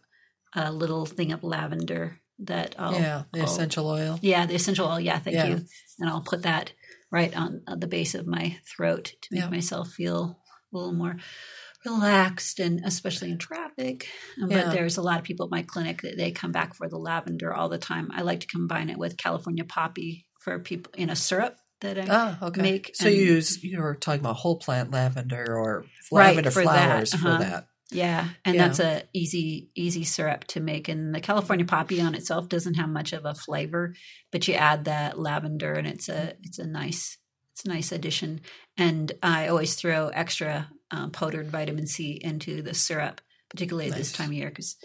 a 0.55 0.73
little 0.73 1.07
thing 1.07 1.33
of 1.33 1.43
lavender 1.45 2.19
that 2.41 2.75
I'll 2.79 2.93
yeah, 2.95 3.23
the 3.33 3.41
I'll- 3.41 3.47
essential 3.47 3.87
oil. 3.89 4.19
yeah, 4.23 4.47
the 4.47 4.55
essential 4.55 4.87
oil. 4.89 5.01
Yeah, 5.01 5.19
thank 5.19 5.37
Yeah. 5.37 5.47
you. 5.49 5.65
And 6.01 6.09
I'll 6.11 6.23
put 6.23 6.43
that 6.43 6.73
right 7.11 7.35
on, 7.37 7.63
the 7.79 7.87
base 7.87 8.15
of 8.15 8.27
my 8.27 8.59
throat 8.67 9.13
to 9.23 9.29
make 9.31 9.43
Yeah. 9.45 9.51
myself 9.51 9.91
feel 9.93 10.41
a 10.73 10.77
little 10.77 10.93
more 10.95 11.17
relaxed, 11.85 12.59
and 12.61 12.81
especially 12.85 13.31
in 13.31 13.39
traffic. 13.39 14.09
Um, 14.43 14.51
Yeah. 14.51 14.65
But 14.65 14.73
there's 14.73 14.97
a 14.97 15.03
lot 15.03 15.19
of 15.19 15.25
people 15.25 15.47
at 15.47 15.51
my 15.51 15.63
clinic 15.63 16.03
that 16.03 16.17
they 16.17 16.31
come 16.31 16.53
back 16.53 16.75
for 16.75 16.89
the 16.89 16.99
lavender 16.99 17.53
all 17.53 17.69
the 17.69 17.79
time. 17.79 18.11
I 18.15 18.23
like 18.23 18.41
to 18.41 18.47
combine 18.47 18.89
it 18.91 18.99
with 18.99 19.17
California 19.17 19.65
poppy 19.65 20.27
for 20.41 20.59
people 20.59 20.93
in 20.97 21.11
a 21.11 21.17
syrup 21.17 21.57
that 21.83 21.99
I 21.99 22.07
Ah, 22.09 22.39
okay. 22.47 22.63
make. 22.63 22.91
so 22.95 23.09
you 23.09 23.23
use 23.23 23.63
you're 23.63 23.95
talking 23.95 24.21
about 24.21 24.37
whole 24.37 24.57
plant 24.57 24.91
lavender 24.91 25.45
or 25.57 25.85
Right, 26.11 26.29
lavender 26.29 26.51
for 26.51 26.65
that, 26.65 26.89
flowers 26.89 27.15
uh-huh. 27.15 27.39
for 27.39 27.45
that. 27.45 27.69
Yeah, 27.91 28.29
and 28.45 28.55
Yeah. 28.57 28.67
that's 28.69 28.81
a 28.81 29.03
easy 29.13 29.69
easy 29.75 30.05
syrup 30.05 30.45
to 30.49 30.61
make. 30.61 30.89
And 30.89 31.15
the 31.15 31.21
California 31.21 31.67
poppy 31.67 32.01
on 32.01 32.15
itself 32.15 32.49
doesn't 32.49 32.75
have 32.75 32.89
much 32.89 33.13
of 33.13 33.25
a 33.27 33.35
flavor, 33.35 33.95
but 34.31 34.49
you 34.49 34.55
add 34.55 34.87
that 34.87 35.19
lavender, 35.19 35.75
and 35.75 35.87
it's 35.87 36.09
a 36.09 36.35
it's 36.43 36.59
a 36.59 36.67
nice 36.67 37.19
it's 37.53 37.67
a 37.67 37.69
nice 37.69 37.93
addition. 37.93 38.41
And 38.79 39.13
I 39.23 39.49
always 39.49 39.75
throw 39.75 40.09
extra 40.09 40.71
um, 40.91 41.11
powdered 41.11 41.51
vitamin 41.51 41.87
C 41.87 42.19
into 42.23 42.63
the 42.63 42.73
syrup, 42.75 43.21
particularly 43.51 43.91
at 43.91 43.97
this 43.97 44.11
time 44.13 44.29
of 44.31 44.35
year, 44.35 44.49
because 44.49 44.77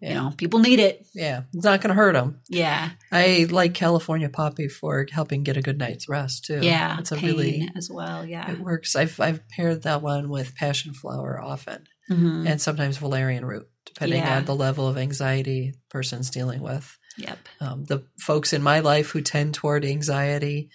Yeah. 0.00 0.08
You 0.08 0.14
know, 0.14 0.34
people 0.36 0.58
need 0.60 0.80
it. 0.80 1.06
Yeah, 1.14 1.42
it's 1.52 1.64
not 1.64 1.80
going 1.80 1.88
to 1.88 1.94
hurt 1.94 2.12
them. 2.14 2.40
Yeah, 2.48 2.90
I 3.12 3.46
like 3.50 3.74
California 3.74 4.28
poppy 4.28 4.68
for 4.68 5.06
helping 5.10 5.42
get 5.44 5.56
a 5.56 5.62
good 5.62 5.78
night's 5.78 6.08
rest 6.08 6.44
too. 6.44 6.60
yeah. 6.62 6.98
it's 6.98 7.12
a 7.12 7.16
really 7.16 7.68
as 7.76 7.90
well. 7.90 8.24
Yeah. 8.26 8.50
it 8.50 8.60
works. 8.60 8.96
I've 8.96 9.18
I've 9.20 9.48
paired 9.48 9.82
that 9.82 10.02
one 10.02 10.28
with 10.28 10.54
passion 10.56 10.92
flower 10.94 11.40
often, 11.40 11.86
Mhm. 12.10 12.48
and 12.48 12.60
sometimes 12.60 12.98
valerian 12.98 13.44
root, 13.44 13.68
depending 13.86 14.18
Yeah. 14.22 14.36
on 14.38 14.44
the 14.44 14.54
level 14.54 14.86
of 14.88 14.98
anxiety 14.98 15.74
person's 15.88 16.30
dealing 16.30 16.60
with. 16.62 16.98
Yep. 17.16 17.38
Um, 17.60 17.84
the 17.84 18.04
folks 18.18 18.52
in 18.52 18.60
my 18.62 18.80
life 18.80 19.10
who 19.10 19.20
tend 19.22 19.54
toward 19.54 19.84
anxiety 19.84 20.70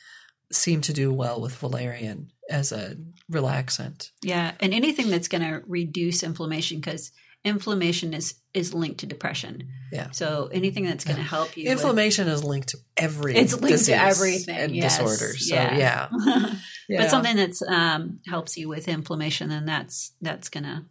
seem 0.51 0.81
to 0.81 0.93
do 0.93 1.13
well 1.13 1.39
with 1.41 1.55
valerian 1.57 2.31
as 2.49 2.71
a 2.71 2.95
relaxant. 3.31 4.09
Yeah, 4.23 4.53
and 4.59 4.73
anything 4.73 5.09
that's 5.09 5.27
going 5.27 5.43
to 5.43 5.61
reduce 5.67 6.23
inflammation 6.23 6.79
because 6.79 7.11
inflammation 7.45 8.13
is 8.13 8.35
is 8.53 8.73
linked 8.73 8.99
to 9.01 9.05
depression. 9.05 9.69
Yeah. 9.91 10.09
So 10.11 10.49
anything 10.51 10.85
that's 10.85 11.03
going 11.05 11.17
to 11.17 11.23
help 11.23 11.55
you. 11.55 11.63
with- 11.65 11.73
Inflammation 11.73 12.27
is 12.27 12.43
linked 12.43 12.69
to 12.69 12.77
every. 12.97 13.35
It's 13.35 13.59
linked 13.59 13.85
to 13.85 13.93
everything, 13.93 14.57
and 14.57 14.75
yes. 14.75 14.97
disorder. 14.97 15.37
So 15.37 15.55
Yeah. 15.55 15.77
yeah, 15.77 16.07
yeah. 16.89 17.01
but 17.01 17.09
something 17.09 17.35
that's 17.35 17.61
um, 17.61 18.19
helps 18.27 18.57
you 18.57 18.67
with 18.67 18.87
inflammation, 18.87 19.49
then 19.49 19.65
that's 19.65 20.13
that's 20.21 20.49
going 20.49 20.63
to 20.65 20.85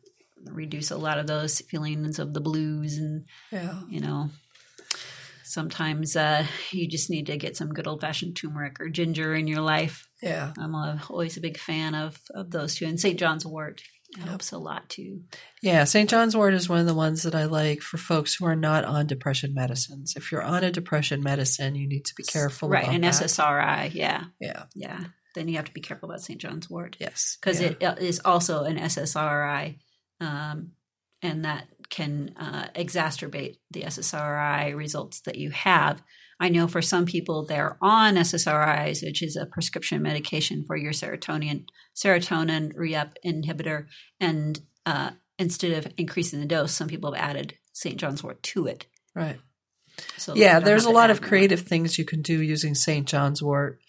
reduce 0.45 0.91
a 0.91 0.97
lot 0.97 1.19
of 1.19 1.27
those 1.27 1.61
feelings 1.63 2.19
of 2.19 2.33
the 2.33 2.41
blues 2.41 2.97
and 2.97 3.25
yeah. 3.51 3.81
you 3.89 4.01
know. 4.01 4.31
Sometimes 5.45 6.15
uh, 6.15 6.45
you 6.73 6.87
just 6.87 7.09
need 7.09 7.27
to 7.27 7.39
get 7.39 7.57
some 7.57 7.73
good 7.73 7.87
old 7.87 8.03
fashioned 8.03 8.37
turmeric 8.37 8.79
or 8.81 8.91
ginger 8.91 9.35
in 9.35 9.47
your 9.49 9.63
life. 9.63 10.07
Yeah. 10.23 10.53
I'm 10.59 10.75
a, 10.75 11.01
always 11.09 11.39
a 11.39 11.41
big 11.41 11.57
fan 11.57 11.95
of 11.95 12.21
of 12.35 12.51
those 12.51 12.75
two, 12.75 12.85
and 12.87 13.01
St. 13.01 13.19
John's 13.19 13.47
Wort 13.47 13.81
helps 14.25 14.53
a 14.53 14.59
lot 14.59 14.89
too. 14.89 15.23
Yeah, 15.63 15.85
St. 15.85 16.09
John's 16.09 16.37
wort 16.37 16.55
is 16.55 16.69
one 16.69 16.81
of 16.81 16.87
the 16.87 16.95
ones 16.95 17.23
that 17.25 17.35
I 17.35 17.45
like 17.45 17.81
for 17.83 17.99
folks 17.99 18.35
who 18.35 18.47
are 18.47 18.57
not 18.57 18.85
on 18.85 19.07
depression 19.07 19.55
medicines. 19.55 20.15
If 20.17 20.33
you're 20.33 20.43
on 20.43 20.65
a 20.65 20.71
depression 20.71 21.23
medicine, 21.23 21.75
you 21.75 21.87
need 21.87 22.05
to 22.07 22.15
be 22.17 22.23
careful 22.25 22.69
right? 22.69 22.89
An 22.89 23.03
that. 23.03 23.15
SSRI, 23.15 23.93
yeah, 23.95 24.25
Yeah. 24.41 24.65
yeah. 24.75 25.05
Then 25.35 25.47
you 25.49 25.57
have 25.57 25.67
to 25.67 25.73
be 25.73 25.81
careful 25.83 26.09
about 26.09 26.23
St. 26.23 26.41
John's 26.41 26.71
Wort 26.71 26.97
Yes. 26.99 27.37
because 27.41 27.61
yeah. 27.61 27.75
it 27.81 27.83
uh, 28.27 28.29
also 28.29 28.65
an 28.65 28.77
SSRI, 28.79 29.79
um, 30.21 30.73
and 31.23 31.45
that 31.45 31.69
can 31.91 32.35
uh, 32.39 32.69
exacerbate 32.75 33.57
the 33.71 33.83
SSRI 33.83 34.75
results 34.77 35.21
that 35.23 35.37
you 35.37 35.51
have. 35.51 36.03
I 36.41 36.49
know 36.51 36.69
for 36.69 36.83
some 36.83 37.07
people 37.07 37.45
they're 37.45 37.77
on 37.81 38.15
SSRIs, 38.15 39.03
which 39.03 39.23
is 39.23 39.37
a 39.37 39.47
prescription 39.47 40.03
medication 40.03 40.65
for 40.67 40.77
your 40.77 40.93
serotonin 40.93 41.65
serotonin 41.97 42.73
re-up 42.77 43.15
inhibitor, 43.25 43.87
and 44.21 44.61
uh, 44.87 45.11
instead 45.39 45.73
of 45.73 45.93
increasing 45.97 46.41
the 46.41 46.47
dose, 46.47 46.73
some 46.73 46.89
people 46.89 47.13
have 47.13 47.23
added 47.23 47.55
St. 47.73 47.97
John's 47.97 48.23
Wort 48.23 48.43
to 48.43 48.67
it. 48.67 48.87
right. 49.15 49.39
So 50.17 50.37
Yeah, 50.37 50.61
there's 50.61 50.85
a 50.85 50.91
lot 50.91 51.11
of 51.11 51.21
more. 51.21 51.29
creative 51.29 51.63
things 51.63 51.99
you 51.99 52.05
can 52.05 52.23
do 52.23 52.41
using 52.41 52.77
St. 52.77 53.07
John's 53.07 53.43
wort 53.43 53.81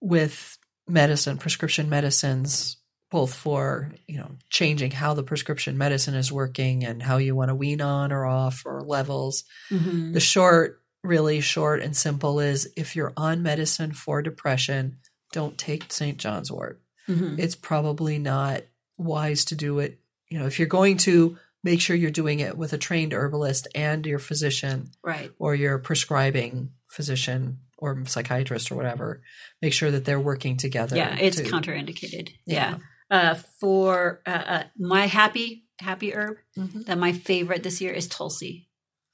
with 0.00 0.58
medicine, 0.88 1.38
prescription 1.38 1.88
medicines, 1.88 2.77
both 3.10 3.32
for, 3.34 3.92
you 4.06 4.18
know, 4.18 4.30
changing 4.50 4.90
how 4.90 5.14
the 5.14 5.22
prescription 5.22 5.78
medicine 5.78 6.14
is 6.14 6.30
working 6.30 6.84
and 6.84 7.02
how 7.02 7.16
you 7.16 7.34
want 7.34 7.48
to 7.48 7.54
wean 7.54 7.80
on 7.80 8.12
or 8.12 8.26
off 8.26 8.62
or 8.66 8.82
levels. 8.82 9.44
Mhm. 9.70 10.12
The 10.12 10.20
short, 10.20 10.82
really 11.02 11.40
short 11.40 11.80
and 11.80 11.96
simple 11.96 12.38
is 12.40 12.68
if 12.76 12.94
you're 12.96 13.14
on 13.16 13.42
medicine 13.42 13.92
for 13.92 14.20
depression, 14.20 14.98
don't 15.32 15.56
take 15.56 15.90
St. 15.92 16.18
John's 16.18 16.50
wort. 16.52 16.82
Mhm. 17.08 17.38
It's 17.38 17.54
probably 17.54 18.18
not 18.18 18.62
wise 18.98 19.44
to 19.46 19.54
do 19.54 19.78
it. 19.78 20.00
You 20.28 20.38
know, 20.40 20.46
if 20.46 20.58
you're 20.58 20.68
going 20.68 20.98
to 20.98 21.38
make 21.64 21.80
sure 21.80 21.96
you're 21.96 22.10
doing 22.10 22.40
it 22.40 22.58
with 22.58 22.72
a 22.72 22.78
trained 22.78 23.12
herbalist 23.14 23.68
and 23.74 24.04
your 24.04 24.18
physician 24.18 24.90
Right. 25.02 25.30
or 25.38 25.54
your 25.54 25.78
prescribing 25.78 26.72
physician 26.88 27.60
or 27.78 28.04
psychiatrist 28.06 28.70
or 28.70 28.74
whatever, 28.74 29.22
make 29.62 29.72
sure 29.72 29.90
that 29.90 30.04
they're 30.04 30.20
working 30.20 30.56
together. 30.56 30.96
Yeah, 30.96 31.16
it's 31.18 31.36
to- 31.38 31.44
contraindicated. 31.44 32.30
Yeah. 32.44 32.72
Yeah. 32.72 32.78
Uh, 33.10 33.34
for 33.60 34.20
uh, 34.26 34.30
uh, 34.30 34.62
my 34.78 35.06
happy 35.06 35.64
happy 35.80 36.12
herb, 36.14 36.36
Mhm. 36.58 36.84
that 36.86 36.98
my 36.98 37.12
favorite 37.12 37.62
this 37.62 37.80
year 37.80 37.92
is 37.92 38.06
Tulsi. 38.08 38.68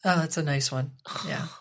Oh, 0.05 0.17
that's 0.19 0.37
a 0.37 0.43
nice 0.43 0.73
one. 0.73 0.93
Yeah. 1.27 1.47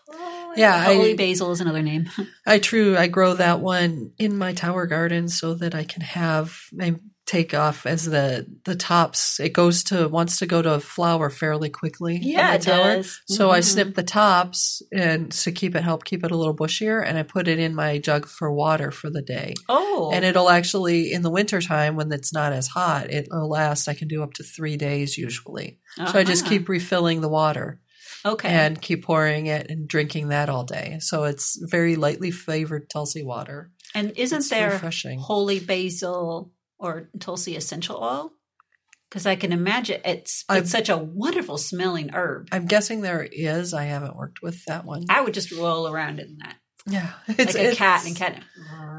Oh, 0.55 0.55
Yeah, 0.55 0.84
Holy 0.84 1.13
I- 1.13 1.15
basil 1.15 1.51
is 1.51 1.61
another 1.61 1.81
name. 1.81 2.09
I 2.45 2.59
true. 2.59 2.95
I 2.95 3.07
grow 3.07 3.34
that 3.34 3.59
one 3.59 4.11
in 4.19 4.38
my 4.38 4.53
tower 4.53 4.86
garden 4.86 5.27
so 5.27 5.55
that 5.55 5.73
I 5.73 5.84
can 5.84 6.01
have 6.03 6.55
take 7.26 7.53
off 7.53 7.86
as 7.86 8.05
the 8.05 8.45
the 8.65 8.76
tops. 8.76 9.39
It 9.39 9.53
goes 9.53 9.84
to 9.86 10.07
wants 10.09 10.39
to 10.39 10.45
go 10.45 10.61
to 10.61 10.80
flower 10.80 11.30
fairly 11.30 11.69
quickly. 11.69 12.17
in 12.17 12.36
my 12.36 12.57
tower. 12.57 13.01
So 13.28 13.49
I 13.49 13.59
Mhm. 13.59 13.63
snip 13.63 13.95
the 13.95 14.03
tops 14.03 14.82
and 14.91 15.32
to 15.32 15.51
keep 15.51 15.74
it 15.76 15.84
help 15.84 16.03
keep 16.03 16.24
it 16.26 16.32
a 16.32 16.36
little 16.38 16.55
bushier, 16.55 17.01
and 17.05 17.17
I 17.17 17.24
put 17.24 17.47
it 17.47 17.59
in 17.59 17.74
my 17.76 17.97
jug 17.97 18.28
for 18.28 18.51
water 18.51 18.91
for 18.91 19.09
the 19.09 19.21
day. 19.21 19.53
Oh, 19.69 20.11
And 20.13 20.26
it'll 20.26 20.49
actually 20.49 21.13
in 21.13 21.21
the 21.21 21.30
wintertime 21.30 21.95
when 21.95 22.11
it's 22.11 22.34
not 22.34 22.51
as 22.51 22.67
hot, 22.67 23.09
it'll 23.11 23.49
last. 23.49 23.88
I 23.88 23.93
can 23.93 24.07
do 24.09 24.21
up 24.21 24.34
to 24.34 24.43
three 24.43 24.76
days 24.78 25.17
usually. 25.17 25.80
So 25.95 26.19
I 26.19 26.24
just 26.24 26.43
Uh-huh. 26.43 26.49
keep 26.49 26.67
refilling 26.69 27.21
the 27.21 27.30
water 27.30 27.80
okay. 28.26 28.49
and 28.49 28.82
keep 28.82 29.05
pouring 29.05 29.45
it 29.47 29.69
and 29.69 29.88
drinking 29.88 30.28
that 30.30 30.49
all 30.49 30.65
day. 30.65 30.97
So 30.99 31.24
it's 31.24 31.57
very 31.61 31.95
lightly 31.95 32.32
flavored 32.32 32.89
Tulsi 32.89 33.24
water. 33.24 33.71
And 33.95 34.11
isn't 34.17 34.39
It's 34.39 34.49
there 34.49 34.71
refreshing. 34.71 35.19
holy 35.19 35.59
basil 35.59 36.51
or 36.84 37.09
Tulsi 37.19 37.55
essential 37.55 37.97
oil? 38.01 38.34
Because 39.09 39.25
I 39.27 39.36
can 39.36 39.51
imagine 39.53 40.01
it's 40.05 40.43
it's 40.49 40.71
such 40.71 40.89
a 40.89 40.97
wonderful 40.97 41.57
smelling 41.57 42.09
herb. 42.13 42.47
I'm 42.51 42.65
guessing 42.65 43.01
there 43.01 43.21
is. 43.31 43.73
I 43.73 43.84
haven't 43.86 44.15
worked 44.15 44.41
with 44.41 44.65
that 44.65 44.86
one. 44.86 45.05
I 45.09 45.21
would 45.21 45.34
just 45.36 45.51
roll 45.51 45.88
around 45.88 46.19
in 46.19 46.38
that 46.39 46.55
Yeah, 46.88 47.11
it's 47.27 47.53
like 47.55 47.73
a 47.73 47.75
cat 47.75 48.05
and 48.07 48.15
cat. 48.15 48.41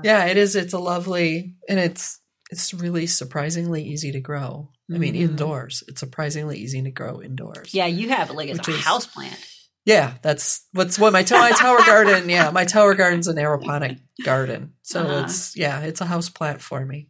Yeah, 0.05 0.27
it 0.27 0.37
is. 0.37 0.55
It's 0.55 0.73
a 0.73 0.79
lovely, 0.79 1.57
and 1.69 1.81
it's 1.81 2.21
it's 2.51 2.73
really 2.73 3.07
surprisingly 3.07 3.83
easy 3.83 4.13
to 4.13 4.21
grow. 4.21 4.71
I 4.93 4.99
mean, 4.99 5.15
Mhm. 5.15 5.31
indoors, 5.31 5.83
it's 5.89 5.99
surprisingly 5.99 6.59
easy 6.59 6.81
to 6.83 6.91
grow 6.91 7.21
indoors. 7.23 7.73
Yeah, 7.75 7.87
you 7.87 8.11
have 8.11 8.31
it 8.31 8.35
like 8.37 8.51
it's 8.51 8.69
a 8.69 8.71
is- 8.71 8.85
house 8.85 9.07
plant. 9.07 9.39
yeah. 9.85 10.15
That's 10.23 10.65
what's 10.73 10.97
what 10.99 11.13
my 11.13 11.25
to- 11.25 11.39
my 11.39 11.51
tower 11.53 11.79
garden. 11.79 12.29
Yeah, 12.29 12.51
my 12.51 12.65
tower 12.67 12.95
garden's 12.95 13.27
an 13.27 13.37
aeroponic 13.37 13.99
garden, 14.23 14.75
so 14.83 15.01
Uh-huh. 15.01 15.25
it's 15.25 15.57
yeah, 15.57 15.81
it's 15.81 16.01
a 16.01 16.07
house 16.07 16.29
plant 16.29 16.61
for 16.63 16.85
me. 16.85 17.09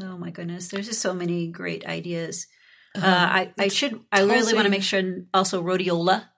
Oh 0.00 0.16
my 0.16 0.30
goodness, 0.30 0.68
there's 0.68 0.86
just 0.86 1.00
so 1.00 1.12
many 1.12 1.48
great 1.48 1.86
ideas. 1.86 2.46
Uh, 2.94 2.98
Um, 2.98 3.04
I, 3.04 3.52
I 3.58 3.68
should. 3.68 4.00
I 4.10 4.22
really 4.22 4.54
want 4.54 4.64
to 4.64 4.70
make 4.70 4.82
sure 4.82 5.02
also 5.32 5.62
rhodiola, 5.62 6.28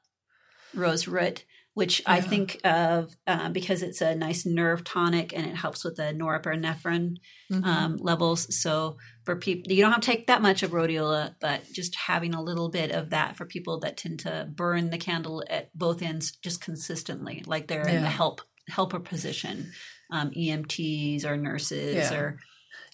rose 0.73 1.07
root, 1.07 1.45
which 1.75 2.03
I 2.07 2.21
think 2.21 2.61
of 2.65 3.17
uh, 3.27 3.49
because 3.49 3.83
it's 3.83 4.01
a 4.01 4.15
nice 4.15 4.47
nerve 4.47 4.85
tonic 4.85 5.33
and 5.37 5.45
it 5.47 5.57
helps 5.57 5.85
with 5.85 5.97
the 5.97 6.15
norepinephrine 6.15 7.17
mhm. 7.51 7.65
um, 7.65 7.97
levels. 7.97 8.57
So 8.57 8.97
for 9.25 9.35
people, 9.37 9.73
you 9.73 9.83
don't 9.83 9.93
have 9.93 10.01
to 10.01 10.07
take 10.07 10.29
that 10.29 10.43
much 10.43 10.63
of 10.63 10.71
rhodiola, 10.71 11.35
but 11.41 11.65
just 11.73 11.97
having 11.97 12.35
a 12.35 12.43
little 12.43 12.69
bit 12.69 12.93
of 12.93 13.11
that 13.11 13.37
for 13.37 13.45
people 13.45 13.81
that 13.81 13.97
tend 13.97 14.21
to 14.21 14.49
burn 14.53 14.91
the 14.91 14.99
candle 14.99 15.45
at 15.51 15.77
both 15.77 16.03
ends 16.03 16.33
just 16.37 16.61
consistently, 16.61 17.43
like 17.47 17.67
they're 17.67 17.89
in 17.89 18.03
the 18.03 18.09
help 18.09 18.41
helper 18.69 19.01
position, 19.01 19.73
um, 20.11 20.31
EMTs 20.31 21.25
or 21.25 21.37
nurses 21.37 22.11
Yeah. 22.11 22.15
or 22.15 22.39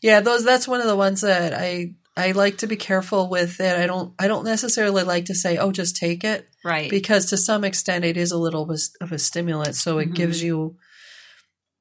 Yeah, 0.02 0.20
those 0.20 0.44
that's 0.44 0.66
one 0.68 0.80
of 0.80 0.86
the 0.86 0.96
ones 0.96 1.20
that 1.22 1.52
I 1.54 1.94
I 2.16 2.32
like 2.32 2.58
to 2.58 2.66
be 2.66 2.76
careful 2.76 3.28
with 3.30 3.60
it. 3.60 3.78
I 3.78 3.86
don't 3.86 4.14
I 4.18 4.28
don't 4.28 4.44
necessarily 4.44 5.02
like 5.04 5.26
to 5.26 5.34
say, 5.34 5.56
"Oh, 5.58 5.72
just 5.72 5.96
take 5.96 6.24
it." 6.24 6.46
right. 6.64 6.90
because 6.90 7.26
to 7.26 7.36
some 7.36 7.64
extent 7.64 8.04
it 8.04 8.16
is 8.16 8.32
a 8.32 8.38
little 8.38 8.66
bit 8.66 8.80
of 9.00 9.12
a 9.12 9.18
stimulant 9.18 9.74
so 9.76 9.98
it 9.98 10.10
Mhm. 10.10 10.14
gives 10.14 10.42
you 10.42 10.76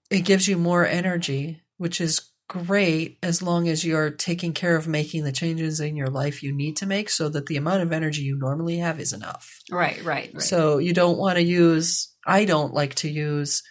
it 0.09 0.22
gives 0.22 0.47
you 0.47 0.57
more 0.57 0.86
energy 0.86 1.61
which 1.78 1.99
is 2.01 2.22
great 2.47 3.17
as 3.22 3.41
long 3.41 3.67
as 3.67 3.84
you're 3.86 4.09
taking 4.09 4.53
care 4.53 4.76
of 4.76 4.88
making 4.88 5.24
the 5.24 5.32
changes 5.32 5.80
in 5.80 5.95
your 5.95 6.07
life 6.07 6.41
you 6.41 6.51
need 6.51 6.76
to 6.78 6.86
make 6.86 7.09
so 7.09 7.30
that 7.30 7.45
the 7.45 7.57
amount 7.57 7.82
of 7.84 7.91
energy 7.91 8.22
you 8.24 8.36
normally 8.38 8.78
have 8.78 8.99
is 8.99 9.13
enough 9.13 9.59
right, 9.70 10.03
right, 10.03 10.32
right. 10.34 10.41
so 10.41 10.78
you 10.80 10.93
don't 10.93 11.17
want 11.17 11.36
to 11.36 11.43
use 11.43 12.11
i 12.26 12.45
don't 12.45 12.74
like 12.74 12.95
to 12.95 13.09
use 13.09 13.61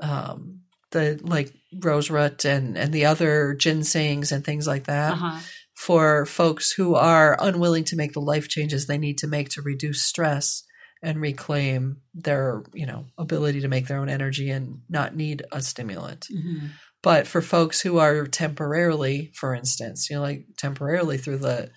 um 0.00 0.60
the 0.92 1.18
like 1.24 1.52
rose 1.82 2.10
root 2.10 2.44
and 2.44 2.76
and 2.78 2.92
the 2.92 3.04
other 3.04 3.54
ginsengs 3.58 4.32
and 4.32 4.44
things 4.44 4.66
like 4.66 4.84
that 4.84 5.12
uh-huh. 5.12 5.38
for 5.74 6.24
folks 6.26 6.72
who 6.72 6.94
are 6.94 7.36
unwilling 7.40 7.84
to 7.84 7.96
make 7.96 8.12
the 8.12 8.20
life 8.20 8.48
changes 8.48 8.86
they 8.86 8.98
need 8.98 9.18
to 9.18 9.26
make 9.26 9.48
to 9.50 9.62
reduce 9.62 10.02
stress 10.02 10.62
and 11.02 11.20
reclaim 11.20 11.98
their 12.14 12.62
you 12.72 12.86
know 12.86 13.06
ability 13.18 13.60
to 13.60 13.68
make 13.68 13.86
their 13.86 13.98
own 13.98 14.08
energy 14.08 14.50
and 14.50 14.80
not 14.88 15.14
need 15.14 15.42
a 15.52 15.60
stimulant 15.60 16.26
Mhm. 16.34 16.70
but 17.02 17.26
for 17.26 17.42
folks 17.42 17.80
who 17.82 17.98
are 17.98 18.26
temporarily 18.26 19.30
for 19.34 19.54
instance 19.54 20.08
you 20.08 20.16
know 20.16 20.22
like 20.22 20.46
temporarily 20.56 21.18
through 21.18 21.38
the 21.38 21.70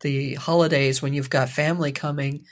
the 0.00 0.34
holidays 0.34 1.00
when 1.00 1.14
you've 1.14 1.30
got 1.30 1.48
family 1.48 1.92
coming 1.92 2.44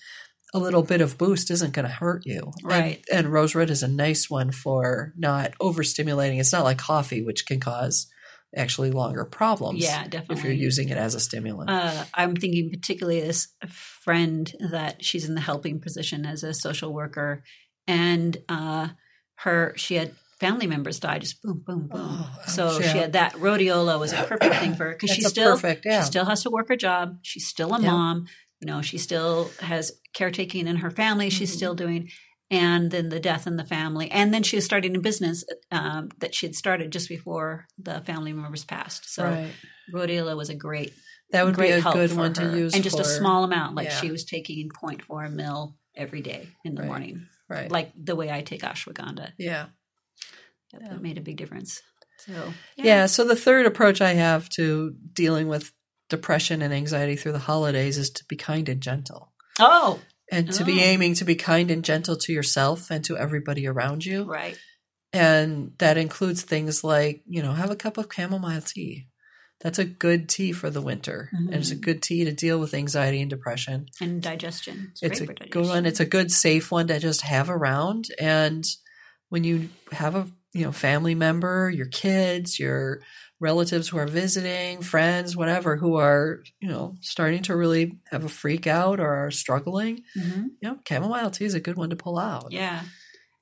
a 0.55 0.59
little 0.59 0.83
bit 0.83 1.01
of 1.01 1.17
boost 1.19 1.51
isn't 1.51 1.73
going 1.73 1.87
to 1.87 1.93
hurt 1.93 2.23
you 2.27 2.53
Right. 2.63 3.03
and, 3.13 3.33
rose 3.33 3.55
root 3.55 3.71
is 3.71 3.83
a 3.83 3.89
nice 3.89 4.29
one 4.29 4.51
for 4.53 5.13
not 5.17 5.53
overstimulating 5.61 6.39
it's 6.39 6.53
not 6.53 6.65
like 6.65 6.79
coffee 6.79 7.23
which 7.23 7.47
can 7.47 7.59
cause 7.61 8.07
actually 8.55 8.91
longer 8.91 9.25
problems. 9.25 9.83
Yeah, 9.83 10.05
definitely. 10.07 10.37
If 10.37 10.45
you're 10.45 10.53
using 10.53 10.91
it 10.91 10.99
as 10.99 11.15
a 11.15 11.21
stimulant. 11.21 11.71
Uh, 11.71 12.05
I'm 12.13 12.37
thinking 12.37 12.69
particularly 12.69 13.23
this 13.23 13.49
friend 13.71 14.53
that 14.71 15.03
she's 15.03 15.27
in 15.27 15.35
the 15.35 15.41
helping 15.41 15.81
position 15.81 16.27
as 16.27 16.43
a 16.43 16.53
social 16.53 16.93
worker, 16.93 17.43
and 17.87 18.37
uh, 18.51 18.89
her 19.37 19.73
she 19.77 19.95
had 19.95 20.13
family 20.39 20.67
members 20.67 21.01
die 21.01 21.19
just 21.19 21.41
boom, 21.41 21.63
boom, 21.67 21.89
boom. 21.89 22.01
Oh, 22.03 22.39
so 22.47 22.67
ouch, 22.67 22.83
she 22.83 22.99
had 22.99 23.15
that 23.15 23.33
rhodiola 23.37 23.99
was 23.99 24.13
a 24.13 24.23
perfect 24.25 24.57
thing 24.57 24.75
for 24.75 24.85
her 24.85 24.93
because 24.93 25.11
she 25.11 25.23
still 25.23 25.53
perfect, 25.53 25.87
yeah. 25.87 26.01
she 26.01 26.07
still 26.09 26.27
has 26.27 26.43
to 26.43 26.51
work 26.51 26.69
her 26.69 26.77
job. 26.77 27.17
She's 27.23 27.47
still 27.47 27.73
a 27.75 27.81
Yeah. 27.81 27.91
mom. 27.93 28.27
You 28.61 28.67
know, 28.67 28.83
she 28.83 28.99
still 28.99 29.51
has 29.61 29.93
caretaking 30.15 30.67
in 30.67 30.77
her 30.77 30.91
family. 30.91 31.31
She's 31.31 31.53
Mhm. 31.53 31.57
still 31.57 31.75
doing. 31.75 32.11
And 32.51 32.91
then 32.91 33.09
the 33.09 33.19
death 33.21 33.47
in 33.47 33.57
the 33.57 33.65
family, 33.65 34.11
and 34.11 34.33
then 34.35 34.43
she 34.43 34.57
was 34.57 34.65
starting 34.67 34.95
a 34.95 35.01
business 35.01 35.43
um, 35.71 36.11
that 36.19 36.35
she 36.35 36.45
had 36.45 36.55
started 36.55 36.93
just 36.93 37.09
before 37.09 37.67
the 37.79 38.03
family 38.03 38.35
members 38.35 38.63
passed. 38.65 39.09
So 39.11 39.25
right. 39.25 39.51
rhodiola 39.93 40.37
was 40.37 40.51
a 40.51 40.55
great 40.55 40.93
That 41.31 41.47
would 41.47 41.57
be 41.57 41.71
a 41.71 41.81
help 41.81 41.95
good 41.95 42.13
one 42.15 42.35
her. 42.35 42.51
to 42.53 42.59
use. 42.59 42.75
and 42.75 42.85
just 42.85 42.99
a 43.01 43.05
small 43.07 43.45
amount 43.45 43.75
like 43.75 43.89
yeah. 43.89 44.01
she 44.01 44.11
was 44.11 44.25
taking 44.27 44.69
0.4 44.69 45.31
mil 45.33 45.79
every 45.97 46.21
day 46.21 46.49
in 46.63 46.75
the 46.75 46.83
Right. 46.83 46.89
morning 46.89 47.27
Right. 47.49 47.71
like 47.71 47.91
the 47.97 48.15
way 48.17 48.31
i 48.31 48.43
take 48.43 48.61
ashwagandha 48.63 49.33
yeah. 49.39 49.69
That 50.73 50.83
Yeah. 50.83 50.97
made 50.99 51.17
a 51.19 51.23
big 51.23 51.37
difference 51.39 51.81
so 52.19 52.53
Yeah. 52.77 53.07
So 53.07 53.25
the 53.25 53.35
third 53.37 53.65
approach 53.67 54.01
I 54.03 54.13
have 54.13 54.49
to 54.51 54.95
dealing 55.15 55.49
with 55.49 55.73
depression 56.11 56.61
and 56.63 56.73
anxiety 56.75 57.17
through 57.17 57.33
the 57.33 57.39
holidays 57.39 57.97
is 57.97 58.11
to 58.11 58.25
be 58.29 58.37
kind 58.37 58.69
and 58.69 58.81
gentle. 58.83 59.32
Oh 59.61 60.01
And 60.31 60.51
to 60.53 60.65
be 60.65 60.81
Oh. 60.81 60.85
aiming 60.85 61.15
to 61.17 61.25
be 61.25 61.35
kind 61.35 61.71
and 61.71 61.85
gentle 61.85 62.17
to 62.17 62.33
yourself 62.33 62.91
and 62.91 63.05
to 63.05 63.17
everybody 63.19 63.67
around 63.67 64.05
you. 64.07 64.25
right 64.25 64.59
And 65.13 65.73
that 65.79 65.99
includes 65.99 66.43
things 66.43 66.83
like, 66.83 67.23
you 67.29 67.43
know, 67.43 67.53
have 67.53 67.71
a 67.71 67.77
cup 67.77 67.99
of 67.99 68.09
chamomile 68.15 68.63
tea. 68.63 69.09
That's 69.61 69.79
a 69.79 69.85
good 69.85 70.29
tea 70.29 70.53
for 70.53 70.71
the 70.71 70.81
winter. 70.81 71.29
And 71.33 71.55
it's 71.55 71.71
a 71.71 71.77
Mhm. 71.77 71.83
good 71.83 72.03
tea 72.03 72.25
to 72.25 72.33
deal 72.33 72.59
with 72.59 72.73
anxiety 72.75 73.21
and 73.21 73.29
depression. 73.31 73.87
and 74.01 74.23
digestion 74.23 74.89
it's, 74.93 75.03
It's 75.03 75.21
a 75.21 75.27
for 75.27 75.35
good 75.35 75.67
one. 75.67 75.85
It's 75.87 76.01
a 76.01 76.07
good, 76.07 76.31
safe 76.33 76.71
one 76.73 76.89
to 76.89 76.99
just 76.99 77.21
have 77.23 77.51
around. 77.51 78.09
And 78.19 78.65
when 79.33 79.45
you 79.45 79.69
have 79.93 80.15
a 80.15 80.27
you 80.53 80.65
know 80.65 80.73
family 80.73 81.15
member, 81.15 81.71
your 81.71 81.87
kids, 81.87 82.59
your 82.59 83.01
relatives 83.41 83.89
who 83.89 83.97
are 83.99 84.07
visiting, 84.07 84.83
friends, 84.83 85.35
whatever, 85.37 85.77
who 85.77 85.97
are 85.97 86.43
you 86.61 86.69
know 86.69 86.95
starting 87.01 87.43
to 87.45 87.57
really 87.57 87.99
have 88.11 88.25
a 88.25 88.29
freak 88.29 88.67
out 88.67 89.01
or 89.01 89.13
are 89.27 89.31
struggling, 89.31 90.03
Mhm. 90.17 90.45
you 90.61 90.69
know, 90.69 90.79
chamomile 90.87 91.31
tea 91.31 91.47
is 91.47 91.55
a 91.55 91.61
good 91.61 91.77
one 91.77 91.91
to 91.91 91.97
pull 91.97 92.19
out. 92.19 92.53
yeah 92.53 92.83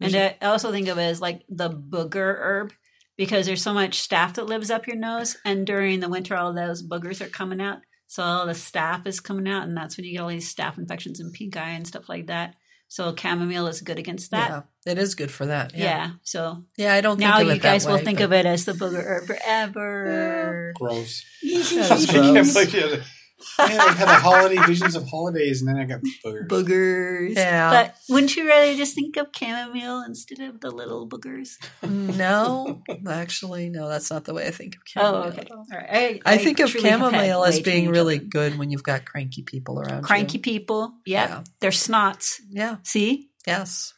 and 0.03 0.15
I 0.17 0.37
also 0.41 0.71
think 0.73 0.89
of 0.89 0.97
it 0.97 1.03
as 1.03 1.21
like 1.21 1.43
the 1.51 1.69
booger 1.69 2.35
herb 2.39 2.73
because 3.19 3.45
there's 3.45 3.61
so 3.63 3.75
much 3.75 3.99
staph 4.09 4.35
that 4.35 4.47
lives 4.47 4.71
up 4.71 4.87
your 4.87 4.97
nose 4.97 5.37
and 5.45 5.67
during 5.67 6.01
the 6.01 6.09
winter 6.09 6.35
all 6.37 6.55
those 6.55 6.83
boogers 6.87 7.21
are 7.21 7.29
coming 7.29 7.61
out 7.61 7.79
so 8.07 8.23
all 8.23 8.47
the 8.47 8.53
staph 8.55 9.07
is 9.07 9.21
coming 9.21 9.47
out 9.49 9.65
and 9.65 9.77
that's 9.77 9.97
when 9.99 10.07
you 10.07 10.13
get 10.13 10.21
all 10.23 10.29
these 10.29 10.55
staph 10.55 10.79
infections 10.79 11.21
and 11.21 11.35
pink 11.35 11.55
eye 11.57 11.71
and 11.79 11.87
stuff 11.87 12.09
like 12.09 12.29
that 12.29 12.55
so 12.91 13.15
chamomile 13.15 13.69
is 13.69 13.81
good 13.83 13.99
against 14.01 14.33
that 14.33 14.51
Yeah, 14.85 14.93
it 14.93 14.99
is 14.99 15.15
good 15.15 15.31
for 15.31 15.47
that. 15.47 15.77
Yeah. 15.77 15.85
Yeah, 15.85 16.11
So 16.25 16.65
yeah. 16.77 16.93
I 16.93 17.01
don't 17.01 17.19
think 17.19 17.31
now 17.31 17.41
of 17.41 17.47
you 17.47 17.53
it 17.53 17.63
that 17.63 17.63
guys 17.63 17.87
will 17.87 17.99
think 17.99 18.19
of 18.19 18.33
it 18.33 18.47
as 18.47 18.65
the 18.65 18.73
booger 18.73 19.03
herb 19.03 19.27
forever. 19.27 20.73
Gross. 20.75 21.25
That's 21.41 22.07
gross. 22.11 23.07
believe 23.57 23.71
you. 23.73 23.77
Man, 23.79 23.81
I 23.89 23.93
had 23.93 24.09
the 24.09 24.15
holiday 24.15 24.57
visions 24.67 24.95
of 24.95 25.09
holidays, 25.09 25.61
and 25.63 25.69
then 25.69 25.77
I 25.77 25.85
got 25.85 26.01
boogers. 26.25 26.49
Boogers. 26.49 27.35
Yeah. 27.37 27.71
But 27.71 27.97
wouldn't 28.09 28.37
you 28.37 28.47
rather 28.49 28.75
just 28.75 28.95
think 28.95 29.17
of 29.17 29.29
chamomile 29.35 30.03
instead 30.07 30.41
of 30.41 30.61
the 30.61 30.71
little 30.71 31.09
boogers? 31.09 31.57
no, 31.83 32.83
actually, 33.09 33.69
no. 33.71 33.89
That's 33.89 34.11
not 34.11 34.25
the 34.25 34.35
way 34.35 34.47
I 34.47 34.51
think 34.51 34.77
of 34.77 34.83
Oh, 34.83 34.87
chamomile. 35.03 35.29
okay. 35.29 35.47
All 35.51 35.67
right. 35.73 36.23
I, 36.25 36.37
think 36.39 36.61
of 36.61 36.71
truly 36.71 36.89
chamomile 36.89 37.45
as 37.45 37.61
being 37.61 37.89
really 37.89 38.19
children. 38.19 38.31
good 38.31 38.59
when 38.59 38.71
you've 38.71 38.83
got 38.83 39.05
cranky 39.05 39.43
people 39.43 39.81
around. 39.81 40.03
Cranky 40.03 40.39
you. 40.39 40.43
people. 40.43 40.93
Yep. 41.07 41.29
Yeah. 41.29 41.43
They're 41.61 41.71
snots. 41.71 42.41
Yeah. 42.51 42.77
See? 42.85 43.31
Yes. 43.47 43.95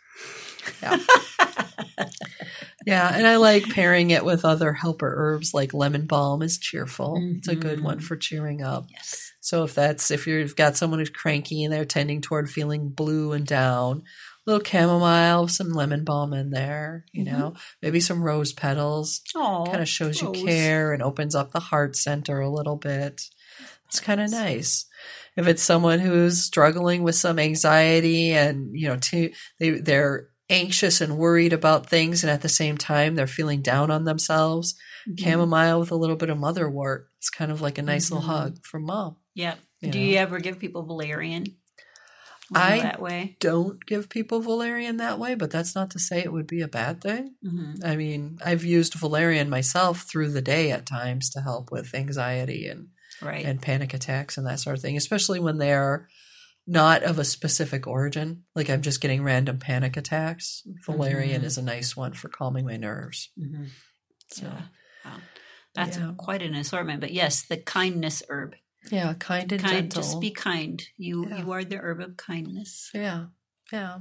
Yeah. 0.82 0.98
yeah, 2.86 3.12
and 3.14 3.26
I 3.26 3.36
like 3.36 3.68
pairing 3.70 4.10
it 4.10 4.24
with 4.24 4.44
other 4.44 4.72
helper 4.72 5.12
herbs 5.16 5.52
like 5.54 5.74
lemon 5.74 6.06
balm 6.06 6.42
is 6.42 6.58
cheerful. 6.58 7.18
It's 7.38 7.48
a 7.48 7.56
good 7.56 7.82
one 7.82 7.98
Mhm. 7.98 8.02
for 8.02 8.16
cheering 8.16 8.62
up. 8.62 8.86
Yes. 8.90 9.31
So 9.42 9.64
if 9.64 9.74
that's 9.74 10.12
if 10.12 10.28
you've 10.28 10.54
got 10.54 10.76
someone 10.76 11.00
who's 11.00 11.10
cranky 11.10 11.64
and 11.64 11.72
they're 11.72 11.84
tending 11.84 12.20
toward 12.20 12.48
feeling 12.48 12.90
blue 12.90 13.32
and 13.32 13.44
down, 13.44 14.04
a 14.46 14.50
little 14.50 14.64
chamomile, 14.64 15.48
some 15.48 15.72
lemon 15.72 16.04
balm 16.04 16.32
in 16.32 16.50
there, 16.50 17.04
you 17.10 17.24
know, 17.24 17.54
maybe 17.82 17.98
some 17.98 18.22
rose 18.22 18.52
petals. 18.52 19.20
Oh. 19.34 19.64
Kind 19.66 19.82
of 19.82 19.88
shows 19.88 20.22
you 20.22 20.30
care 20.30 20.92
and 20.92 21.02
opens 21.02 21.34
up 21.34 21.50
the 21.50 21.58
heart 21.58 21.96
center 21.96 22.40
a 22.40 22.48
little 22.48 22.76
bit. 22.76 23.20
It's 23.88 23.98
kind 23.98 24.20
of 24.20 24.30
nice. 24.30 24.86
If 25.36 25.48
it's 25.48 25.62
someone 25.62 25.98
who's 25.98 26.40
struggling 26.40 27.02
with 27.02 27.16
some 27.16 27.40
anxiety 27.40 28.30
and 28.34 28.70
you 28.72 28.86
know 28.86 28.96
to, 28.96 29.32
they 29.58 29.70
they're 29.70 30.28
anxious 30.52 31.00
and 31.00 31.16
worried 31.18 31.52
about 31.52 31.88
things 31.88 32.22
and 32.22 32.30
at 32.30 32.42
the 32.42 32.48
same 32.48 32.76
time 32.78 33.14
they're 33.14 33.26
feeling 33.26 33.62
down 33.62 33.90
on 33.90 34.04
themselves, 34.04 34.74
Mhm. 35.08 35.18
chamomile 35.20 35.80
with 35.80 35.90
a 35.90 35.96
little 35.96 36.16
bit 36.16 36.30
of 36.30 36.38
motherwort. 36.38 37.06
It's 37.18 37.30
kind 37.30 37.50
of 37.50 37.60
like 37.60 37.78
a 37.78 37.82
nice 37.82 38.06
Mhm. 38.08 38.10
little 38.10 38.26
hug 38.28 38.58
from 38.64 38.84
mom. 38.84 39.16
Yep. 39.34 39.58
you 39.80 39.90
Do 39.90 39.98
know. 39.98 40.04
you 40.04 40.16
ever 40.16 40.38
give 40.38 40.60
people 40.60 40.84
valerian? 40.84 41.56
I- 42.54 42.80
that 42.80 43.00
way. 43.00 43.36
Don't 43.40 43.84
give 43.86 44.08
people 44.10 44.40
valerian 44.40 44.98
that 44.98 45.18
way, 45.18 45.34
but 45.34 45.50
that's 45.50 45.74
not 45.74 45.90
to 45.92 45.98
say 45.98 46.20
it 46.20 46.32
would 46.32 46.46
be 46.46 46.60
a 46.60 46.68
bad 46.68 47.00
thing. 47.00 47.34
hmm 47.42 47.74
I 47.82 47.96
mean, 47.96 48.38
I've 48.44 48.62
used 48.64 48.94
valerian 48.94 49.48
myself 49.50 50.02
through 50.02 50.32
the 50.32 50.42
day 50.42 50.70
at 50.70 50.86
times 50.86 51.30
to 51.30 51.40
help 51.40 51.72
with 51.72 51.94
anxiety 51.94 52.66
and 52.68 52.88
Right. 53.22 53.44
and 53.44 53.60
panic 53.62 53.94
attacks 53.94 54.36
and 54.36 54.46
that 54.46 54.60
sort 54.60 54.76
of 54.76 54.82
thing, 54.82 54.96
especially 54.96 55.40
when 55.40 55.58
they're 55.58 56.08
not 56.66 57.02
of 57.02 57.18
a 57.18 57.24
specific 57.24 57.86
origin. 57.86 58.44
Like 58.54 58.70
I'm 58.70 58.82
just 58.82 59.00
getting 59.00 59.22
random 59.24 59.58
panic 59.58 59.96
attacks. 59.96 60.62
Valerian 60.86 61.42
Mhm. 61.42 61.44
is 61.44 61.58
a 61.58 61.62
nice 61.62 61.96
one 61.96 62.12
for 62.12 62.28
calming 62.28 62.64
my 62.66 62.76
nerves. 62.76 63.30
hmm 63.36 63.64
So 64.28 64.46
Yeah. 64.46 64.62
Wow. 65.04 65.20
That's 65.74 65.96
Yeah. 65.96 66.12
quite 66.16 66.42
an 66.42 66.54
assortment. 66.54 67.00
But 67.00 67.12
yes, 67.12 67.42
the 67.46 67.56
kindness 67.56 68.22
herb. 68.28 68.54
yeah, 68.90 69.14
kind 69.14 69.50
and 69.52 69.60
kind 69.62 69.74
gentle. 69.92 70.02
just 70.02 70.20
be 70.20 70.30
kind 70.32 70.82
you 70.96 71.28
Yeah. 71.28 71.38
you 71.38 71.52
are 71.52 71.64
the 71.64 71.76
herb 71.78 72.00
of 72.00 72.16
kindness 72.16 72.90
yeah, 72.92 73.26
yeah. 73.72 74.00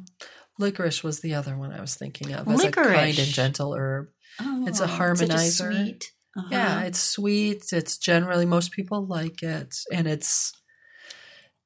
Licorice 0.57 1.03
was 1.03 1.19
the 1.21 1.35
other 1.35 1.55
one 1.57 1.71
I 1.71 1.79
was 1.81 1.93
thinking 1.95 2.33
of 2.33 2.47
as 2.47 2.63
a 2.63 2.71
kind 2.71 3.17
and 3.19 3.27
gentle 3.31 3.73
herb. 3.75 4.07
oh, 4.39 4.65
It's 4.67 4.79
a 4.79 4.87
harmonizer. 4.87 5.71
sweet 5.71 6.11
uh-huh. 6.37 6.47
Yeah, 6.49 6.81
it's 6.83 6.99
sweet. 6.99 7.73
It's 7.73 7.97
generally 7.97 8.45
most 8.45 8.71
people 8.71 9.05
like 9.05 9.43
it, 9.43 9.75
and 9.91 10.07
it's 10.07 10.53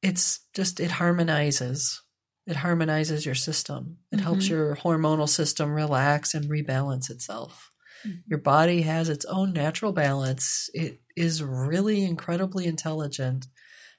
it's 0.02 0.42
just 0.54 0.80
it 0.80 0.92
harmonizes. 0.92 2.02
It 2.48 2.58
harmonizes 2.58 3.26
your 3.26 3.36
system. 3.36 3.98
It 4.12 4.20
helps 4.20 4.46
Mhm. 4.46 4.50
your 4.50 4.76
hormonal 4.76 5.28
system 5.28 5.72
relax 5.72 6.34
and 6.34 6.46
rebalance 6.50 7.10
itself. 7.10 7.72
Mhm. 8.06 8.24
Your 8.28 8.40
body 8.40 8.84
has 8.84 9.10
its 9.10 9.26
own 9.26 9.54
natural 9.54 9.94
balance. 9.94 10.70
It 10.74 11.02
is 11.16 11.42
really 11.42 12.04
incredibly 12.04 12.66
intelligent. 12.66 13.48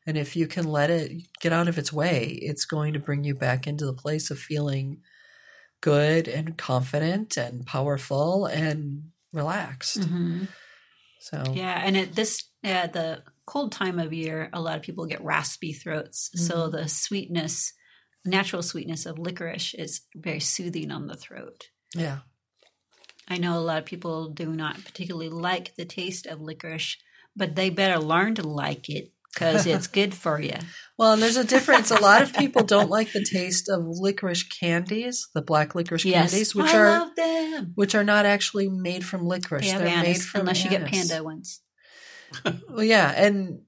And 0.06 0.16
if 0.16 0.36
you 0.36 0.46
can 0.46 0.64
let 0.66 0.90
it 0.90 1.10
get 1.40 1.52
out 1.52 1.66
of 1.68 1.78
its 1.78 1.92
way, 1.92 2.26
it's 2.40 2.64
going 2.64 2.92
to 2.94 3.00
bring 3.00 3.24
you 3.24 3.34
back 3.34 3.66
into 3.66 3.84
the 3.86 3.92
place 3.94 4.30
of 4.30 4.38
feeling 4.38 5.02
good 5.80 6.28
and 6.28 6.56
confident 6.56 7.36
and 7.36 7.66
powerful 7.66 8.46
and 8.46 9.10
relaxed. 9.32 10.00
Mhm. 10.00 10.48
So 11.20 11.42
yeah 11.54 11.82
and 11.84 11.96
at 11.96 12.14
this 12.14 12.44
yeah 12.62 12.86
the 12.86 13.22
cold 13.46 13.72
time 13.72 13.98
of 13.98 14.12
year 14.12 14.50
a 14.52 14.60
lot 14.60 14.76
of 14.76 14.82
people 14.82 15.06
get 15.06 15.24
raspy 15.24 15.72
throats 15.72 16.30
so 16.34 16.68
Mhm. 16.68 16.72
the 16.72 16.88
sweetness 16.88 17.72
natural 18.24 18.62
sweetness 18.62 19.06
of 19.06 19.18
licorice 19.18 19.72
is 19.74 20.00
very 20.14 20.40
soothing 20.40 20.90
on 20.90 21.06
the 21.06 21.16
throat 21.16 21.68
yeah. 21.94 22.18
i 23.28 23.38
know 23.38 23.56
a 23.56 23.60
lot 23.60 23.78
of 23.78 23.84
people 23.84 24.30
do 24.30 24.46
not 24.52 24.84
particularly 24.84 25.28
like 25.28 25.74
the 25.76 25.84
taste 25.84 26.26
of 26.26 26.40
licorice 26.40 26.96
but 27.36 27.54
they 27.54 27.70
better 27.70 27.98
learn 27.98 28.34
to 28.34 28.42
like 28.42 28.88
it 28.88 29.12
because 29.32 29.66
it's 29.74 29.86
good 29.86 30.14
for 30.14 30.40
you 30.40 30.58
Well, 30.98 31.12
and 31.12 31.22
there's 31.22 31.36
a 31.36 31.44
difference. 31.44 31.90
A 31.90 32.00
lot 32.00 32.22
of 32.22 32.32
people 32.42 32.64
don't 32.64 32.88
like 32.88 33.12
the 33.12 33.22
taste 33.22 33.68
of 33.68 33.82
licorice 33.86 34.44
candies, 34.44 35.28
the 35.34 35.42
black 35.42 35.74
licorice 35.74 36.06
yes 36.06 36.30
candies, 36.30 36.54
which 36.54 36.72
I 36.72 36.78
are 36.78 36.98
love 37.00 37.14
them 37.16 37.72
which 37.74 37.94
are 37.94 38.02
not 38.04 38.24
actually 38.24 38.68
made 38.70 39.04
from 39.04 39.26
licorice. 39.26 39.70
They 39.70 39.76
They're 39.76 40.02
made 40.02 40.22
from 40.22 40.40
unless 40.40 40.64
you 40.64 40.70
get 40.70 40.86
Panda 40.86 41.22
ones. 41.22 41.60
Well, 42.68 42.84
yeah, 42.84 43.12
and 43.16 43.62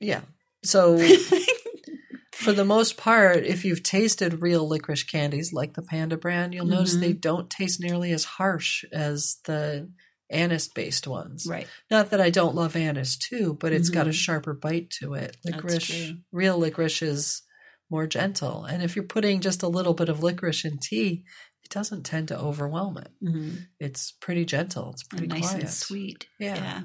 yeah. 0.00 0.22
So 0.62 0.98
for 2.32 2.52
the 2.52 2.64
most 2.64 2.96
part, 2.96 3.44
if 3.44 3.64
you've 3.64 3.82
tasted 3.82 4.42
real 4.42 4.68
licorice 4.68 5.02
candies 5.04 5.52
like 5.52 5.74
the 5.74 5.82
Panda 5.82 6.16
brand, 6.16 6.54
you'll 6.54 6.66
notice 6.66 6.96
Mhm. 6.96 7.00
they 7.00 7.12
don't 7.12 7.50
taste 7.50 7.80
nearly 7.80 8.12
as 8.12 8.24
harsh 8.24 8.84
as 8.92 9.38
the 9.44 9.90
anise-based 10.30 11.06
ones. 11.06 11.46
right. 11.48 11.68
Not 11.90 12.10
that 12.10 12.20
I 12.20 12.30
don't 12.30 12.56
love 12.56 12.74
anise 12.76 13.16
too, 13.16 13.54
but 13.60 13.72
it's 13.72 13.90
got 13.90 14.06
a 14.08 14.10
Mhm. 14.10 14.14
sharper 14.14 14.54
bite 14.54 14.90
to 15.00 15.14
it. 15.14 15.36
Licorice, 15.44 16.14
real 16.32 16.58
licorice 16.58 17.00
is 17.02 17.42
more 17.90 18.08
gentle. 18.08 18.64
And 18.64 18.82
if 18.82 18.96
you're 18.96 19.04
putting 19.04 19.40
just 19.40 19.62
a 19.62 19.68
little 19.68 19.94
bit 19.94 20.08
of 20.08 20.22
licorice 20.24 20.64
in 20.64 20.78
tea, 20.78 21.22
it 21.62 21.70
doesn't 21.70 22.02
tend 22.02 22.28
to 22.28 22.38
overwhelm 22.38 22.98
it. 22.98 23.10
Mm-hmm. 23.22 23.50
It's 23.78 24.10
pretty 24.20 24.44
gentle. 24.44 24.90
It's 24.92 25.04
pretty 25.04 25.28
nice 25.28 25.42
quiet. 25.42 25.60
and 25.60 25.70
sweet. 25.70 26.26
Yeah. 26.40 26.56
Yeah. 26.56 26.82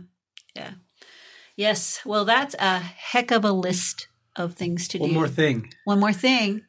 Yeah. 0.56 0.74
Yes. 1.58 2.00
Well, 2.06 2.26
that's 2.26 2.56
a 2.60 2.80
heck 2.80 3.32
of 3.32 3.44
a 3.46 3.52
list 3.52 4.08
of 4.36 4.54
things 4.56 4.88
to 4.90 4.98
One 5.00 5.10
do. 5.10 5.16
One 5.16 5.22
more 5.24 5.30
thing. 5.30 5.74
One 5.86 6.00
more 6.00 6.14
thing. 6.14 6.62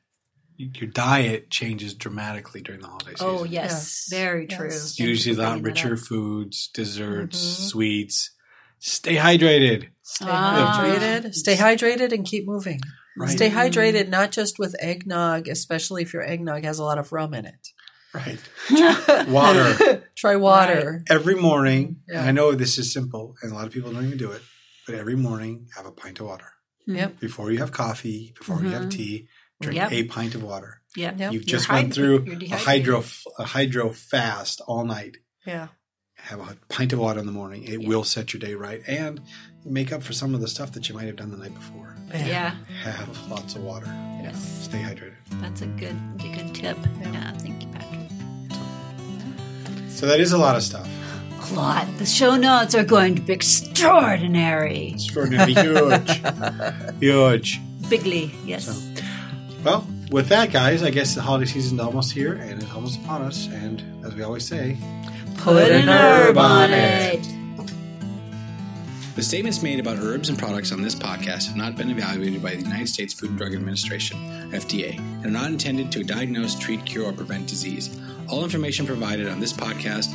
Your 0.56 0.88
diet 0.90 1.50
changes 1.50 1.94
dramatically 1.94 2.60
during 2.60 2.80
the 2.82 2.86
holiday 2.88 3.12
season. 3.12 3.26
Oh, 3.28 3.44
yes. 3.44 3.72
Yes. 3.72 4.06
Very 4.10 4.46
Yes. 4.48 4.58
true. 4.58 4.66
It's 4.66 4.96
Thank 4.96 4.98
you 5.00 5.08
Usually 5.08 5.34
for 5.36 5.40
a 5.42 5.44
lot 5.44 5.62
richer 5.62 5.96
foods, 5.96 6.68
desserts, 6.72 7.38
Mhm. 7.38 7.68
sweets. 7.70 8.30
Stay 8.78 9.16
hydrated. 9.16 9.88
Stay 10.02 10.26
Ah. 10.28 10.80
hydrated. 10.84 11.34
Stay 11.34 11.56
hydrated 11.56 12.12
and 12.12 12.24
keep 12.26 12.46
moving. 12.46 12.80
Right. 13.16 13.30
Stay 13.30 13.50
hydrated, 13.50 14.08
not 14.08 14.30
just 14.32 14.58
with 14.58 14.74
eggnog, 14.80 15.48
especially 15.48 16.02
if 16.02 16.12
your 16.12 16.22
eggnog 16.22 16.64
has 16.64 16.78
a 16.78 16.84
lot 16.84 16.98
of 16.98 17.12
rum 17.12 17.34
in 17.34 17.44
it. 17.46 17.68
Right. 18.14 18.38
Water. 19.28 20.04
Try 20.16 20.36
water. 20.36 21.02
every 21.08 21.34
morning, 21.34 21.96
Yeah. 22.08 22.20
and 22.20 22.28
I 22.28 22.32
know 22.32 22.52
this 22.52 22.76
is 22.78 22.92
simple, 22.92 23.36
and 23.42 23.52
a 23.52 23.54
lot 23.54 23.66
of 23.66 23.72
people 23.72 23.90
don't 23.92 24.04
even 24.04 24.18
do 24.18 24.30
it, 24.32 24.42
but 24.92 25.00
every 25.00 25.16
morning 25.16 25.68
have 25.76 25.86
a 25.86 25.90
pint 25.92 26.20
of 26.20 26.26
water. 26.26 26.52
Yep. 26.86 27.20
Before 27.20 27.50
you 27.50 27.58
have 27.58 27.72
coffee, 27.72 28.34
before 28.38 28.60
you 28.62 28.70
have 28.70 28.84
Mhm. 28.84 28.90
tea, 28.90 29.28
drink 29.60 29.76
Yep. 29.76 29.92
a 29.92 30.04
pint 30.04 30.34
of 30.34 30.42
water. 30.42 30.80
Yep. 30.96 31.18
Yep. 31.18 31.32
You've 31.32 31.42
You're 31.44 31.58
just 31.58 31.68
hyd- 31.68 31.72
went 31.74 31.94
through 31.94 32.38
a 32.52 32.56
hydro 32.56 33.04
a 33.38 33.44
hydro 33.44 33.92
fast 33.92 34.60
all 34.66 34.84
night. 34.84 35.16
Yeah. 35.46 35.68
Have 36.16 36.40
a 36.40 36.56
pint 36.68 36.92
of 36.92 36.98
water 36.98 37.18
in 37.20 37.26
the 37.26 37.32
morning. 37.32 37.64
It 37.64 37.80
will 37.84 38.04
set 38.04 38.32
your 38.32 38.40
day 38.40 38.54
right 38.54 38.82
and 38.86 39.20
make 39.64 39.92
up 39.92 40.02
for 40.02 40.12
some 40.12 40.34
of 40.34 40.40
the 40.40 40.48
stuff 40.48 40.72
that 40.72 40.88
you 40.88 40.94
might 40.94 41.06
have 41.06 41.16
done 41.16 41.30
the 41.30 41.36
night 41.38 41.54
before. 41.54 41.96
Yeah. 42.12 42.54
Have 42.82 43.28
lots 43.30 43.54
of 43.56 43.62
water. 43.62 43.86
Yes. 44.22 44.64
Stay 44.64 44.78
hydrated. 44.82 45.14
That's 45.40 45.62
a 45.62 45.66
good, 45.66 45.96
a 46.20 46.28
good 46.36 46.54
tip. 46.54 46.76
Yeah. 47.00 47.12
Yeah. 47.12 47.32
Thank 47.38 47.62
you, 47.62 47.68
Patrick. 47.70 48.10
So 49.90 50.06
that 50.06 50.20
is 50.20 50.32
a 50.32 50.38
lot 50.38 50.56
of 50.56 50.62
stuff. 50.62 50.88
A 51.50 51.54
lot. 51.54 51.86
The 51.98 52.06
show 52.06 52.36
notes 52.36 52.74
are 52.74 52.84
going 52.84 53.14
to 53.16 53.22
be 53.22 53.32
extraordinary. 53.32 54.90
Extraordinary, 54.90 55.54
huge. 55.54 56.22
huge. 57.00 57.60
Bigly. 57.88 58.30
Yes. 58.44 58.66
So, 58.66 59.02
well, 59.64 59.86
with 60.10 60.28
that, 60.28 60.52
guys, 60.52 60.82
I 60.82 60.90
guess 60.90 61.14
the 61.14 61.22
holiday 61.22 61.46
season's 61.46 61.80
almost 61.80 62.12
here 62.12 62.34
and 62.34 62.62
it's 62.62 62.72
almost 62.72 63.00
upon 63.00 63.22
us. 63.22 63.48
And 63.48 63.82
as 64.04 64.14
we 64.14 64.22
always 64.22 64.46
say, 64.46 64.76
Put 65.38 65.70
an 65.72 65.88
herb 65.88 66.38
on 66.38 66.70
it. 66.70 67.26
The 69.14 69.22
statements 69.22 69.62
made 69.62 69.78
about 69.78 69.98
herbs 69.98 70.30
and 70.30 70.38
products 70.38 70.72
on 70.72 70.80
this 70.80 70.94
podcast 70.94 71.48
have 71.48 71.56
not 71.56 71.76
been 71.76 71.90
evaluated 71.90 72.42
by 72.42 72.54
the 72.54 72.62
United 72.62 72.88
States 72.88 73.12
Food 73.12 73.30
and 73.30 73.38
Drug 73.38 73.54
Administration, 73.54 74.18
FDA, 74.52 74.98
and 74.98 75.26
are 75.26 75.30
not 75.30 75.50
intended 75.50 75.92
to 75.92 76.02
diagnose, 76.02 76.58
treat, 76.58 76.84
cure, 76.86 77.06
or 77.06 77.12
prevent 77.12 77.46
disease. 77.46 78.00
All 78.28 78.42
information 78.42 78.86
provided 78.86 79.28
on 79.28 79.38
this 79.38 79.52
podcast 79.52 80.14